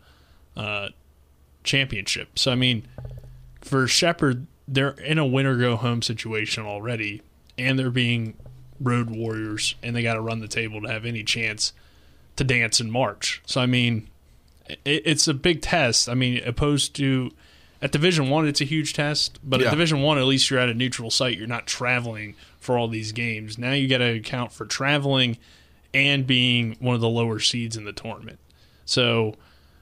uh, 0.56 0.90
championship. 1.64 2.38
So, 2.38 2.52
I 2.52 2.56
mean, 2.56 2.86
for 3.62 3.88
Shepherd, 3.88 4.48
they're 4.68 4.92
in 4.92 5.18
a 5.18 5.26
winner 5.26 5.58
go 5.58 5.76
home 5.76 6.02
situation 6.02 6.66
already, 6.66 7.22
and 7.58 7.78
they're 7.80 7.90
being 7.90 8.36
road 8.80 9.10
warriors, 9.10 9.76
and 9.82 9.96
they 9.96 10.04
got 10.04 10.14
to 10.14 10.22
run 10.22 10.40
the 10.40 10.48
table 10.48 10.82
to 10.82 10.88
have 10.88 11.06
any 11.06 11.24
chance 11.24 11.74
to 12.36 12.44
dance 12.44 12.80
in 12.80 12.92
March. 12.92 13.42
So, 13.46 13.60
I 13.62 13.66
mean, 13.66 14.08
it, 14.68 15.02
it's 15.06 15.28
a 15.28 15.34
big 15.34 15.62
test. 15.62 16.08
I 16.10 16.14
mean, 16.14 16.42
opposed 16.46 16.96
to 16.98 17.32
at 17.82 17.92
Division 17.92 18.30
One, 18.30 18.48
it's 18.48 18.62
a 18.62 18.66
huge 18.66 18.94
test. 18.94 19.40
But 19.44 19.60
Yeah. 19.62 19.68
at 19.68 19.72
Division 19.72 20.02
One, 20.02 20.18
at 20.18 20.26
least 20.26 20.50
you're 20.50 20.60
at 20.60 20.70
a 20.70 20.74
neutral 20.74 21.12
site. 21.12 21.38
You're 21.38 21.48
not 21.48 21.68
traveling 21.68 22.36
for 22.66 22.78
all 22.78 22.88
these 22.88 23.12
games. 23.12 23.58
Now 23.58 23.72
you 23.72 23.88
got 23.88 24.00
to 24.00 24.16
account 24.16 24.52
for 24.52 24.66
traveling 24.66 25.38
and 25.94 26.28
being 26.28 26.76
one 26.80 26.96
of 26.96 27.02
the 27.02 27.10
lower 27.10 27.40
seeds 27.40 27.78
in 27.78 27.86
the 27.86 27.94
tournament. 27.94 28.40
So 28.84 29.36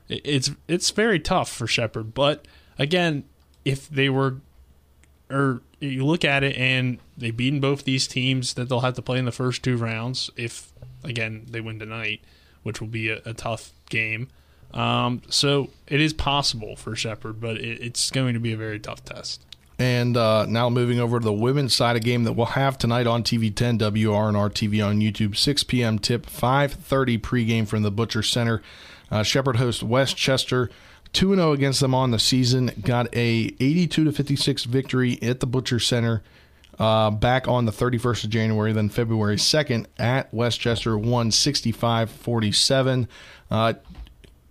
it's 0.08 0.52
it's 0.68 0.92
very 0.92 1.20
tough 1.20 1.52
for 1.52 1.66
Shepherd. 1.66 2.14
But 2.14 2.46
again, 2.78 3.24
if 3.66 3.90
they 3.90 4.10
were, 4.10 4.38
or 5.30 5.62
you 5.80 6.06
look 6.06 6.24
at 6.24 6.44
it 6.44 6.56
and 6.58 7.00
they've 7.18 7.36
beaten 7.36 7.60
both 7.60 7.84
these 7.84 8.08
teams 8.08 8.54
that 8.54 8.70
they'll 8.70 8.82
have 8.82 8.94
to 8.96 9.02
play 9.02 9.18
in 9.18 9.26
the 9.26 9.32
first 9.32 9.64
two 9.64 9.78
rounds. 9.78 10.30
If 10.36 10.72
again 11.04 11.48
they 11.50 11.62
win 11.62 11.80
tonight, 11.80 12.22
which 12.64 12.80
will 12.80 12.88
be 12.88 13.10
a, 13.10 13.22
a 13.26 13.34
tough 13.34 13.72
game. 13.90 14.28
Um, 14.74 15.22
so 15.30 15.70
it 15.88 16.02
is 16.02 16.14
possible 16.14 16.76
for 16.76 16.96
Shepherd, 16.96 17.40
but 17.40 17.58
it, 17.58 17.82
it's 17.82 18.10
going 18.10 18.34
to 18.34 18.40
be 18.40 18.54
a 18.54 18.58
very 18.58 18.80
tough 18.80 19.06
test. 19.06 19.46
And 19.80 20.16
uh, 20.16 20.46
now 20.46 20.70
moving 20.70 21.00
over 21.00 21.20
to 21.20 21.26
the 21.26 21.34
women's 21.34 21.74
side, 21.74 21.96
a 21.96 22.00
game 22.00 22.24
that 22.26 22.34
we'll 22.34 22.46
have 22.48 22.78
tonight 22.78 23.08
on 23.08 23.24
TV 23.24 23.54
10 23.54 23.80
WRNR 23.80 24.52
TV 24.52 24.86
on 24.86 25.00
YouTube, 25.00 25.36
6 25.36 25.64
p.m. 25.64 25.98
tip, 25.98 26.28
5:30 26.28 27.20
pregame 27.20 27.68
from 27.68 27.82
the 27.82 27.92
Butcher 27.92 28.22
Center. 28.22 28.62
Uh, 29.10 29.24
Shepherd 29.24 29.56
hosts 29.56 29.82
Westchester, 29.82 30.70
2 31.14 31.36
0 31.36 31.52
against 31.54 31.80
them 31.80 31.96
on 31.96 32.12
the 32.12 32.20
season. 32.20 32.72
Got 32.82 33.08
a 33.16 33.54
82 33.60 34.04
to 34.06 34.12
56 34.12 34.64
victory 34.66 35.18
at 35.24 35.40
the 35.40 35.48
Butcher 35.48 35.80
Center. 35.80 36.22
uh, 36.80 37.12
back 37.12 37.48
on 37.48 37.66
the 37.66 37.72
31st 37.72 38.24
of 38.26 38.30
January, 38.30 38.74
then 38.74 38.90
February 38.90 39.36
2nd 39.36 39.86
at 40.00 40.34
Westchester, 40.34 40.98
won 40.98 41.32
65 41.32 42.10
47. 42.10 43.08
Uh, 43.52 43.74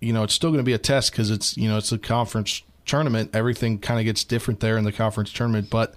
you 0.01 0.13
know, 0.13 0.23
it's 0.23 0.35
still 0.35 0.51
going 0.51 0.59
to 0.59 0.65
be 0.65 0.73
a 0.73 0.79
test 0.79 1.13
because 1.13 1.31
it's, 1.31 1.57
you 1.57 1.69
know, 1.69 1.77
it's 1.79 1.93
a 1.93 1.99
conference 1.99 2.63
tournament. 2.85 3.31
Everything 3.35 3.79
kind 3.79 4.01
of 4.01 4.05
gets 4.05 4.25
different 4.25 4.61
there 4.61 4.77
in 4.77 4.85
the 4.85 4.93
conference 4.93 5.33
tournament, 5.33 5.71
but 5.71 5.95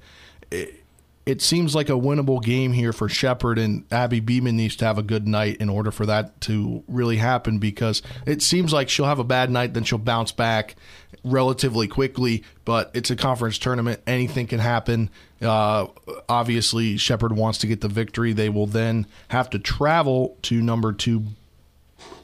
it, 0.52 0.84
it 1.26 1.42
seems 1.42 1.74
like 1.74 1.90
a 1.90 1.94
winnable 1.94 2.42
game 2.42 2.74
here 2.74 2.94
for 2.94 3.10
Shepherd, 3.10 3.58
and 3.58 3.84
Abby 3.92 4.20
Beeman 4.20 4.56
needs 4.56 4.76
to 4.78 4.86
have 4.86 5.00
a 5.00 5.04
good 5.04 5.28
night 5.28 5.58
in 5.58 5.70
order 5.70 5.90
for 5.90 6.06
that 6.06 6.40
to 6.42 6.84
really 6.88 7.18
happen 7.18 7.58
because 7.58 8.04
it 8.28 8.44
seems 8.44 8.72
like 8.72 8.90
she'll 8.90 9.08
have 9.08 9.18
a 9.18 9.24
bad 9.24 9.50
night, 9.50 9.74
then 9.74 9.84
she'll 9.84 9.98
bounce 9.98 10.32
back 10.32 10.76
relatively 11.24 11.88
quickly. 11.88 12.44
But 12.64 12.92
it's 12.94 13.10
a 13.10 13.16
conference 13.16 13.58
tournament, 13.58 14.02
anything 14.06 14.46
can 14.46 14.60
happen. 14.60 15.10
Uh, 15.42 15.88
obviously, 16.30 16.98
Shepherd 16.98 17.34
wants 17.34 17.58
to 17.60 17.68
get 17.68 17.82
the 17.82 17.88
victory. 17.88 18.32
They 18.32 18.50
will 18.50 18.68
then 18.68 19.08
have 19.30 19.50
to 19.50 19.60
travel 19.60 20.38
to 20.44 20.62
number 20.62 20.94
two 20.94 21.24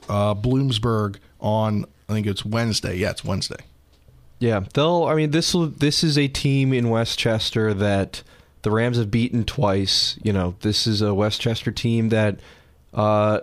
uh, 0.09 0.35
Bloomsburg 0.35 1.17
on, 1.39 1.85
I 2.07 2.13
think 2.13 2.27
it's 2.27 2.45
Wednesday. 2.45 2.97
Yeah, 2.97 3.11
it's 3.11 3.23
Wednesday. 3.23 3.63
Yeah, 4.41 4.61
they'll. 4.73 5.05
I 5.05 5.13
mean, 5.13 5.29
this 5.29 5.55
this 5.77 6.03
is 6.03 6.17
a 6.17 6.27
team 6.27 6.73
in 6.73 6.89
Westchester 6.89 7.75
that 7.75 8.23
the 8.63 8.71
Rams 8.71 8.97
have 8.97 9.11
beaten 9.11 9.45
twice. 9.45 10.17
You 10.23 10.33
know, 10.33 10.55
this 10.61 10.87
is 10.87 11.03
a 11.03 11.13
Westchester 11.13 11.71
team 11.71 12.09
that 12.09 12.39
uh, 12.91 13.41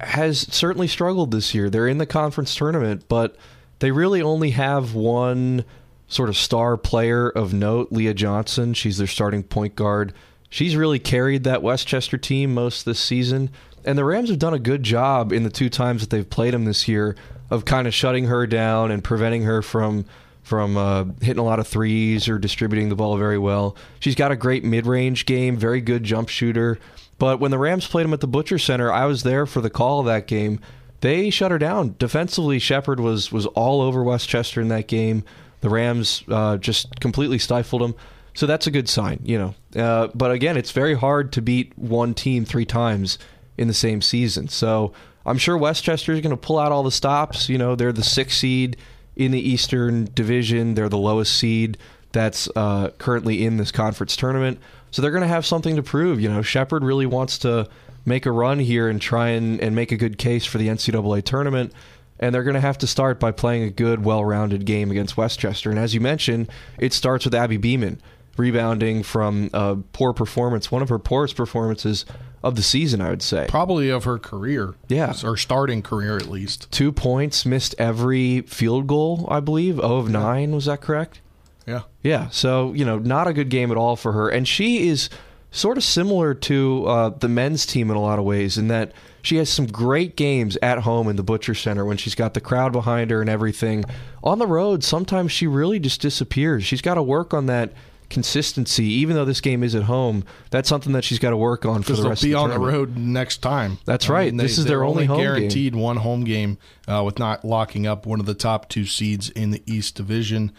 has 0.00 0.46
certainly 0.54 0.86
struggled 0.86 1.32
this 1.32 1.52
year. 1.52 1.68
They're 1.68 1.88
in 1.88 1.98
the 1.98 2.06
conference 2.06 2.54
tournament, 2.54 3.06
but 3.08 3.34
they 3.80 3.90
really 3.90 4.22
only 4.22 4.50
have 4.50 4.94
one 4.94 5.64
sort 6.06 6.28
of 6.28 6.36
star 6.36 6.76
player 6.76 7.28
of 7.28 7.52
note, 7.52 7.90
Leah 7.90 8.14
Johnson. 8.14 8.72
She's 8.72 8.98
their 8.98 9.08
starting 9.08 9.42
point 9.42 9.74
guard. 9.74 10.12
She's 10.48 10.76
really 10.76 11.00
carried 11.00 11.42
that 11.42 11.60
Westchester 11.60 12.18
team 12.18 12.54
most 12.54 12.84
this 12.84 13.00
season. 13.00 13.50
And 13.84 13.98
the 13.98 14.04
Rams 14.04 14.30
have 14.30 14.38
done 14.38 14.54
a 14.54 14.60
good 14.60 14.84
job 14.84 15.32
in 15.32 15.42
the 15.42 15.50
two 15.50 15.68
times 15.68 16.02
that 16.02 16.10
they've 16.10 16.28
played 16.28 16.54
them 16.54 16.66
this 16.66 16.86
year 16.86 17.16
of 17.50 17.64
kind 17.64 17.88
of 17.88 17.94
shutting 17.94 18.26
her 18.26 18.46
down 18.46 18.92
and 18.92 19.02
preventing 19.02 19.42
her 19.42 19.60
from 19.60 20.04
from 20.46 20.76
uh, 20.76 21.04
hitting 21.20 21.40
a 21.40 21.44
lot 21.44 21.58
of 21.58 21.66
threes 21.66 22.28
or 22.28 22.38
distributing 22.38 22.88
the 22.88 22.94
ball 22.94 23.16
very 23.16 23.36
well. 23.36 23.74
She's 23.98 24.14
got 24.14 24.30
a 24.30 24.36
great 24.36 24.62
mid 24.62 24.86
range 24.86 25.26
game, 25.26 25.56
very 25.56 25.80
good 25.80 26.04
jump 26.04 26.28
shooter. 26.28 26.78
But 27.18 27.40
when 27.40 27.50
the 27.50 27.58
Rams 27.58 27.88
played 27.88 28.04
them 28.04 28.12
at 28.12 28.20
the 28.20 28.28
Butcher 28.28 28.56
Center, 28.56 28.92
I 28.92 29.06
was 29.06 29.24
there 29.24 29.44
for 29.44 29.60
the 29.60 29.70
call 29.70 29.98
of 29.98 30.06
that 30.06 30.28
game. 30.28 30.60
They 31.00 31.30
shut 31.30 31.50
her 31.50 31.58
down 31.58 31.96
defensively. 31.98 32.60
Shepherd 32.60 33.00
was 33.00 33.32
was 33.32 33.46
all 33.46 33.80
over 33.80 34.04
Westchester 34.04 34.60
in 34.60 34.68
that 34.68 34.86
game. 34.86 35.24
The 35.62 35.68
Rams 35.68 36.22
uh, 36.28 36.58
just 36.58 37.00
completely 37.00 37.38
stifled 37.38 37.82
them. 37.82 37.96
So 38.34 38.46
that's 38.46 38.68
a 38.68 38.70
good 38.70 38.88
sign, 38.88 39.18
you 39.24 39.38
know. 39.38 39.54
Uh, 39.74 40.10
but 40.14 40.30
again, 40.30 40.56
it's 40.56 40.70
very 40.70 40.94
hard 40.94 41.32
to 41.32 41.42
beat 41.42 41.76
one 41.76 42.14
team 42.14 42.44
three 42.44 42.66
times 42.66 43.18
in 43.58 43.66
the 43.66 43.74
same 43.74 44.00
season. 44.00 44.46
So 44.46 44.92
I'm 45.24 45.38
sure 45.38 45.56
Westchester 45.56 46.12
is 46.12 46.20
going 46.20 46.30
to 46.30 46.36
pull 46.36 46.60
out 46.60 46.70
all 46.70 46.84
the 46.84 46.92
stops. 46.92 47.48
You 47.48 47.58
know, 47.58 47.74
they're 47.74 47.92
the 47.92 48.04
sixth 48.04 48.38
seed 48.38 48.76
in 49.16 49.32
the 49.32 49.40
Eastern 49.40 50.08
Division. 50.14 50.74
They're 50.74 50.88
the 50.88 50.98
lowest 50.98 51.34
seed 51.34 51.78
that's 52.12 52.48
uh, 52.56 52.90
currently 52.98 53.44
in 53.44 53.56
this 53.56 53.72
conference 53.72 54.16
tournament. 54.16 54.58
So 54.90 55.02
they're 55.02 55.10
going 55.10 55.22
to 55.22 55.28
have 55.28 55.44
something 55.44 55.76
to 55.76 55.82
prove. 55.82 56.20
You 56.20 56.28
know, 56.28 56.42
Shepherd 56.42 56.84
really 56.84 57.06
wants 57.06 57.38
to 57.38 57.68
make 58.04 58.24
a 58.24 58.30
run 58.30 58.58
here 58.58 58.88
and 58.88 59.00
try 59.00 59.28
and, 59.30 59.60
and 59.60 59.74
make 59.74 59.92
a 59.92 59.96
good 59.96 60.16
case 60.16 60.46
for 60.46 60.58
the 60.58 60.68
NCAA 60.68 61.24
tournament. 61.24 61.72
And 62.18 62.34
they're 62.34 62.44
going 62.44 62.54
to 62.54 62.60
have 62.60 62.78
to 62.78 62.86
start 62.86 63.20
by 63.20 63.32
playing 63.32 63.64
a 63.64 63.70
good, 63.70 64.04
well 64.04 64.24
rounded 64.24 64.64
game 64.64 64.90
against 64.90 65.16
Westchester. 65.16 65.70
And 65.70 65.78
as 65.78 65.92
you 65.92 66.00
mentioned, 66.00 66.48
it 66.78 66.92
starts 66.92 67.24
with 67.26 67.34
Abby 67.34 67.58
Beeman 67.58 68.00
rebounding 68.38 69.02
from 69.02 69.50
a 69.52 69.76
poor 69.92 70.12
performance, 70.12 70.70
one 70.70 70.82
of 70.82 70.88
her 70.88 70.98
poorest 70.98 71.36
performances 71.36 72.04
of 72.46 72.54
the 72.54 72.62
season, 72.62 73.00
I 73.00 73.10
would 73.10 73.22
say. 73.22 73.46
Probably 73.48 73.90
of 73.90 74.04
her 74.04 74.18
career. 74.18 74.74
Yeah. 74.88 75.14
Or 75.24 75.36
starting 75.36 75.82
career 75.82 76.16
at 76.16 76.28
least. 76.28 76.70
Two 76.70 76.92
points, 76.92 77.44
missed 77.44 77.74
every 77.78 78.42
field 78.42 78.86
goal, 78.86 79.26
I 79.30 79.40
believe. 79.40 79.80
Oh 79.80 79.96
of 79.96 80.08
nine, 80.08 80.52
was 80.52 80.66
that 80.66 80.80
correct? 80.80 81.20
Yeah. 81.66 81.82
Yeah. 82.02 82.28
So, 82.30 82.72
you 82.72 82.84
know, 82.84 82.98
not 82.98 83.26
a 83.26 83.32
good 83.32 83.48
game 83.48 83.70
at 83.70 83.76
all 83.76 83.96
for 83.96 84.12
her. 84.12 84.28
And 84.28 84.46
she 84.46 84.88
is 84.88 85.10
sort 85.50 85.76
of 85.76 85.84
similar 85.84 86.34
to 86.34 86.86
uh, 86.86 87.08
the 87.10 87.28
men's 87.28 87.66
team 87.66 87.90
in 87.90 87.96
a 87.96 88.00
lot 88.00 88.18
of 88.18 88.24
ways 88.24 88.58
in 88.58 88.68
that 88.68 88.92
she 89.22 89.36
has 89.36 89.48
some 89.48 89.66
great 89.66 90.16
games 90.16 90.56
at 90.62 90.80
home 90.80 91.08
in 91.08 91.16
the 91.16 91.22
Butcher 91.24 91.54
Center 91.54 91.84
when 91.84 91.96
she's 91.96 92.14
got 92.14 92.34
the 92.34 92.40
crowd 92.40 92.72
behind 92.72 93.10
her 93.10 93.20
and 93.20 93.28
everything. 93.28 93.84
On 94.22 94.38
the 94.38 94.46
road, 94.46 94.84
sometimes 94.84 95.32
she 95.32 95.48
really 95.48 95.80
just 95.80 96.00
disappears. 96.00 96.64
She's 96.64 96.82
got 96.82 96.94
to 96.94 97.02
work 97.02 97.34
on 97.34 97.46
that 97.46 97.72
consistency, 98.10 98.84
even 98.84 99.16
though 99.16 99.24
this 99.24 99.40
game 99.40 99.62
is 99.62 99.74
at 99.74 99.84
home. 99.84 100.24
That's 100.50 100.68
something 100.68 100.92
that 100.92 101.04
she's 101.04 101.18
got 101.18 101.30
to 101.30 101.36
work 101.36 101.64
on 101.64 101.82
for 101.82 101.92
the 101.92 102.02
they'll 102.02 102.10
rest 102.10 102.22
be 102.22 102.34
of 102.34 102.48
the 102.48 102.54
on 102.54 102.60
the 102.60 102.66
road 102.66 102.96
next 102.96 103.38
time. 103.38 103.78
That's 103.84 104.08
right. 104.08 104.30
they- 104.36 104.42
This 104.44 104.58
is 104.58 104.64
their 104.64 104.78
they're 104.78 104.84
only 104.84 105.06
home 105.06 105.18
game. 105.18 105.26
guaranteed 105.26 105.74
one 105.74 105.96
home 105.98 106.24
game 106.24 106.58
uh, 106.88 107.02
with 107.04 107.18
not 107.18 107.44
locking 107.44 107.86
up 107.86 108.06
one 108.06 108.20
of 108.20 108.26
the 108.26 108.34
top 108.34 108.68
two 108.68 108.84
seeds 108.84 109.30
in 109.30 109.50
the 109.50 109.62
East 109.66 109.94
Division. 109.94 110.52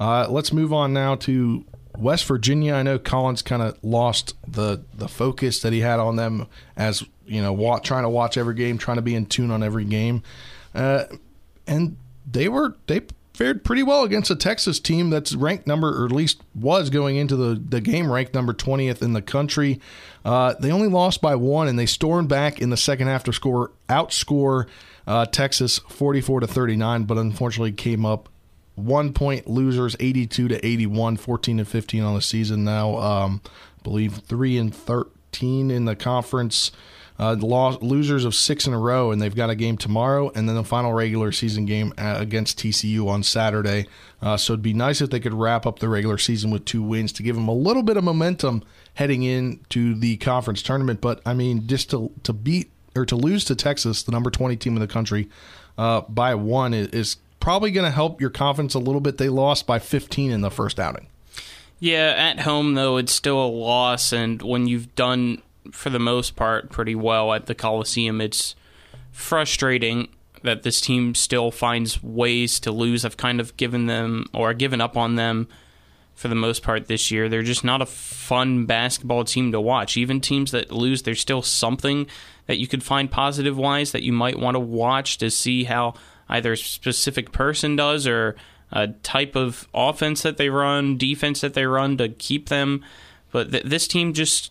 Uh, 0.00 0.26
let's 0.28 0.52
move 0.52 0.72
on 0.72 0.92
now 0.92 1.14
to 1.14 1.64
West 1.96 2.24
Virginia. 2.26 2.74
I 2.74 2.82
know 2.82 2.98
Collins 2.98 3.42
kind 3.42 3.62
of 3.62 3.78
lost 3.82 4.34
the 4.46 4.82
the 4.92 5.06
focus 5.08 5.60
that 5.60 5.72
he 5.72 5.80
had 5.80 6.00
on 6.00 6.16
them 6.16 6.46
as 6.76 7.04
you 7.26 7.40
know, 7.40 7.78
trying 7.82 8.02
to 8.02 8.08
watch 8.08 8.36
every 8.36 8.54
game, 8.54 8.76
trying 8.76 8.96
to 8.96 9.02
be 9.02 9.14
in 9.14 9.24
tune 9.26 9.50
on 9.50 9.62
every 9.62 9.84
game, 9.84 10.22
uh, 10.74 11.04
and 11.66 11.96
they 12.30 12.48
were 12.48 12.76
they 12.86 13.00
fared 13.34 13.64
pretty 13.64 13.82
well 13.82 14.04
against 14.04 14.30
a 14.30 14.36
Texas 14.36 14.78
team 14.78 15.10
that's 15.10 15.34
ranked 15.34 15.66
number, 15.66 16.00
or 16.00 16.06
at 16.06 16.12
least 16.12 16.40
was 16.54 16.88
going 16.88 17.16
into 17.16 17.34
the, 17.34 17.60
the 17.60 17.80
game 17.80 18.10
ranked 18.10 18.32
number 18.32 18.54
20th 18.54 19.02
in 19.02 19.12
the 19.12 19.20
country. 19.20 19.80
Uh, 20.24 20.54
they 20.60 20.70
only 20.70 20.88
lost 20.88 21.20
by 21.20 21.34
one, 21.34 21.66
and 21.66 21.78
they 21.78 21.86
stormed 21.86 22.28
back 22.28 22.60
in 22.60 22.70
the 22.70 22.76
second 22.76 23.08
half 23.08 23.24
to 23.24 23.32
score 23.32 23.72
outscore 23.88 24.66
uh, 25.06 25.26
Texas 25.26 25.78
44 25.88 26.40
to 26.40 26.46
39, 26.46 27.04
but 27.04 27.18
unfortunately 27.18 27.72
came 27.72 28.06
up 28.06 28.28
one 28.76 29.12
point 29.12 29.48
losers 29.48 29.94
82 30.00 30.48
to 30.48 30.66
81, 30.66 31.16
14 31.16 31.58
and 31.58 31.68
15 31.68 32.02
on 32.02 32.14
the 32.14 32.22
season 32.22 32.64
now. 32.64 32.96
Um, 32.96 33.42
believe 33.82 34.14
three 34.14 34.56
and 34.56 34.74
13 34.74 35.70
in 35.70 35.84
the 35.84 35.96
conference. 35.96 36.72
Uh, 37.16 37.36
lost, 37.38 37.80
losers 37.80 38.24
of 38.24 38.34
six 38.34 38.66
in 38.66 38.72
a 38.72 38.78
row, 38.78 39.12
and 39.12 39.22
they've 39.22 39.36
got 39.36 39.48
a 39.48 39.54
game 39.54 39.76
tomorrow, 39.76 40.32
and 40.34 40.48
then 40.48 40.56
the 40.56 40.64
final 40.64 40.92
regular 40.92 41.30
season 41.30 41.64
game 41.64 41.92
uh, 41.96 42.16
against 42.18 42.58
TCU 42.58 43.06
on 43.06 43.22
Saturday. 43.22 43.86
Uh, 44.20 44.36
so 44.36 44.52
it'd 44.52 44.62
be 44.62 44.74
nice 44.74 45.00
if 45.00 45.10
they 45.10 45.20
could 45.20 45.32
wrap 45.34 45.64
up 45.64 45.78
the 45.78 45.88
regular 45.88 46.18
season 46.18 46.50
with 46.50 46.64
two 46.64 46.82
wins 46.82 47.12
to 47.12 47.22
give 47.22 47.36
them 47.36 47.46
a 47.46 47.54
little 47.54 47.84
bit 47.84 47.96
of 47.96 48.02
momentum 48.02 48.64
heading 48.94 49.22
into 49.22 49.94
the 49.94 50.16
conference 50.16 50.60
tournament. 50.60 51.00
But 51.00 51.20
I 51.24 51.34
mean, 51.34 51.68
just 51.68 51.90
to 51.90 52.10
to 52.24 52.32
beat 52.32 52.72
or 52.96 53.06
to 53.06 53.14
lose 53.14 53.44
to 53.44 53.54
Texas, 53.54 54.02
the 54.02 54.10
number 54.10 54.30
twenty 54.30 54.56
team 54.56 54.74
in 54.74 54.80
the 54.80 54.88
country, 54.88 55.28
uh, 55.78 56.00
by 56.02 56.34
one 56.34 56.74
is, 56.74 56.88
is 56.88 57.16
probably 57.38 57.70
going 57.70 57.84
to 57.84 57.92
help 57.92 58.20
your 58.20 58.30
confidence 58.30 58.74
a 58.74 58.80
little 58.80 59.00
bit. 59.00 59.18
They 59.18 59.28
lost 59.28 59.68
by 59.68 59.78
fifteen 59.78 60.32
in 60.32 60.40
the 60.40 60.50
first 60.50 60.80
outing. 60.80 61.06
Yeah, 61.78 62.14
at 62.16 62.40
home 62.40 62.74
though, 62.74 62.96
it's 62.96 63.12
still 63.12 63.40
a 63.40 63.46
loss, 63.46 64.12
and 64.12 64.42
when 64.42 64.66
you've 64.66 64.94
done 64.96 65.42
for 65.72 65.90
the 65.90 65.98
most 65.98 66.36
part 66.36 66.70
pretty 66.70 66.94
well 66.94 67.32
at 67.32 67.46
the 67.46 67.54
Coliseum, 67.54 68.20
it's 68.20 68.54
frustrating 69.12 70.08
that 70.42 70.62
this 70.62 70.80
team 70.80 71.14
still 71.14 71.50
finds 71.50 72.02
ways 72.02 72.60
to 72.60 72.70
lose. 72.70 73.04
I've 73.04 73.16
kind 73.16 73.40
of 73.40 73.56
given 73.56 73.86
them 73.86 74.26
or 74.34 74.52
given 74.52 74.80
up 74.80 74.96
on 74.96 75.14
them 75.14 75.48
for 76.14 76.28
the 76.28 76.34
most 76.34 76.62
part 76.62 76.86
this 76.86 77.10
year. 77.10 77.28
They're 77.28 77.42
just 77.42 77.64
not 77.64 77.82
a 77.82 77.86
fun 77.86 78.66
basketball 78.66 79.24
team 79.24 79.52
to 79.52 79.60
watch. 79.60 79.96
Even 79.96 80.20
teams 80.20 80.50
that 80.52 80.70
lose, 80.70 81.02
there's 81.02 81.20
still 81.20 81.42
something 81.42 82.06
that 82.46 82.58
you 82.58 82.66
could 82.66 82.82
find 82.82 83.10
positive 83.10 83.56
wise 83.56 83.92
that 83.92 84.02
you 84.02 84.12
might 84.12 84.38
want 84.38 84.54
to 84.54 84.60
watch 84.60 85.18
to 85.18 85.30
see 85.30 85.64
how 85.64 85.94
either 86.28 86.52
a 86.52 86.56
specific 86.56 87.32
person 87.32 87.74
does 87.76 88.06
or 88.06 88.36
a 88.70 88.88
type 88.88 89.36
of 89.36 89.68
offense 89.74 90.22
that 90.22 90.36
they 90.36 90.50
run, 90.50 90.96
defense 90.96 91.40
that 91.40 91.54
they 91.54 91.66
run 91.66 91.96
to 91.96 92.08
keep 92.08 92.48
them. 92.48 92.84
But 93.32 93.50
th- 93.50 93.64
this 93.64 93.88
team 93.88 94.12
just 94.12 94.50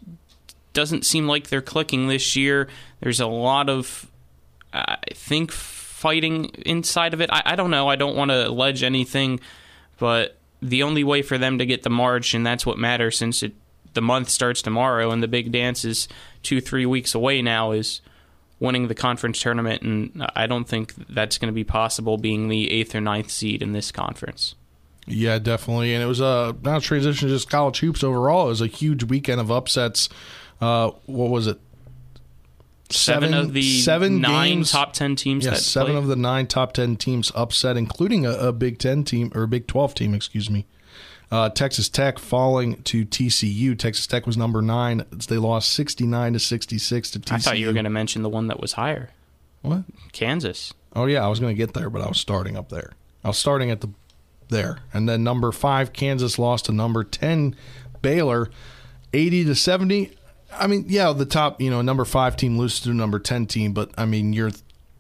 doesn't 0.74 1.06
seem 1.06 1.28
like 1.28 1.48
they're 1.48 1.62
clicking 1.62 2.08
this 2.08 2.36
year. 2.36 2.68
There's 3.00 3.20
a 3.20 3.28
lot 3.28 3.70
of, 3.70 4.10
I 4.74 4.98
think, 5.14 5.52
fighting 5.52 6.46
inside 6.66 7.14
of 7.14 7.22
it. 7.22 7.30
I, 7.32 7.42
I 7.46 7.56
don't 7.56 7.72
know. 7.72 7.88
I 7.88 7.96
don't 7.96 8.16
want 8.16 8.32
to 8.32 8.48
allege 8.48 8.84
anything, 8.84 9.40
but 10.00 10.38
the 10.62 10.84
only 10.84 11.04
way 11.04 11.22
for 11.22 11.38
them 11.38 11.58
to 11.60 11.66
get 11.66 11.84
the 11.84 11.90
march, 11.90 12.34
and 12.34 12.46
that's 12.46 12.66
what 12.66 12.78
matters 12.78 13.18
since 13.18 13.44
it 13.44 13.54
the 13.94 14.02
month 14.02 14.30
starts 14.30 14.62
tomorrow 14.62 15.12
and 15.12 15.22
the 15.22 15.28
big 15.28 15.52
dance 15.52 15.86
is 15.86 16.08
two, 16.42 16.60
three 16.60 16.86
weeks 16.86 17.14
away 17.14 17.42
now, 17.42 17.72
is 17.72 18.02
winning 18.60 18.88
the 18.88 18.96
conference 18.96 19.40
tournament. 19.42 19.82
And 19.82 20.26
I 20.36 20.48
don't 20.48 20.68
think 20.68 20.94
that's 21.10 21.38
going 21.38 21.48
to 21.48 21.54
be 21.54 21.64
possible 21.64 22.18
being 22.18 22.48
the 22.48 22.72
eighth 22.72 22.96
or 22.96 23.02
ninth 23.02 23.30
seed 23.30 23.62
in 23.62 23.74
this 23.74 23.92
conference. 23.92 24.56
Yeah, 25.06 25.38
definitely. 25.38 25.94
And 25.94 26.04
it 26.04 26.08
was 26.08 26.22
a 26.22 26.56
now 26.64 26.80
transition 26.80 27.28
to 27.28 27.34
just 27.34 27.50
college 27.50 27.80
hoops 27.80 28.04
overall. 28.04 28.46
It 28.46 28.50
was 28.50 28.62
a 28.62 28.68
huge 28.68 29.04
weekend 29.04 29.42
of 29.42 29.52
upsets. 29.52 30.10
Uh, 30.62 30.92
what 31.06 31.30
was 31.30 31.48
it? 31.48 31.60
Seven, 32.90 33.34
of 33.34 33.54
the 33.54 33.80
seven 33.82 34.22
nine 34.22 34.50
games- 34.58 34.72
top 34.72 34.94
ten 34.94 35.16
teams 35.16 35.46
Yes, 35.46 35.58
that 35.58 35.64
seven 35.64 35.94
played. 35.94 35.98
of 36.04 36.08
the 36.08 36.16
nine 36.16 36.46
top 36.46 36.74
ten 36.74 36.96
teams 36.96 37.32
upset, 37.34 37.76
including 37.76 38.26
a, 38.26 38.32
a 38.34 38.52
Big 38.54 38.78
Ten 38.78 39.04
team 39.04 39.32
or 39.34 39.44
a 39.44 39.48
Big 39.48 39.66
Twelve 39.66 39.96
team, 39.96 40.14
excuse 40.14 40.50
me. 40.50 40.68
Uh, 41.32 41.50
Texas 41.50 41.90
Tech 41.90 42.20
falling 42.20 42.84
to 42.84 43.04
TCU. 43.06 43.76
Texas 43.80 44.06
Tech 44.06 44.28
was 44.28 44.38
number 44.38 44.62
nine. 44.62 45.04
They 45.12 45.38
lost 45.38 45.72
69 45.72 46.34
to 46.34 46.40
66 46.40 47.10
to 47.12 47.20
TCU. 47.20 47.34
I 47.34 47.38
thought 47.40 47.58
you 47.58 47.66
were 47.66 47.74
going 47.74 47.86
to 47.86 47.90
mention 47.90 48.22
the 48.22 48.30
one 48.30 48.46
that 48.48 48.60
was 48.60 48.74
higher. 48.74 49.10
What? 49.64 49.82
Kansas. 50.12 50.76
Oh 50.96 51.06
yeah, 51.08 51.26
I 51.26 51.30
was 51.30 51.40
going 51.40 51.56
to 51.56 51.58
get 51.58 51.74
there, 51.74 51.90
but 51.90 52.04
I 52.04 52.08
was 52.08 52.20
starting 52.20 52.56
up 52.56 52.70
there. 52.70 52.92
I 53.24 53.30
was 53.30 53.40
starting 53.40 53.72
at 53.72 53.82
the 53.82 53.90
there, 54.50 54.80
and 54.94 55.10
then 55.10 55.24
number 55.24 55.52
five 55.52 55.94
Kansas 55.94 56.38
lost 56.38 56.66
to 56.66 56.72
number 56.72 57.04
ten 57.04 57.56
Baylor, 58.04 58.52
eighty 59.14 59.44
to 59.46 59.56
seventy. 59.56 60.12
I 60.60 60.68
mean, 60.68 60.86
yeah, 60.88 61.12
the 61.14 61.26
top 61.26 61.62
you 61.62 61.70
know 61.70 61.82
number 61.82 62.06
five 62.06 62.36
team 62.38 62.58
loses 62.58 62.82
to 62.82 62.94
number 62.94 63.20
ten 63.20 63.46
team, 63.46 63.74
but 63.74 63.92
I 63.98 64.06
mean 64.06 64.34
you're 64.34 64.52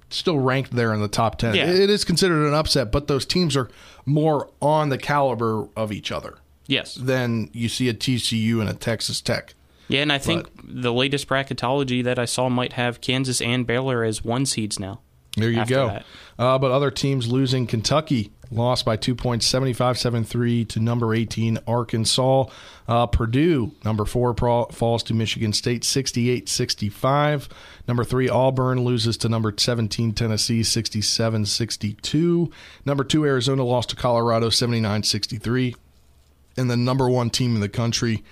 still 0.10 0.38
ranked 0.40 0.72
there 0.72 0.94
in 0.94 1.02
the 1.02 1.08
top 1.08 1.38
ten. 1.38 1.56
Yeah. 1.56 1.66
It 1.70 1.90
is 1.90 2.04
considered 2.06 2.48
an 2.48 2.54
upset, 2.54 2.92
but 2.92 3.08
those 3.08 3.26
teams 3.26 3.56
are 3.58 3.70
more 4.06 4.50
on 4.62 4.90
the 4.90 4.98
caliber 4.98 5.68
of 5.76 5.92
each 5.92 6.12
other 6.12 6.36
Yes. 6.68 6.96
than 6.96 7.50
you 7.54 7.68
see 7.70 7.90
a 7.90 7.94
TCU 7.94 8.60
and 8.62 8.70
a 8.70 8.74
Texas 8.74 9.22
Tech. 9.22 9.56
Yeah, 9.88 10.02
and 10.02 10.12
I 10.14 10.18
think 10.18 10.48
the 10.64 10.94
latest 10.94 11.28
bracketology 11.28 12.04
that 12.04 12.18
I 12.18 12.26
saw 12.26 12.48
might 12.50 12.74
have 12.74 13.02
Kansas 13.02 13.42
and 13.42 13.68
Baylor 13.68 14.04
as 14.04 14.24
one 14.24 14.46
seeds 14.46 14.80
now. 14.80 15.02
There 15.36 15.50
you 15.50 15.66
go. 15.66 16.00
Uh, 16.40 16.58
but 16.60 16.72
other 16.72 16.92
teams 16.92 17.28
losing. 17.28 17.66
Kentucky 17.68 18.32
lost 18.56 18.86
by 18.86 18.96
two 18.96 19.16
points, 19.16 19.46
75 19.46 19.98
73 19.98 20.66
to 20.66 20.80
number 20.80 21.14
18, 21.14 21.60
Arkansas. 21.68 22.46
Uh, 22.88 23.08
Purdue, 23.08 23.72
number 23.86 24.06
four, 24.06 24.34
pro- 24.34 24.66
falls 24.66 25.04
to 25.04 25.14
Michigan 25.14 25.54
State, 25.54 25.84
68 25.84 26.50
65. 26.50 27.50
Number 27.88 28.04
three, 28.04 28.30
Auburn 28.30 28.84
loses 28.84 29.18
to 29.18 29.30
number 29.30 29.54
17, 29.56 30.14
Tennessee, 30.14 30.64
67 30.64 31.46
62. 31.46 32.52
Number 32.86 33.04
two, 33.04 33.26
Arizona 33.26 33.64
lost 33.64 33.90
to 33.90 33.96
Colorado, 33.96 34.50
79 34.50 35.04
63. 35.04 35.76
And 36.58 36.70
the 36.70 36.78
number 36.78 37.10
one 37.10 37.30
team 37.30 37.56
in 37.56 37.62
the 37.62 37.70
country, 37.70 38.24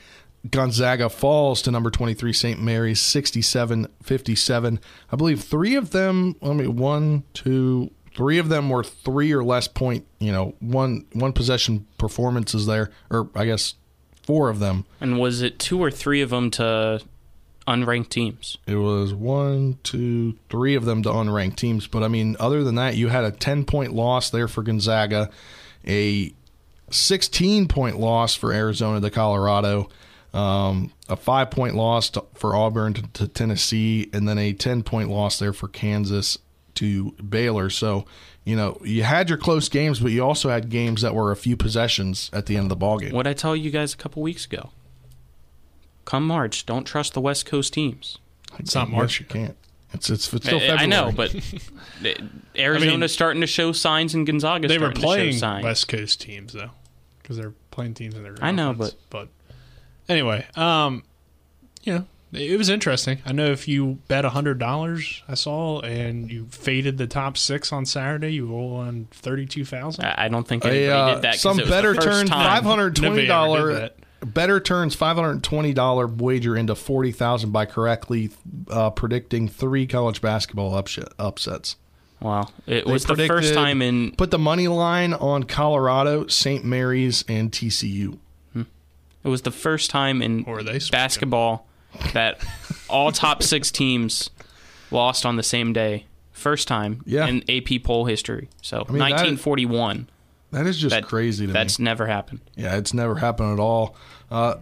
Gonzaga 0.50 1.10
falls 1.10 1.62
to 1.64 1.72
number 1.72 1.92
23 1.92 2.34
St. 2.34 2.62
Mary's 2.62 3.00
67 3.00 3.88
57. 4.02 4.80
I 5.12 5.16
believe 5.16 5.44
three 5.44 5.76
of 5.76 5.92
them, 5.92 6.36
I 6.42 6.54
mean, 6.54 6.76
one, 6.76 7.24
two, 7.34 7.92
three 8.16 8.38
of 8.38 8.50
them 8.50 8.70
were 8.70 8.84
three 8.84 9.32
or 9.32 9.44
less 9.44 9.68
point, 9.68 10.06
you 10.20 10.32
know, 10.32 10.56
one 10.60 11.06
one 11.14 11.34
possession 11.34 11.88
performances 11.98 12.66
there, 12.66 12.92
or 13.10 13.30
I 13.36 13.46
guess 13.46 13.76
four 14.24 14.50
of 14.50 14.60
them. 14.60 14.86
And 15.00 15.20
was 15.20 15.42
it 15.42 15.60
two 15.60 15.82
or 15.82 15.92
three 15.92 16.22
of 16.22 16.30
them 16.30 16.52
to 16.52 17.02
unranked 17.68 18.10
teams? 18.10 18.58
It 18.68 18.76
was 18.76 19.14
one, 19.14 19.80
two, 19.84 20.38
three 20.50 20.76
of 20.76 20.86
them 20.86 21.04
to 21.04 21.10
unranked 21.10 21.58
teams. 21.58 21.88
But 21.88 22.04
I 22.04 22.08
mean, 22.08 22.36
other 22.40 22.64
than 22.64 22.76
that, 22.76 22.96
you 22.96 23.10
had 23.10 23.24
a 23.24 23.32
10 23.32 23.66
point 23.66 23.94
loss 23.94 24.30
there 24.30 24.48
for 24.48 24.64
Gonzaga, 24.64 25.30
a 25.88 26.34
16 26.90 27.68
point 27.68 28.00
loss 28.00 28.36
for 28.36 28.54
Arizona 28.54 29.00
to 29.02 29.10
Colorado, 29.10 29.90
um, 30.34 30.92
a 31.10 31.16
five 31.16 31.52
point 31.52 31.76
loss 31.76 32.10
to, 32.12 32.26
for 32.34 32.56
Auburn 32.56 32.94
to, 32.94 33.02
to 33.14 33.28
Tennessee, 33.28 34.10
and 34.14 34.28
then 34.28 34.38
a 34.38 34.54
10 34.54 34.84
point 34.84 35.10
loss 35.10 35.40
there 35.40 35.54
for 35.54 35.68
Kansas 35.68 36.38
to 36.82 37.12
Baylor. 37.12 37.70
So, 37.70 38.06
you 38.44 38.56
know, 38.56 38.80
you 38.84 39.04
had 39.04 39.30
your 39.30 39.38
close 39.38 39.70
games, 39.70 40.00
but 40.00 40.12
you 40.12 40.24
also 40.24 40.50
had 40.50 40.70
games 40.70 41.04
that 41.04 41.14
were 41.14 41.32
a 41.32 41.36
few 41.36 41.56
possessions 41.56 42.30
at 42.34 42.48
the 42.48 42.58
end 42.58 42.72
of 42.72 42.80
the 42.80 42.86
ballgame. 42.86 43.14
What 43.14 43.28
I 43.28 43.34
tell 43.34 43.56
you 43.56 43.70
guys 43.70 43.94
a 43.94 43.98
couple 43.98 44.24
weeks 44.24 44.46
ago? 44.46 44.72
Come 46.06 46.26
March, 46.26 46.66
don't 46.66 46.84
trust 46.84 47.14
the 47.14 47.22
West 47.22 47.46
Coast 47.46 47.74
teams. 47.74 48.18
It's 48.58 48.74
not 48.74 48.90
March. 48.90 49.20
you 49.20 49.26
can't. 49.28 49.56
It's 49.94 50.10
it's, 50.10 50.34
it's 50.34 50.46
still 50.46 50.58
I- 50.58 50.62
February. 50.62 50.84
I 50.84 50.86
know, 50.88 51.12
but 51.16 51.34
Arizona's 52.56 52.94
I 52.94 52.98
mean, 52.98 53.08
starting 53.10 53.42
to 53.42 53.48
show 53.48 53.72
signs, 53.72 54.16
and 54.16 54.26
Gonzaga's 54.26 54.70
they 54.70 54.78
were 54.78 54.86
starting 54.88 55.02
to 55.02 55.08
playing 55.08 55.32
show 55.34 55.38
signs. 55.38 55.64
West 55.64 55.88
Coast 55.88 56.22
teams 56.22 56.54
though, 56.54 56.72
because 57.22 57.38
they're 57.38 57.54
playing 57.70 57.94
teams 57.94 58.16
in 58.16 58.24
their. 58.24 58.36
I 58.42 58.52
know, 58.52 58.70
conference. 58.70 58.96
but 59.10 59.28
anyway, 60.10 60.46
um, 60.56 61.04
you 61.84 61.94
know, 61.94 62.06
it 62.34 62.58
was 62.58 62.70
interesting. 62.70 63.20
I 63.26 63.32
know 63.34 63.48
if 63.52 63.68
you 63.68 64.00
bet 64.08 64.24
hundred 64.26 64.60
dollars, 64.60 65.24
I 65.28 65.34
saw, 65.34 65.82
and 65.82 66.32
you 66.32 66.48
faded 66.52 66.98
the 66.98 67.08
top 67.08 67.38
six 67.38 67.72
on 67.74 67.86
Saturday, 67.86 68.30
you 68.34 68.46
roll 68.48 68.76
on 68.76 69.08
thirty 69.12 69.46
two 69.46 69.66
thousand. 69.66 70.06
I 70.06 70.26
I 70.26 70.28
don't 70.30 70.48
think 70.48 70.64
A, 70.66 70.70
anybody 70.70 70.88
uh, 70.90 71.14
did 71.16 71.22
that. 71.24 71.32
'cause 71.34 71.42
Some 71.42 71.60
it 71.60 71.64
was 71.64 71.70
better 71.70 71.94
first 71.96 72.08
turn 72.08 72.28
five 72.28 72.64
hundred 72.64 72.96
twenty 72.96 73.10
Nobody 73.10 73.24
ever 73.24 73.28
dollar. 73.28 73.70
did 73.74 73.82
that. 73.82 74.34
Better 74.34 74.60
turns 74.60 74.94
five 74.96 75.18
hundred 75.18 75.44
twenty 75.44 75.74
dollar 75.74 76.06
wager 76.08 76.56
into 76.56 76.76
forty 76.76 77.12
thousand 77.12 77.52
by 77.52 77.66
correctly 77.66 78.30
uh, 78.70 78.92
predicting 78.92 79.48
three 79.48 79.88
college 79.88 80.22
basketball 80.22 80.76
upset, 80.76 81.10
upsets. 81.18 81.76
Wow, 82.20 82.50
it 82.68 82.86
They 82.86 82.92
was 82.92 83.06
the 83.06 83.16
first 83.16 83.56
time 83.56 83.82
in 83.82 84.12
Put 84.12 84.30
the 84.30 84.38
money 84.38 84.68
line 84.68 85.16
on 85.16 85.42
Colorado, 85.46 86.28
St. 86.28 86.64
Mary's, 86.64 87.26
and 87.28 87.52
TCU. 87.52 88.20
it 88.56 89.28
was 89.28 89.42
the 89.42 89.50
first 89.52 89.90
time 89.90 90.22
in 90.22 90.44
Or 90.46 90.62
they 90.62 90.78
split 90.78 90.92
basketball 90.92 91.68
that 92.14 92.40
all 92.90 93.12
top 93.12 93.44
six 93.44 93.72
teams 93.72 94.30
lost 94.92 95.26
on 95.26 95.36
the 95.36 95.44
same 95.44 95.74
day. 95.74 96.06
First 96.32 96.68
time 96.68 97.02
Yeah. 97.06 97.28
in 97.28 97.44
AP 97.50 97.80
poll 97.84 98.06
history. 98.06 98.50
So 98.62 98.78
mean, 98.90 99.00
1941. 99.00 100.10
That 100.52 100.66
is 100.68 100.78
just 100.78 100.94
That- 100.94 101.06
crazy 101.06 101.48
to 101.48 101.54
That's 101.54 101.80
me. 101.80 101.86
never 101.86 102.08
happened. 102.08 102.42
Yeah, 102.56 102.76
it's 102.78 102.94
never 102.94 103.16
happened 103.16 103.54
at 103.54 103.60
all. 103.62 103.96
Uh, 104.30 104.56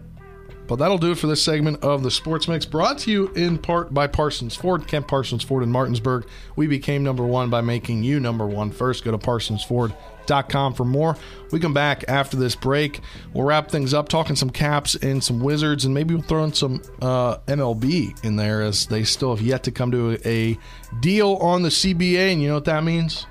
but 0.70 0.76
that'll 0.78 1.00
do 1.00 1.12
it 1.12 1.18
for 1.18 1.26
this 1.26 1.44
segment 1.44 1.84
of 1.84 2.04
the 2.04 2.12
Sports 2.12 2.48
Mix, 2.48 2.64
brought 2.64 3.00
to 3.00 3.12
you 3.12 3.30
in 3.30 3.58
part 3.58 3.92
by 3.92 4.06
Parsons 4.06 4.56
Ford, 4.56 4.88
Kent 4.88 5.08
Parsons 5.08 5.44
Ford 5.44 5.64
in 5.64 5.72
Martinsburg. 5.72 6.28
We 6.56 6.68
became 6.68 7.04
number 7.04 7.26
one 7.26 7.50
by 7.50 7.62
making 7.62 8.04
you 8.04 8.20
number 8.20 8.46
one 8.46 8.70
first. 8.70 9.04
Go 9.04 9.10
to 9.10 9.18
parsonsford.com 9.18 10.76
for 10.76 10.86
more. 10.86 11.18
We 11.52 11.60
come 11.60 11.74
back 11.74 12.06
after 12.08 12.38
this 12.38 12.56
break. 12.56 13.02
We'll 13.34 13.46
wrap 13.46 13.72
things 13.72 13.96
up, 13.96 14.10
talking 14.10 14.36
some 14.36 14.52
Caps 14.52 14.94
and 14.94 15.24
some 15.24 15.40
Wizards, 15.40 15.86
and 15.86 15.94
maybe 15.94 16.14
we'll 16.14 16.24
throw 16.24 16.44
in 16.44 16.54
some 16.54 16.84
uh, 17.02 17.38
MLB 17.48 18.24
in 18.24 18.36
there 18.36 18.62
as 18.62 18.86
they 18.86 19.04
still 19.04 19.36
have 19.36 19.44
yet 19.44 19.64
to 19.64 19.72
come 19.72 19.90
to 19.90 20.20
a, 20.24 20.52
a 20.52 20.60
deal 21.00 21.34
on 21.42 21.64
the 21.64 21.70
CBA. 21.70 22.32
And 22.32 22.44
you 22.44 22.48
know 22.48 22.54
what 22.54 22.66
that 22.66 22.84
means? 22.84 23.26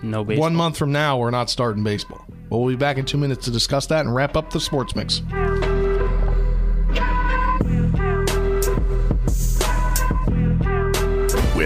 No 0.00 0.24
baseball. 0.24 0.44
One 0.44 0.56
month 0.56 0.78
from 0.78 0.92
now, 0.92 1.18
we're 1.18 1.30
not 1.30 1.50
starting 1.50 1.84
baseball. 1.84 2.24
But 2.48 2.56
we'll 2.56 2.70
be 2.70 2.76
back 2.76 2.96
in 2.96 3.04
two 3.04 3.18
minutes 3.18 3.44
to 3.44 3.50
discuss 3.50 3.86
that 3.88 4.06
and 4.06 4.14
wrap 4.14 4.34
up 4.34 4.50
the 4.50 4.60
sports 4.60 4.96
mix. 4.96 5.20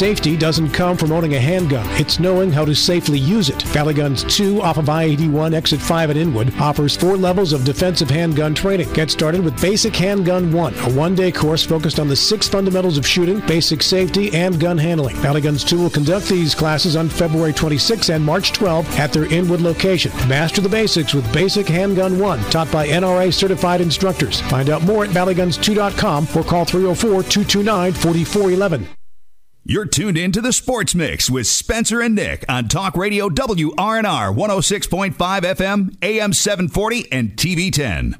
Safety 0.00 0.34
doesn't 0.34 0.70
come 0.70 0.96
from 0.96 1.12
owning 1.12 1.34
a 1.34 1.38
handgun. 1.38 1.86
It's 2.00 2.18
knowing 2.18 2.50
how 2.50 2.64
to 2.64 2.74
safely 2.74 3.18
use 3.18 3.50
it. 3.50 3.60
Valley 3.64 3.92
Guns 3.92 4.24
2 4.34 4.62
off 4.62 4.78
of 4.78 4.88
I-81 4.88 5.52
Exit 5.52 5.78
5 5.78 6.08
at 6.08 6.16
Inwood 6.16 6.58
offers 6.58 6.96
four 6.96 7.18
levels 7.18 7.52
of 7.52 7.66
defensive 7.66 8.08
handgun 8.08 8.54
training. 8.54 8.90
Get 8.94 9.10
started 9.10 9.44
with 9.44 9.60
Basic 9.60 9.94
Handgun 9.94 10.52
1, 10.52 10.72
a 10.72 10.90
one-day 10.94 11.32
course 11.32 11.62
focused 11.62 12.00
on 12.00 12.08
the 12.08 12.16
six 12.16 12.48
fundamentals 12.48 12.96
of 12.96 13.06
shooting, 13.06 13.40
basic 13.40 13.82
safety, 13.82 14.34
and 14.34 14.58
gun 14.58 14.78
handling. 14.78 15.16
Valley 15.16 15.42
Guns 15.42 15.64
2 15.64 15.78
will 15.78 15.90
conduct 15.90 16.30
these 16.30 16.54
classes 16.54 16.96
on 16.96 17.10
February 17.10 17.52
26 17.52 18.08
and 18.08 18.24
March 18.24 18.52
12 18.52 18.98
at 18.98 19.12
their 19.12 19.26
Inwood 19.26 19.60
location. 19.60 20.12
Master 20.26 20.62
the 20.62 20.68
basics 20.70 21.12
with 21.12 21.30
Basic 21.30 21.68
Handgun 21.68 22.18
1, 22.18 22.40
taught 22.44 22.72
by 22.72 22.88
NRA 22.88 23.34
certified 23.34 23.82
instructors. 23.82 24.40
Find 24.40 24.70
out 24.70 24.82
more 24.82 25.04
at 25.04 25.10
valleyguns2.com 25.10 26.28
or 26.34 26.42
call 26.42 26.64
304-229-4411. 26.64 28.86
You're 29.64 29.84
tuned 29.84 30.16
in 30.16 30.32
to 30.32 30.40
the 30.40 30.52
Sports 30.52 30.94
Mix 30.94 31.28
with 31.28 31.46
Spencer 31.46 32.00
and 32.00 32.14
Nick 32.14 32.46
on 32.48 32.66
Talk 32.68 32.96
Radio 32.96 33.28
WRNR 33.28 34.34
106.5 34.34 35.14
FM, 35.14 35.96
AM 36.02 36.32
740, 36.32 37.12
and 37.12 37.36
TV 37.36 37.70
10. 37.70 38.16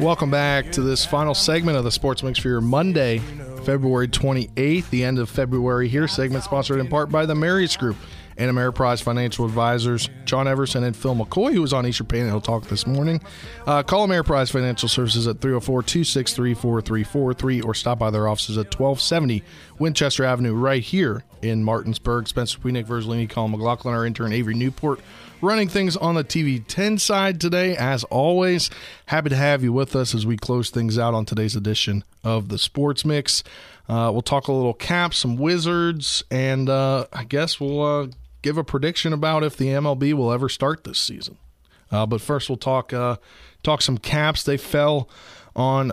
Welcome 0.00 0.30
back 0.30 0.72
to 0.72 0.80
this 0.82 1.06
final 1.06 1.32
segment 1.32 1.76
of 1.76 1.84
the 1.84 1.92
Sports 1.92 2.24
Mix 2.24 2.38
for 2.40 2.48
your 2.48 2.60
Monday, 2.60 3.20
February 3.64 4.08
28th, 4.08 4.90
the 4.90 5.04
end 5.04 5.18
of 5.18 5.30
February 5.30 5.88
here. 5.88 6.08
Segment 6.08 6.44
sponsored 6.44 6.80
in 6.80 6.88
part 6.88 7.10
by 7.10 7.26
the 7.26 7.34
Marius 7.34 7.76
Group 7.76 7.96
and 8.36 8.50
Ameriprise 8.50 9.02
Financial 9.02 9.44
Advisors, 9.44 10.08
John 10.24 10.48
Everson 10.48 10.84
and 10.84 10.96
Phil 10.96 11.14
McCoy, 11.14 11.52
who 11.52 11.60
was 11.60 11.72
on 11.72 11.86
Eastern 11.86 12.06
Panhandle 12.06 12.40
Talk 12.40 12.64
this 12.64 12.86
morning. 12.86 13.20
Uh, 13.66 13.82
call 13.82 14.06
Ameriprise 14.06 14.50
Financial 14.50 14.88
Services 14.88 15.26
at 15.26 15.40
304 15.40 15.82
263 15.82 16.54
4343 16.54 17.60
or 17.60 17.74
stop 17.74 17.98
by 17.98 18.10
their 18.10 18.26
offices 18.28 18.56
at 18.56 18.66
1270 18.66 19.42
Winchester 19.78 20.24
Avenue 20.24 20.54
right 20.54 20.82
here 20.82 21.24
in 21.42 21.62
Martinsburg. 21.62 22.28
Spencer 22.28 22.58
Queenick, 22.58 22.86
Verzolini, 22.86 23.28
Colin 23.28 23.52
McLaughlin, 23.52 23.94
our 23.94 24.06
intern 24.06 24.32
Avery 24.32 24.54
Newport 24.54 25.00
running 25.42 25.68
things 25.68 25.96
on 25.96 26.14
the 26.14 26.24
TV 26.24 26.64
10 26.66 26.98
side 26.98 27.40
today. 27.40 27.76
As 27.76 28.04
always, 28.04 28.70
happy 29.06 29.28
to 29.28 29.36
have 29.36 29.62
you 29.62 29.72
with 29.72 29.94
us 29.94 30.14
as 30.14 30.24
we 30.24 30.36
close 30.36 30.70
things 30.70 30.96
out 30.96 31.12
on 31.12 31.24
today's 31.24 31.56
edition 31.56 32.04
of 32.24 32.48
the 32.48 32.58
Sports 32.58 33.04
Mix. 33.04 33.42
Uh, 33.88 34.08
we'll 34.12 34.22
talk 34.22 34.48
a 34.48 34.52
little 34.52 34.72
Caps, 34.72 35.18
some 35.18 35.36
Wizards, 35.36 36.22
and 36.30 36.70
uh, 36.70 37.06
I 37.12 37.24
guess 37.24 37.60
we'll 37.60 37.82
uh, 37.82 38.06
give 38.40 38.56
a 38.56 38.64
prediction 38.64 39.12
about 39.12 39.42
if 39.42 39.56
the 39.56 39.66
MLB 39.66 40.14
will 40.14 40.32
ever 40.32 40.48
start 40.48 40.84
this 40.84 41.00
season. 41.00 41.36
Uh, 41.90 42.06
but 42.06 42.20
first, 42.20 42.48
we'll 42.48 42.56
talk 42.56 42.92
uh, 42.92 43.16
talk 43.62 43.82
some 43.82 43.98
Caps. 43.98 44.44
They 44.44 44.56
fell 44.56 45.10
on 45.54 45.92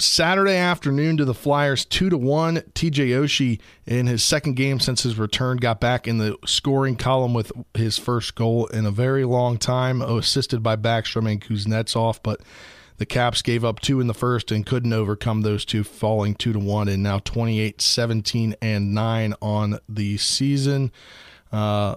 Saturday 0.00 0.56
afternoon 0.56 1.16
to 1.18 1.24
the 1.24 1.34
Flyers 1.34 1.84
two 1.84 2.10
to 2.10 2.16
one. 2.16 2.56
TJ 2.74 3.08
Oshie 3.08 3.60
in 3.86 4.06
his 4.06 4.22
second 4.22 4.54
game 4.54 4.80
since 4.80 5.02
his 5.02 5.18
return 5.18 5.58
got 5.58 5.80
back 5.80 6.08
in 6.08 6.18
the 6.18 6.36
scoring 6.46 6.96
column 6.96 7.34
with 7.34 7.52
his 7.74 7.98
first 7.98 8.34
goal 8.34 8.66
in 8.66 8.86
a 8.86 8.90
very 8.90 9.24
long 9.24 9.58
time, 9.58 10.00
assisted 10.00 10.62
by 10.62 10.76
Backstrom 10.76 11.30
and 11.30 11.40
Kuznetsov. 11.40 12.20
But 12.22 12.40
the 12.98 13.06
Caps 13.06 13.42
gave 13.42 13.64
up 13.64 13.80
two 13.80 14.00
in 14.00 14.06
the 14.06 14.14
first 14.14 14.50
and 14.50 14.66
couldn't 14.66 14.92
overcome 14.92 15.42
those 15.42 15.64
two, 15.64 15.84
falling 15.84 16.34
two 16.34 16.52
to 16.52 16.58
one, 16.58 16.88
and 16.88 17.02
now 17.02 17.18
28, 17.18 17.80
17, 17.80 18.54
and 18.60 18.94
nine 18.94 19.34
on 19.40 19.78
the 19.88 20.16
season. 20.18 20.92
Uh, 21.50 21.96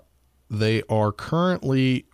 they 0.50 0.82
are 0.90 1.12
currently 1.12 2.06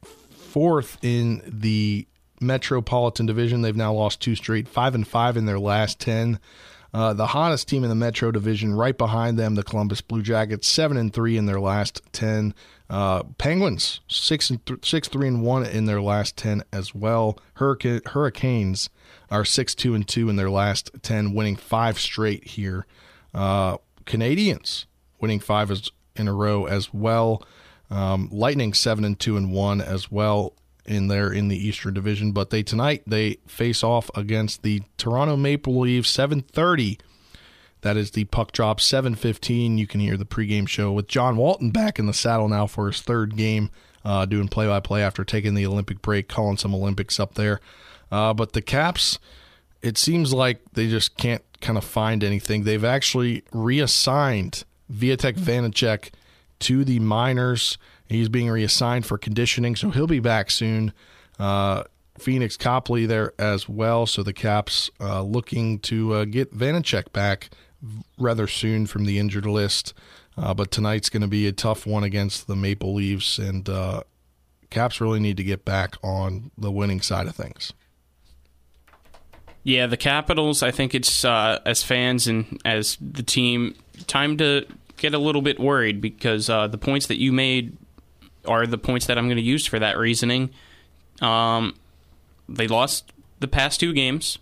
fourth 0.50 0.98
in 1.04 1.44
the 1.46 2.08
Metropolitan 2.40 3.26
Division. 3.26 3.62
They've 3.62 3.76
now 3.76 3.94
lost 3.94 4.22
two 4.22 4.36
straight, 4.36 4.68
five 4.68 4.96
and 4.96 5.08
five 5.08 5.38
in 5.38 5.46
their 5.46 5.60
last 5.60 6.00
ten. 6.00 6.40
Uh, 6.92 7.14
the 7.14 7.28
hottest 7.28 7.68
team 7.68 7.84
in 7.84 7.90
the 7.90 7.96
Metro 7.96 8.32
Division, 8.32 8.74
right 8.74 8.98
behind 8.98 9.38
them, 9.38 9.54
the 9.54 9.64
Columbus 9.64 10.02
Blue 10.02 10.24
Jackets, 10.24 10.68
seven 10.68 10.98
and 10.98 11.14
three 11.14 11.38
in 11.38 11.46
their 11.46 11.60
last 11.60 12.02
ten. 12.12 12.56
Uh, 12.90 13.22
Penguins 13.38 14.00
six 14.08 14.50
and 14.50 14.66
th- 14.66 14.84
six 14.84 15.08
three 15.08 15.28
and 15.28 15.44
one 15.44 15.64
in 15.64 15.86
their 15.86 16.02
last 16.02 16.36
ten 16.36 16.64
as 16.74 16.96
well. 16.96 17.38
Hurricane- 17.56 18.02
Hurricanes 18.08 18.90
are 19.30 19.46
six 19.46 19.76
two 19.76 19.94
and 19.94 20.08
two 20.08 20.30
in 20.30 20.36
their 20.38 20.50
last 20.50 20.90
ten, 21.04 21.36
winning 21.36 21.56
five 21.56 22.00
straight 22.00 22.48
here. 22.48 22.88
Uh, 23.36 23.78
Canadiens 24.06 24.86
winning 25.22 25.40
five 25.40 25.70
as, 25.70 25.92
in 26.16 26.28
a 26.28 26.34
row 26.34 26.66
as 26.66 26.92
well. 26.92 27.44
Um, 27.92 28.30
Lightning 28.32 28.74
seven 28.74 29.06
and 29.06 29.20
two 29.20 29.38
and 29.38 29.52
one 29.54 29.82
as 29.82 30.10
well 30.12 30.56
in 30.86 31.08
there 31.08 31.32
in 31.32 31.48
the 31.48 31.58
Eastern 31.58 31.94
Division. 31.94 32.32
But 32.32 32.50
they 32.50 32.64
tonight 32.64 33.04
they 33.06 33.38
face 33.48 33.84
off 33.84 34.10
against 34.16 34.64
the 34.64 34.84
Toronto 34.98 35.36
Maple 35.38 35.80
Leafs, 35.80 36.10
seven 36.10 36.42
thirty. 36.42 36.98
That 37.82 37.96
is 37.96 38.12
the 38.12 38.26
puck 38.26 38.52
drop, 38.52 38.82
seven 38.82 39.16
fifteen. 39.16 39.78
You 39.78 39.88
can 39.88 40.00
hear 40.00 40.18
the 40.18 40.26
pregame 40.26 40.68
show 40.68 40.92
with 40.92 41.08
John 41.08 41.38
Walton 41.38 41.72
back 41.72 42.00
in 42.00 42.08
the 42.08 42.14
saddle 42.14 42.50
now 42.50 42.68
for 42.68 42.88
his 42.88 43.02
third 43.02 43.38
game, 43.38 43.70
uh, 44.04 44.26
doing 44.26 44.48
play 44.48 44.68
by 44.68 44.80
play 44.80 45.02
after 45.02 45.24
taking 45.24 45.54
the 45.54 45.66
Olympic 45.66 46.02
break, 46.02 46.28
calling 46.28 46.58
some 46.58 46.76
Olympics 46.76 47.20
up 47.20 47.36
there. 47.36 47.62
Uh, 48.12 48.34
but 48.34 48.54
the 48.54 48.62
Caps, 48.62 49.20
it 49.82 49.98
seems 49.98 50.34
like 50.34 50.60
they 50.74 50.90
just 50.90 51.16
can't 51.16 51.44
kind 51.62 51.78
of 51.78 51.84
find 51.84 52.24
anything. 52.24 52.64
They've 52.64 52.84
actually 52.84 53.44
reassigned 53.54 54.64
Vitek 54.92 55.36
Vanecek 55.36 56.10
to 56.60 56.84
the 56.84 57.00
minors. 57.00 57.78
He's 58.10 58.28
being 58.28 58.50
reassigned 58.50 59.06
for 59.06 59.18
conditioning, 59.18 59.76
so 59.76 59.92
he'll 59.92 60.08
be 60.08 60.20
back 60.20 60.50
soon. 60.50 60.94
Uh, 61.38 61.84
Pheonix 62.18 62.58
Copley 62.58 63.06
there 63.06 63.34
as 63.40 63.70
well. 63.70 64.06
So 64.06 64.24
the 64.24 64.34
Caps 64.34 64.90
uh, 65.00 65.22
looking 65.22 65.80
to 65.80 66.14
uh, 66.14 66.26
get 66.26 66.54
Vanecek 66.54 67.14
back 67.14 67.50
rather 68.18 68.48
soon 68.48 68.88
from 68.88 69.06
the 69.06 69.20
injured 69.20 69.46
list. 69.46 69.94
Uh, 70.38 70.54
but 70.54 70.72
tonight's 70.72 71.10
going 71.10 71.22
to 71.22 71.28
be 71.28 71.48
a 71.48 71.52
tough 71.52 71.86
one 71.86 72.04
against 72.04 72.48
the 72.48 72.56
Maple 72.56 72.94
Leafs, 72.94 73.38
and 73.38 73.68
uh, 73.68 74.02
Caps 74.70 75.02
really 75.02 75.20
need 75.20 75.38
to 75.38 75.44
get 75.44 75.66
back 75.66 75.96
on 76.04 76.52
the 76.58 76.72
winning 76.72 77.02
side 77.02 77.28
of 77.28 77.36
things. 77.36 77.74
Yeah, 79.64 79.88
the 79.88 79.98
Capitals. 79.98 80.64
I 80.64 80.72
think 80.72 80.96
it's 80.96 81.26
uh, 81.26 81.60
as 81.66 81.84
fans 81.84 82.28
and 82.28 82.60
as 82.64 82.98
the 83.02 83.24
team 83.24 83.76
time 84.08 84.38
to 84.38 84.66
get 84.96 85.14
a 85.14 85.20
little 85.20 85.42
bit 85.42 85.60
worried 85.60 86.00
because 86.00 86.50
uh, 86.50 86.68
the 86.68 86.78
points 86.78 87.08
that 87.08 87.20
you 87.20 87.32
made 87.32 87.78
are 88.46 88.66
the 88.66 88.78
points 88.78 89.06
that 89.08 89.18
I'm 89.18 89.26
going 89.26 89.38
to 89.38 89.44
use 89.44 89.66
for 89.66 89.80
that 89.80 89.98
reasoning. 89.98 90.52
Um, 91.22 91.76
they 92.48 92.68
lost 92.68 93.12
the 93.40 93.48
past 93.48 93.80
two 93.80 93.94
games 93.94 94.38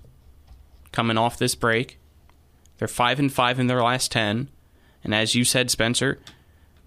coming 0.91 1.17
off 1.17 1.37
this 1.37 1.55
break. 1.55 1.99
They're 2.77 2.87
five 2.87 3.19
and 3.19 3.31
five 3.31 3.59
in 3.59 3.67
their 3.67 3.81
last 3.81 4.11
ten, 4.11 4.49
and 5.03 5.13
as 5.13 5.33
you 5.33 5.43
said, 5.43 5.71
Spencer, 5.71 6.19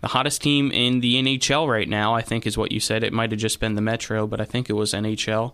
the 0.01 0.09
hottest 0.09 0.43
team 0.43 0.71
in 0.71 1.01
the 1.01 1.17
NHL 1.17 1.69
right 1.69 1.89
now, 1.89 2.15
I 2.15 2.23
think, 2.23 2.47
is 2.47 2.57
what 2.57 2.73
you 2.73 2.81
said. 2.81 3.03
It 3.03 3.13
might 3.13 3.33
have 3.33 3.41
just 3.41 3.61
been 3.61 3.75
the 3.75 3.83
Metro, 3.83 4.27
but 4.27 4.41
I 4.41 4.45
think 4.45 4.71
it 4.71 4.75
was 4.75 4.93
NHL. 4.93 5.53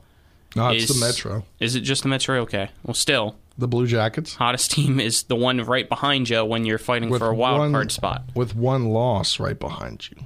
No, 0.55 0.69
it's 0.69 0.91
is, 0.91 1.01
the 1.01 1.07
Metro. 1.07 1.45
Is 1.59 1.75
it 1.75 1.81
just 1.81 2.03
the 2.03 2.09
Metro? 2.09 2.41
Okay. 2.41 2.71
Well, 2.85 2.95
still. 2.95 3.37
The 3.59 3.67
Blue 3.67 3.87
Jackets. 3.87 4.35
Hottest 4.35 4.71
team 4.71 5.01
is 5.01 5.25
the 5.25 5.37
one 5.37 5.59
right 5.65 5.89
behind 5.89 6.29
you 6.29 6.45
when 6.45 6.65
you're 6.65 6.79
fighting 6.79 7.11
with 7.11 7.21
for 7.21 7.29
a 7.29 7.35
wild 7.35 7.59
one, 7.59 7.73
card 7.73 7.91
spot. 7.91 8.25
With 8.35 8.55
one 8.55 8.87
loss 8.87 9.41
right 9.41 9.59
behind 9.59 10.09
you. 10.11 10.17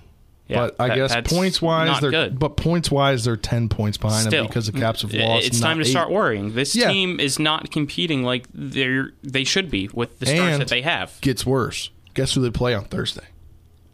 Yeah, 0.50 0.56
but 0.66 0.76
I 0.80 0.88
that, 0.88 0.94
guess 1.24 1.32
points 1.32 1.62
wise, 1.62 2.00
they're 2.00 2.10
good. 2.10 2.38
but 2.38 2.56
points 2.56 2.90
wise, 2.90 3.24
they're 3.24 3.36
ten 3.36 3.68
points 3.68 3.96
behind 3.98 4.26
Still, 4.26 4.42
them 4.42 4.46
because 4.48 4.66
the 4.66 4.72
mm, 4.72 4.80
Caps 4.80 5.02
have 5.02 5.14
lost. 5.14 5.46
It's 5.46 5.60
time 5.60 5.78
to 5.78 5.84
eight. 5.84 5.90
start 5.90 6.10
worrying. 6.10 6.54
This 6.54 6.74
Yeah. 6.74 6.90
team 6.90 7.20
is 7.20 7.38
not 7.38 7.70
competing 7.70 8.22
like 8.22 8.46
they 8.52 9.02
they 9.22 9.44
should 9.44 9.70
be 9.70 9.88
with 9.94 10.18
the 10.18 10.26
stars 10.26 10.40
and 10.54 10.60
that 10.60 10.68
they 10.68 10.82
have. 10.82 11.18
Gets 11.20 11.46
worse. 11.46 11.90
Guess 12.14 12.34
who 12.34 12.40
they 12.42 12.50
play 12.50 12.74
on 12.74 12.84
Thursday? 12.86 13.26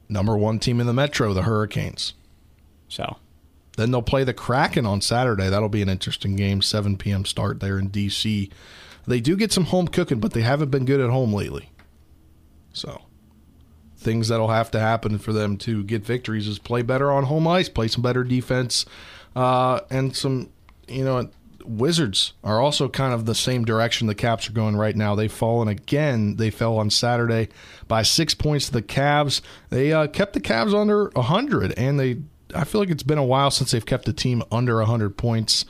Number 0.09 0.37
one 0.37 0.59
team 0.59 0.81
in 0.81 0.87
the 0.87 0.93
Metro, 0.95 1.35
the 1.35 1.43
Hurricanes. 1.43 2.15
So 2.89 3.17
then 3.77 3.91
they'll 3.91 4.01
play 4.03 4.25
the 4.25 4.33
Kraken 4.33 4.87
on 4.87 5.01
Saturday. 5.03 5.51
That'll 5.51 5.69
be 5.69 5.83
an 5.83 5.89
interesting 5.89 6.37
game. 6.37 6.63
7 6.63 6.97
p.m. 6.97 7.25
start 7.27 7.61
there 7.61 7.79
in 7.79 7.89
D.C. 7.89 8.49
They 9.07 9.21
do 9.21 9.37
get 9.37 9.53
some 9.53 9.65
home 9.67 9.89
cooking, 9.89 10.19
but 10.21 10.33
they 10.33 10.41
haven't 10.43 10.71
been 10.71 10.85
good 10.87 11.01
at 11.01 11.11
home 11.11 11.33
lately. 11.35 11.71
So 12.73 13.03
things 14.07 14.29
that'll 14.29 14.49
have 14.49 14.71
to 14.71 14.79
happen 14.79 15.19
for 15.19 15.33
them 15.33 15.57
to 15.57 15.83
get 15.83 16.05
victories 16.05 16.47
is 16.47 16.61
play 16.61 16.81
better 16.81 17.11
on 17.11 17.25
home 17.25 17.47
ice, 17.49 17.69
play 17.69 17.89
some 17.89 18.03
better 18.03 18.23
defense, 18.23 18.87
uh, 19.35 19.81
and 19.91 20.17
some, 20.17 20.49
you 20.87 21.05
know, 21.05 21.29
Wizards 21.65 22.33
are 22.45 22.61
also 22.61 22.89
kind 22.89 23.13
of 23.13 23.27
the 23.27 23.35
same 23.35 23.65
direction 23.65 24.07
the 24.07 24.15
Caps 24.15 24.49
are 24.49 24.53
going 24.53 24.77
right 24.77 24.95
now. 24.95 25.17
They've 25.17 25.33
fallen 25.33 25.67
again. 25.67 26.37
They 26.37 26.51
fell 26.51 26.79
on 26.79 26.91
Saturday 26.91 27.49
by 27.89 28.03
six 28.03 28.35
points 28.35 28.67
to 28.67 28.73
the 28.73 28.83
Cavs. 28.83 29.41
They 29.71 29.93
uh, 29.93 30.07
kept 30.07 30.35
the 30.35 30.41
Cavs 30.41 30.73
under 30.73 31.11
100, 31.15 31.73
and 31.77 31.99
they. 31.99 32.19
I 32.55 32.63
feel 32.63 32.81
like 32.81 32.91
it's 32.91 33.03
been 33.03 33.19
a 33.19 33.25
while 33.25 33.51
since 33.51 33.73
they've 33.73 33.85
kept 33.85 34.09
a 34.09 34.13
team 34.13 34.45
under 34.53 34.77
100 34.77 35.17
points. 35.17 35.65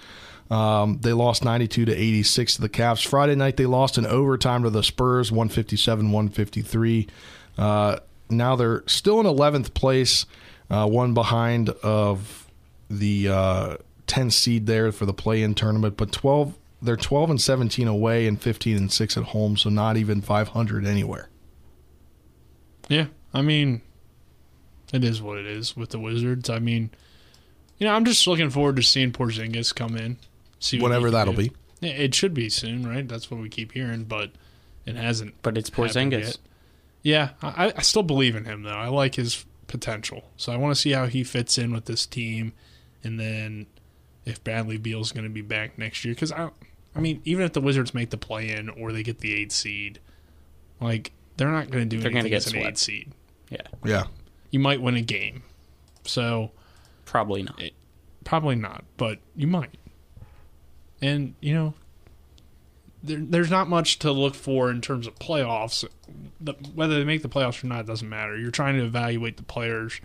Um, 0.51 0.99
they 1.01 1.15
lost 1.15 1.43
92 1.43 1.87
to 1.87 1.97
86 1.97 2.57
to 2.57 2.61
the 2.61 2.69
Cavs. 2.69 3.07
Friday 3.07 3.35
night 3.35 3.57
they 3.57 3.65
lost 3.65 3.97
in 3.97 4.05
overtime 4.05 4.65
to 4.65 4.71
the 4.71 4.83
Spurs, 4.83 5.33
157 5.33 6.13
153. 6.13 7.09
Uh, 7.57 7.97
now 8.29 8.57
they're 8.57 8.83
still 8.87 9.21
in 9.21 9.27
11th 9.27 9.75
place, 9.75 10.27
uh, 10.71 10.87
one 10.89 11.15
behind 11.15 11.71
of 11.71 12.47
the 12.89 13.29
uh, 13.29 13.77
10 14.07 14.31
seed 14.31 14.67
there 14.67 14.93
for 14.93 15.07
the 15.07 15.15
play-in 15.15 15.55
tournament, 15.55 15.97
but 15.97 16.13
12 16.13 16.57
they're 16.83 16.97
12 16.97 17.31
and 17.31 17.41
17 17.41 17.89
away 17.89 18.27
and 18.27 18.41
15 18.41 18.77
and 18.77 18.93
6 18.93 19.17
at 19.17 19.25
home, 19.25 19.57
so 19.57 19.71
not 19.71 19.97
even 19.97 20.21
500 20.21 20.87
anywhere. 20.87 21.31
Yeah, 22.89 23.07
I 23.33 23.43
mean, 23.43 23.81
it 24.93 25.03
is 25.03 25.23
what 25.23 25.39
it 25.39 25.47
is 25.47 25.77
with 25.77 25.91
the 25.91 25.99
Wizards. 25.99 26.51
I 26.51 26.59
mean, 26.59 26.91
you 27.79 27.87
know, 27.87 27.95
I'm 27.95 28.05
just 28.05 28.27
looking 28.27 28.51
forward 28.51 28.77
to 28.77 28.83
seeing 28.83 29.11
Porzingis 29.11 29.75
come 29.75 29.97
in. 29.97 30.19
See 30.61 30.79
what 30.79 30.91
Whenever 30.91 31.11
that'll 31.11 31.35
do. 31.35 31.51
be. 31.51 31.53
It 31.87 32.15
should 32.15 32.35
be 32.35 32.49
soon, 32.49 32.87
right? 32.87 33.07
That's 33.07 33.31
what 33.31 33.41
we 33.41 33.49
keep 33.49 33.73
hearing, 33.73 34.05
but 34.05 34.31
it 34.85 34.97
hasn't. 34.97 35.35
But 35.43 35.59
it's 35.59 35.71
happened 35.71 35.91
Porzingis. 36.13 36.39
Yet. 37.07 37.35
Yeah, 37.43 37.51
I, 37.57 37.73
I 37.77 37.83
still 37.83 38.03
believe 38.03 38.37
in 38.37 38.45
him 38.45 38.63
though. 38.63 38.71
I 38.71 38.89
like 38.89 39.15
his 39.15 39.45
potential, 39.67 40.31
so 40.37 40.53
I 40.53 40.57
want 40.57 40.75
to 40.75 40.81
see 40.81 40.93
how 40.93 41.07
he 41.07 41.25
fits 41.25 41.59
in 41.59 41.73
with 41.73 41.85
this 41.87 42.07
team, 42.07 42.53
and 43.05 43.19
then 43.19 43.67
if 44.25 44.43
Bradley 44.43 44.77
Beal's 44.77 45.13
going 45.13 45.25
to 45.25 45.31
be 45.31 45.43
back 45.43 45.79
next 45.79 46.05
year. 46.05 46.15
Because 46.15 46.33
I, 46.33 46.51
I 46.95 47.01
mean, 47.01 47.21
even 47.25 47.45
if 47.45 47.53
the 47.53 47.61
Wizards 47.61 47.95
make 47.95 48.11
the 48.11 48.17
play 48.17 48.51
in 48.51 48.69
or 48.69 48.93
they 48.93 49.03
get 49.03 49.19
the 49.21 49.35
eight 49.35 49.53
seed, 49.53 50.01
like 50.81 51.13
they're 51.37 51.51
not 51.53 51.71
going 51.71 51.89
to 51.89 51.97
do 51.97 52.01
They're 52.01 52.11
gonna 52.11 52.21
anything 52.21 52.31
get 52.33 52.37
as 52.39 52.47
an 52.47 52.53
swept. 52.53 52.67
eight 52.67 52.79
seed. 52.79 53.13
Yeah. 53.51 53.63
Yeah. 53.85 54.05
You 54.51 54.59
might 54.61 54.81
win 54.83 54.97
a 54.97 55.03
game, 55.03 55.43
so 56.05 56.51
probably 57.05 57.43
not. 57.43 57.61
probably 58.25 58.57
not, 58.57 58.85
but 58.97 59.19
you 59.35 59.47
might. 59.47 59.77
And 61.03 61.35
you 61.41 61.55
know, 61.55 61.75
there, 63.07 63.19
there's 63.21 63.51
not 63.51 63.69
much 63.69 63.99
to 64.01 64.13
look 64.13 64.35
for 64.35 64.71
in 64.71 64.81
terms 64.81 65.07
of 65.07 65.15
playoffs. 65.19 65.85
The, 66.41 66.53
whether 66.75 66.99
they 66.99 67.05
make 67.05 67.23
the 67.23 67.29
playoffs 67.29 67.63
or 67.63 67.69
not 67.69 67.87
doesn't 67.87 68.09
matter. 68.09 68.37
You're 68.37 68.51
trying 68.51 68.77
to 68.77 68.85
evaluate 68.85 69.37
the 69.37 69.43
players 69.43 70.01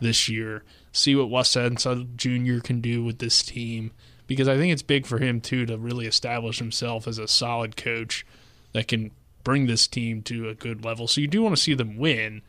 this 0.00 0.28
year, 0.28 0.64
see 0.92 1.14
what 1.14 1.30
Wes 1.30 1.52
Unseld 1.52 2.16
Jr. 2.16 2.60
can 2.62 2.80
do 2.80 3.04
with 3.04 3.18
this 3.18 3.42
team, 3.42 3.92
because 4.26 4.48
I 4.48 4.56
think 4.56 4.72
it's 4.72 4.82
big 4.82 5.06
for 5.06 5.18
him 5.18 5.40
too 5.40 5.66
to 5.66 5.76
really 5.76 6.06
establish 6.06 6.58
himself 6.58 7.06
as 7.06 7.18
a 7.18 7.28
solid 7.28 7.76
coach 7.76 8.26
that 8.72 8.88
can 8.88 9.10
bring 9.44 9.66
this 9.66 9.86
team 9.86 10.22
to 10.22 10.48
a 10.48 10.54
good 10.54 10.84
level. 10.84 11.06
So 11.06 11.20
you 11.20 11.26
do 11.26 11.42
want 11.42 11.54
to 11.54 11.60
see 11.60 11.74
them 11.74 11.98
win, 11.98 12.42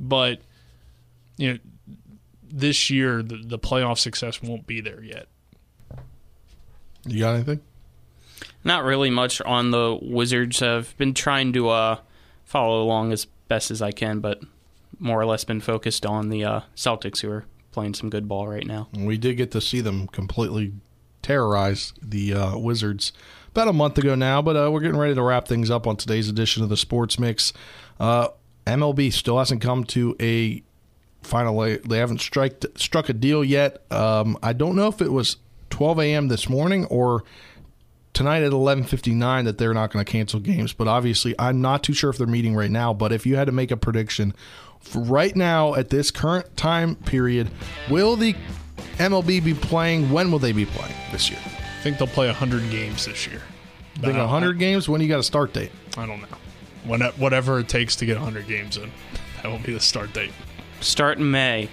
but 0.00 0.40
you 1.36 1.52
know 1.52 1.58
this 2.42 2.88
year 2.88 3.22
the, 3.22 3.36
the 3.44 3.58
playoff 3.58 3.98
success 3.98 4.42
won't 4.42 4.66
be 4.66 4.80
there 4.80 5.02
yet. 5.02 5.26
You 7.06 7.20
got 7.20 7.34
anything? 7.34 7.60
Not 8.64 8.84
really 8.84 9.10
much 9.10 9.40
on 9.42 9.70
the 9.70 9.98
Wizards. 10.00 10.62
I've 10.62 10.96
been 10.96 11.14
trying 11.14 11.52
to 11.52 11.68
uh, 11.68 11.98
follow 12.44 12.82
along 12.82 13.12
as 13.12 13.26
best 13.48 13.70
as 13.70 13.82
I 13.82 13.92
can, 13.92 14.20
but 14.20 14.40
more 14.98 15.20
or 15.20 15.26
less 15.26 15.44
been 15.44 15.60
focused 15.60 16.06
on 16.06 16.30
the 16.30 16.44
uh, 16.44 16.60
Celtics, 16.74 17.20
who 17.20 17.30
are 17.30 17.44
playing 17.72 17.94
some 17.94 18.08
good 18.08 18.28
ball 18.28 18.48
right 18.48 18.66
now. 18.66 18.88
We 18.92 19.18
did 19.18 19.36
get 19.36 19.50
to 19.50 19.60
see 19.60 19.80
them 19.80 20.06
completely 20.08 20.72
terrorize 21.22 21.92
the 22.00 22.34
uh, 22.34 22.58
Wizards 22.58 23.12
about 23.48 23.68
a 23.68 23.72
month 23.72 23.98
ago 23.98 24.14
now, 24.14 24.42
but 24.42 24.56
uh, 24.56 24.70
we're 24.70 24.80
getting 24.80 24.96
ready 24.96 25.14
to 25.14 25.22
wrap 25.22 25.46
things 25.46 25.70
up 25.70 25.86
on 25.86 25.96
today's 25.96 26.28
edition 26.28 26.62
of 26.62 26.68
the 26.68 26.76
Sports 26.76 27.18
Mix. 27.18 27.52
Uh, 28.00 28.28
MLB 28.66 29.12
still 29.12 29.38
hasn't 29.38 29.60
come 29.60 29.84
to 29.84 30.16
a 30.20 30.62
final. 31.22 31.58
They 31.60 31.98
haven't 31.98 32.20
strike, 32.20 32.64
struck 32.76 33.08
a 33.08 33.12
deal 33.12 33.44
yet. 33.44 33.82
Um, 33.92 34.38
I 34.42 34.52
don't 34.52 34.76
know 34.76 34.88
if 34.88 35.00
it 35.00 35.12
was 35.12 35.36
12 35.70 36.00
a.m. 36.00 36.28
this 36.28 36.48
morning 36.48 36.84
or 36.86 37.24
tonight 38.14 38.42
at 38.42 38.52
11:59 38.52 39.44
that 39.44 39.58
they're 39.58 39.74
not 39.74 39.92
going 39.92 40.04
to 40.04 40.10
cancel 40.10 40.40
games. 40.40 40.72
But 40.72 40.88
obviously, 40.88 41.34
I'm 41.38 41.60
not 41.60 41.82
too 41.82 41.92
sure 41.92 42.08
if 42.08 42.16
they're 42.16 42.26
meeting 42.26 42.54
right 42.54 42.70
now. 42.70 42.94
But 42.94 43.12
if 43.12 43.26
you 43.26 43.36
had 43.36 43.46
to 43.46 43.52
make 43.52 43.70
a 43.70 43.76
prediction 43.76 44.34
for 44.80 45.02
right 45.02 45.34
now 45.36 45.74
at 45.74 45.90
this 45.90 46.10
current 46.10 46.56
time 46.56 46.94
period, 46.94 47.50
will 47.90 48.16
the 48.16 48.34
MLB 48.98 49.44
be 49.44 49.52
playing? 49.52 50.10
When 50.10 50.30
will 50.30 50.38
they 50.38 50.52
be 50.52 50.64
playing 50.64 50.94
this 51.12 51.28
year? 51.30 51.40
I 51.44 51.82
think 51.82 51.98
they'll 51.98 52.08
play 52.08 52.26
100 52.26 52.70
games 52.70 53.04
this 53.04 53.26
year. 53.26 53.42
I 53.98 54.00
think 54.06 54.16
100 54.16 54.58
games. 54.58 54.88
When 54.88 55.00
you 55.00 55.08
got 55.08 55.20
a 55.20 55.24
start 55.24 55.52
date? 55.52 55.70
I 55.98 56.06
don't 56.06 56.20
know. 56.20 56.38
When, 56.84 57.00
whatever 57.00 57.60
it 57.60 57.68
takes 57.68 57.96
to 57.96 58.06
get 58.06 58.16
100 58.16 58.46
games 58.46 58.76
in, 58.76 58.90
that 59.42 59.50
will 59.50 59.58
be 59.58 59.72
the 59.72 59.80
start 59.80 60.12
date. 60.12 60.32
Start 60.80 61.18
in 61.18 61.30
May. 61.30 61.68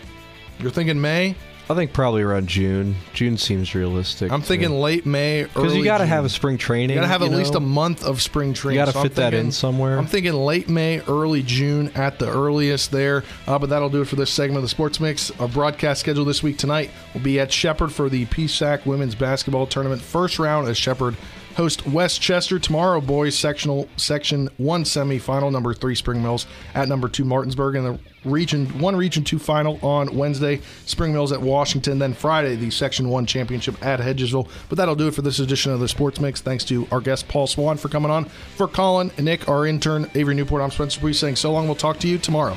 You're 0.60 0.72
thinking 0.72 1.00
May? 1.02 1.36
I 1.72 1.76
think 1.76 1.94
probably 1.94 2.22
around 2.22 2.48
June. 2.48 2.96
June 3.14 3.38
seems 3.38 3.74
realistic. 3.74 4.30
I'm 4.30 4.42
thinking 4.42 4.72
late 4.72 5.06
May, 5.06 5.44
early. 5.44 5.48
because 5.54 5.76
you 5.76 5.84
got 5.86 6.00
to 6.00 6.06
have 6.06 6.26
a 6.26 6.30
spring 6.30 6.58
training. 6.58 6.90
You 6.90 6.96
got 6.96 7.02
to 7.04 7.08
have 7.08 7.22
at 7.22 7.32
you 7.32 7.38
least 7.38 7.56
a 7.56 7.62
month 7.62 8.04
of 8.04 8.22
spring 8.22 8.54
training. 8.54 8.80
You 8.80 8.82
gotta 8.86 8.92
So 8.92 9.00
I'm 9.00 9.06
fit 9.06 9.16
that 9.16 9.34
in 9.34 9.52
somewhere. 9.54 9.98
I'm 9.98 10.06
thinking 10.06 10.34
late 10.34 10.68
May, 10.68 11.00
early 11.08 11.44
June 11.44 11.90
at 11.96 12.20
the 12.20 12.30
earliest 12.30 12.92
there. 12.92 13.24
Uh, 13.48 13.58
but 13.58 13.70
that'll 13.70 13.90
do 13.90 14.02
it 14.02 14.08
for 14.10 14.18
this 14.18 14.32
segment 14.32 14.58
of 14.58 14.64
the 14.64 14.70
Sports 14.70 15.00
Mix. 15.00 15.32
Our 15.40 15.48
broadcast 15.48 16.02
schedule 16.02 16.26
this 16.26 16.44
week 16.44 16.58
tonight 16.58 16.92
will 17.14 17.22
be 17.22 17.40
at 17.40 17.52
Shepherd 17.54 17.94
for 17.94 18.10
the 18.10 18.26
PSAC 18.26 18.86
Women's 18.86 19.16
Basketball 19.16 19.66
Tournament 19.66 20.02
first 20.02 20.40
round 20.40 20.68
as 20.68 20.78
Shepherd 20.78 21.16
host 21.56 21.88
Westchester 21.88 22.60
tomorrow. 22.60 23.02
Boys 23.02 23.38
sectional 23.38 23.88
section 23.98 24.50
one 24.58 24.84
semifinal 24.84 25.52
number 25.52 25.74
three 25.74 25.96
Spring 25.96 26.22
Mills 26.22 26.48
at 26.74 26.88
number 26.88 27.08
two 27.08 27.26
Martinsburg 27.26 27.76
and 27.76 27.86
the 27.86 28.00
region 28.24 28.68
one 28.80 28.96
region 28.96 29.24
two 29.24 29.40
final 29.40 29.80
on 29.86 30.16
Wednesday 30.16 30.62
Spring 30.86 31.14
Mills 31.14 31.32
at 31.32 31.42
Washington. 31.42 32.00
Then 32.00 32.14
Friday 32.14 32.56
the 32.56 32.70
section 32.70 33.10
one 33.10 33.26
championship 33.26 33.84
at 33.86 34.00
Hedgesville. 34.00 34.50
But 34.70 34.78
that'll 34.78 34.96
do 34.96 35.08
it 35.08 35.16
for 35.16 35.22
this 35.22 35.40
edition 35.40 35.72
of 35.72 35.80
the 35.80 35.88
Sports 35.88 36.20
Mix. 36.20 36.42
Thanks 36.42 36.64
to 36.66 36.88
our 36.92 37.02
guest 37.02 37.28
Paul 37.28 37.48
Swann 37.48 37.78
for 37.78 37.90
coming 37.90 38.12
on. 38.12 38.26
For 38.26 38.68
Colin 38.68 39.12
Nick, 39.20 39.48
our 39.48 39.66
intern 39.66 40.10
Avery 40.16 40.36
Newport, 40.36 40.62
I'm 40.62 40.72
Spencer 40.72 41.00
Bree 41.00 41.14
saying 41.14 41.36
so 41.36 41.52
long. 41.52 41.66
We'll 41.66 41.76
talk 41.76 42.00
to 42.00 42.08
you 42.08 42.18
tomorrow. 42.18 42.56